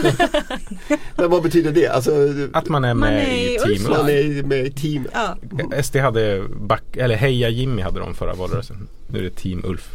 Men 1.16 1.30
vad 1.30 1.44
betyder 1.44 1.72
det? 1.72 1.88
Alltså, 1.88 2.12
Att 2.54 2.70
man 2.70 2.84
är 2.86 2.94
Man 2.94 3.10
med 3.10 3.24
är 3.24 3.32
i 3.32 3.56
i 3.56 3.58
team 3.60 3.70
Ulf 3.72 3.80
Ulf. 3.88 3.90
man 3.98 4.10
är 4.10 4.44
med 4.44 4.66
i 4.66 4.72
team. 4.72 5.08
Ja. 5.14 5.38
SD 5.84 5.96
hade 5.96 6.44
back, 6.60 6.84
eller 6.98 7.16
Heja 7.16 7.50
Jimmy 7.50 7.82
hade 7.82 8.00
de 8.00 8.16
förra 8.16 8.34
valrörelsen. 8.34 8.88
Nu 9.12 9.20
är 9.20 9.24
det 9.24 9.30
team 9.36 9.62
Ulf. 9.66 9.90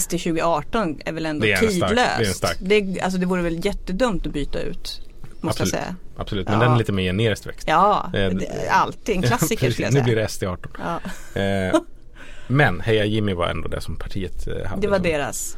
SD 0.00 0.10
2018 0.10 0.98
är 1.04 1.12
väl 1.12 1.26
ändå 1.26 1.44
Det 1.46 1.52
är 1.52 1.64
en 1.64 1.70
stark- 1.70 1.88
tidlöst. 1.88 2.18
det 2.18 2.24
är 2.24 2.28
en 2.28 2.34
stark. 2.34 2.56
Det, 2.60 3.00
alltså 3.00 3.18
det 3.18 3.26
vore 3.26 3.42
väl 3.42 3.64
jättedumt 3.66 4.26
att 4.26 4.32
byta 4.32 4.60
ut. 4.60 5.00
Måste 5.40 5.62
Absolut. 5.62 5.72
jag 5.74 5.82
säga. 5.82 5.96
Absolut, 6.16 6.48
men 6.48 6.58
Ja. 6.60 6.64
den 6.64 6.74
är 6.74 6.78
lite 6.78 6.92
mer 6.92 7.02
generiskt 7.02 7.46
växt. 7.46 7.68
Ja, 7.68 8.10
Eh, 8.14 8.30
det, 8.30 8.68
alltid 8.70 9.16
en 9.16 9.22
klassiker 9.28 9.70
skulle 9.70 9.86
jag 9.86 9.92
Nu 9.94 9.98
säga. 10.00 10.04
blir 10.04 10.16
det 10.16 10.28
SD 10.28 10.44
18. 10.44 10.72
Ja, 11.34 11.40
Eh, 11.40 11.80
men 12.46 12.80
Heja 12.80 13.04
Jimmy 13.04 13.32
var 13.34 13.46
ändå 13.48 13.68
det 13.68 13.80
som 13.80 13.96
partiet 13.96 14.46
eh, 14.46 14.66
hade. 14.68 14.80
det 14.82 14.88
var 14.88 14.96
som- 14.96 15.02
deras. 15.06 15.56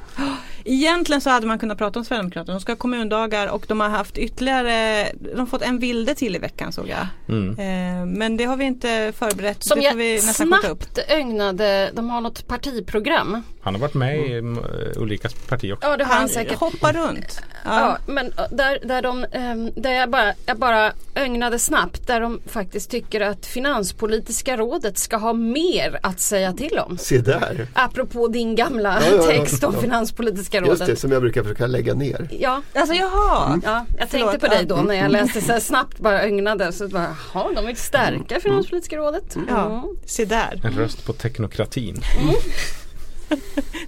Egentligen 0.69 1.21
så 1.21 1.31
hade 1.31 1.47
man 1.47 1.59
kunnat 1.59 1.79
prata 1.79 1.99
om 1.99 2.05
Sverigedemokraterna. 2.05 2.55
De 2.55 2.61
ska 2.61 2.73
ha 2.73 2.77
kommundagar 2.77 3.47
och 3.47 3.65
de 3.69 3.81
har 3.81 3.89
haft 3.89 4.19
ytterligare, 4.19 5.09
de 5.15 5.39
har 5.39 5.47
fått 5.47 5.63
en 5.63 5.79
vilde 5.79 6.15
till 6.15 6.37
i 6.37 6.39
veckan 6.39 6.73
såg 6.73 6.89
jag. 6.89 7.07
Mm. 7.29 7.51
Eh, 7.59 8.07
men 8.19 8.37
det 8.37 8.45
har 8.45 8.57
vi 8.57 8.65
inte 8.65 9.13
förberett. 9.17 9.65
Som 9.65 9.81
det 9.81 9.91
får 9.91 9.97
vi 9.99 10.17
jag 10.17 10.27
nästan 10.27 10.47
snabbt 10.63 10.99
ögnade, 11.09 11.91
de 11.95 12.11
har 12.11 12.21
något 12.21 12.47
partiprogram. 12.49 13.43
Han 13.63 13.75
har 13.75 13.81
varit 13.81 13.95
med 13.95 14.19
i 14.31 14.35
uh, 14.41 14.57
Ulrikas 14.97 15.35
parti 15.35 15.73
också. 15.73 15.89
Ja 15.89 15.97
det 15.97 16.05
har 16.05 16.13
han 16.13 16.21
Han 16.21 16.29
säkert. 16.29 16.59
hoppar 16.59 16.93
runt. 16.93 17.41
Ja, 17.65 17.81
Ja. 17.81 17.99
men 18.07 18.27
äh, 18.27 18.33
där, 18.51 18.79
där, 18.85 19.03
de, 19.03 19.27
ehm, 19.33 19.71
där 19.77 19.93
jag, 19.93 20.11
bara, 20.11 20.33
jag 20.47 20.59
bara 20.59 20.93
ögnade 21.15 21.59
snabbt 21.59 22.07
där 22.07 22.21
de 22.21 22.41
faktiskt 22.47 22.91
tycker 22.91 23.21
att 23.21 23.47
Finanspolitiska 23.47 24.57
rådet 24.57 24.99
ska 24.99 25.17
ha 25.17 25.33
mer 25.33 25.99
att 26.03 26.21
säga 26.21 26.53
till 26.53 26.79
om. 26.79 26.99
Se 26.99 27.19
där. 27.19 27.67
Apropå 27.75 28.29
din 28.29 28.55
gamla 28.55 28.99
Ja, 29.03 29.07
ja, 29.11 29.17
ja. 29.17 29.23
text 29.23 29.65
om 29.65 29.75
Ja. 29.75 29.81
Finanspolitiska 30.07 30.59
Just 30.59 30.79
det, 30.79 30.85
rådet. 30.85 30.99
som 30.99 31.13
jag 31.13 31.23
brukar 31.23 31.43
försöka 31.43 31.67
lägga 31.67 31.95
ner. 31.95 32.29
Ja, 32.41 32.63
Alltså 32.75 32.95
jaha. 32.95 33.61
ja, 33.65 33.87
jag 33.99 34.09
Förlåt, 34.11 34.31
tänkte 34.31 34.49
på 34.49 34.55
dig 34.55 34.65
då 34.67 34.77
när 34.77 34.95
jag 34.95 35.11
läste 35.11 35.41
så 35.41 35.53
här 35.53 35.61
snabbt 35.61 35.99
bara 35.99 36.23
ögnade. 36.23 36.73
Så 36.73 36.89
bara, 36.89 37.17
jaha, 37.35 37.53
de 37.55 37.67
vill 37.67 37.77
stärka 37.77 38.41
Finanspolitiska 38.41 38.97
rådet. 38.97 39.37
Ja, 39.49 39.67
Mm. 39.67 39.97
se 40.07 40.25
där. 40.25 40.61
En 40.65 40.73
röst 40.73 41.07
på 41.07 41.13
teknokratin. 41.13 41.97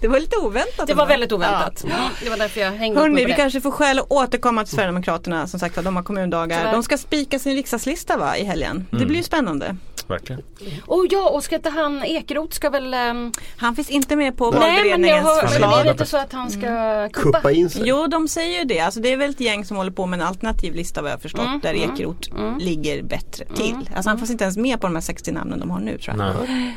Det 0.01 0.09
var 0.09 0.21
lite 0.21 0.37
oväntat. 0.37 0.87
Det 0.87 0.95
var 0.95 1.03
ändå. 1.03 1.13
väldigt 1.13 1.33
oväntat. 1.33 1.85
Mm, 1.85 1.97
det 2.25 2.31
var 2.31 2.37
därför 2.37 2.61
jag 2.61 2.71
hängde 2.71 2.97
upp 2.99 3.03
Hörni, 3.03 3.15
mig 3.15 3.23
på 3.25 3.27
vi 3.27 3.33
det. 3.33 3.37
kanske 3.37 3.61
får 3.61 3.71
skäl 3.71 3.99
att 3.99 4.07
återkomma 4.13 4.65
till 4.65 4.75
Sverigedemokraterna. 4.75 5.47
Som 5.47 5.61
sagt 5.61 5.85
de 5.85 5.97
har 5.97 6.03
kommundagar. 6.03 6.59
Tyvärr. 6.59 6.73
De 6.73 6.83
ska 6.83 6.99
spika 6.99 7.39
sin 7.39 7.55
riksdagslista 7.55 8.17
va, 8.17 8.37
i 8.37 8.45
helgen. 8.45 8.87
Det 8.91 8.97
Mm. 8.97 9.09
blir 9.09 9.17
ju 9.19 9.23
spännande. 9.25 9.77
Verkligen. 10.07 10.43
Oh 10.87 11.07
ja, 11.11 11.29
och 11.31 11.45
ska 11.45 11.57
inte 11.57 11.71
han 11.71 12.05
Ekeroth 12.05 12.55
ska 12.57 12.71
väl... 12.71 12.95
ehm, 12.95 13.33
Han 13.57 13.77
finns 13.77 13.91
inte 13.91 14.17
med 14.17 14.37
på 14.37 14.51
nej 14.51 14.61
men 14.61 14.69
jag 14.69 14.75
valberedningens 14.77 15.25
hör, 15.27 15.35
men 15.37 15.45
det 15.45 15.49
förslag. 15.51 15.81
är 15.87 15.93
lite 15.93 16.07
så 16.07 16.17
att 16.17 16.33
han 16.33 16.51
ska 16.51 17.09
kuppa. 17.13 17.39
Kuppa 17.39 17.51
in 17.53 17.71
sig. 17.71 17.83
Jo, 17.85 18.07
de 18.07 18.29
säger 18.29 18.59
ju 18.59 18.65
det. 18.65 18.81
Alltså, 18.81 19.01
det 19.01 19.13
är 19.13 19.17
väl 19.17 19.31
ett 19.31 19.41
gäng 19.41 19.65
som 19.65 19.77
håller 19.77 19.91
på 19.91 20.07
med 20.07 20.21
en 20.21 20.27
alternativ 20.27 20.75
lista 20.75 21.03
vad 21.03 21.11
jag 21.13 21.23
förstått. 21.23 21.47
Mm, 21.47 21.61
där 21.63 21.75
mm, 21.75 21.91
Ekeroth 21.95 22.31
mm. 22.31 22.59
ligger 22.59 23.03
bättre 23.03 23.45
till. 23.45 23.91
Alltså 23.97 24.11
han 24.11 24.19
finns 24.19 24.31
inte 24.31 24.45
ens 24.45 24.57
med 24.57 24.81
på 24.81 24.87
de 24.87 24.95
här 24.97 25.03
60 25.03 25.33
namnen 25.33 25.61
de 25.61 25.71
har 25.71 25.81
nu 25.81 25.99
tror 25.99 26.17
jag. 26.17 26.35
Nej. 26.49 26.77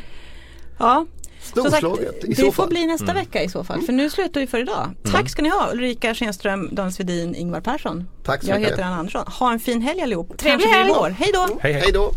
Ja, 0.79 1.05
Storslaget 1.51 2.23
i 2.23 2.27
det 2.27 2.35
så 2.35 2.41
får 2.45 2.51
fall. 2.51 2.69
bli 2.69 2.85
nästa 2.85 3.13
vecka 3.13 3.43
i 3.43 3.49
så 3.49 3.63
fall. 3.63 3.81
För 3.81 3.93
nu 3.93 4.09
slutar 4.09 4.41
vi 4.41 4.47
för 4.47 4.59
idag. 4.59 4.89
Tack 5.11 5.29
ska 5.29 5.41
ni 5.41 5.49
ha 5.49 5.71
Ulrika 5.71 6.13
Schenström, 6.15 6.69
Dan 6.71 6.91
Svedin, 6.91 7.35
Ingvar 7.35 7.61
Persson. 7.61 8.07
Tack 8.23 8.43
så 8.43 8.49
Jag 8.49 8.55
mycket. 8.59 8.71
heter 8.71 8.83
Anna 8.83 8.95
Andersson. 8.97 9.23
Ha 9.27 9.51
en 9.53 9.59
fin 9.59 9.81
helg 9.81 10.01
allihop. 10.01 10.37
Trevlig 10.37 10.65
helg. 10.65 11.13
Hej 11.17 11.31
då! 11.33 11.57
Hej 11.61 11.91
då. 11.93 12.11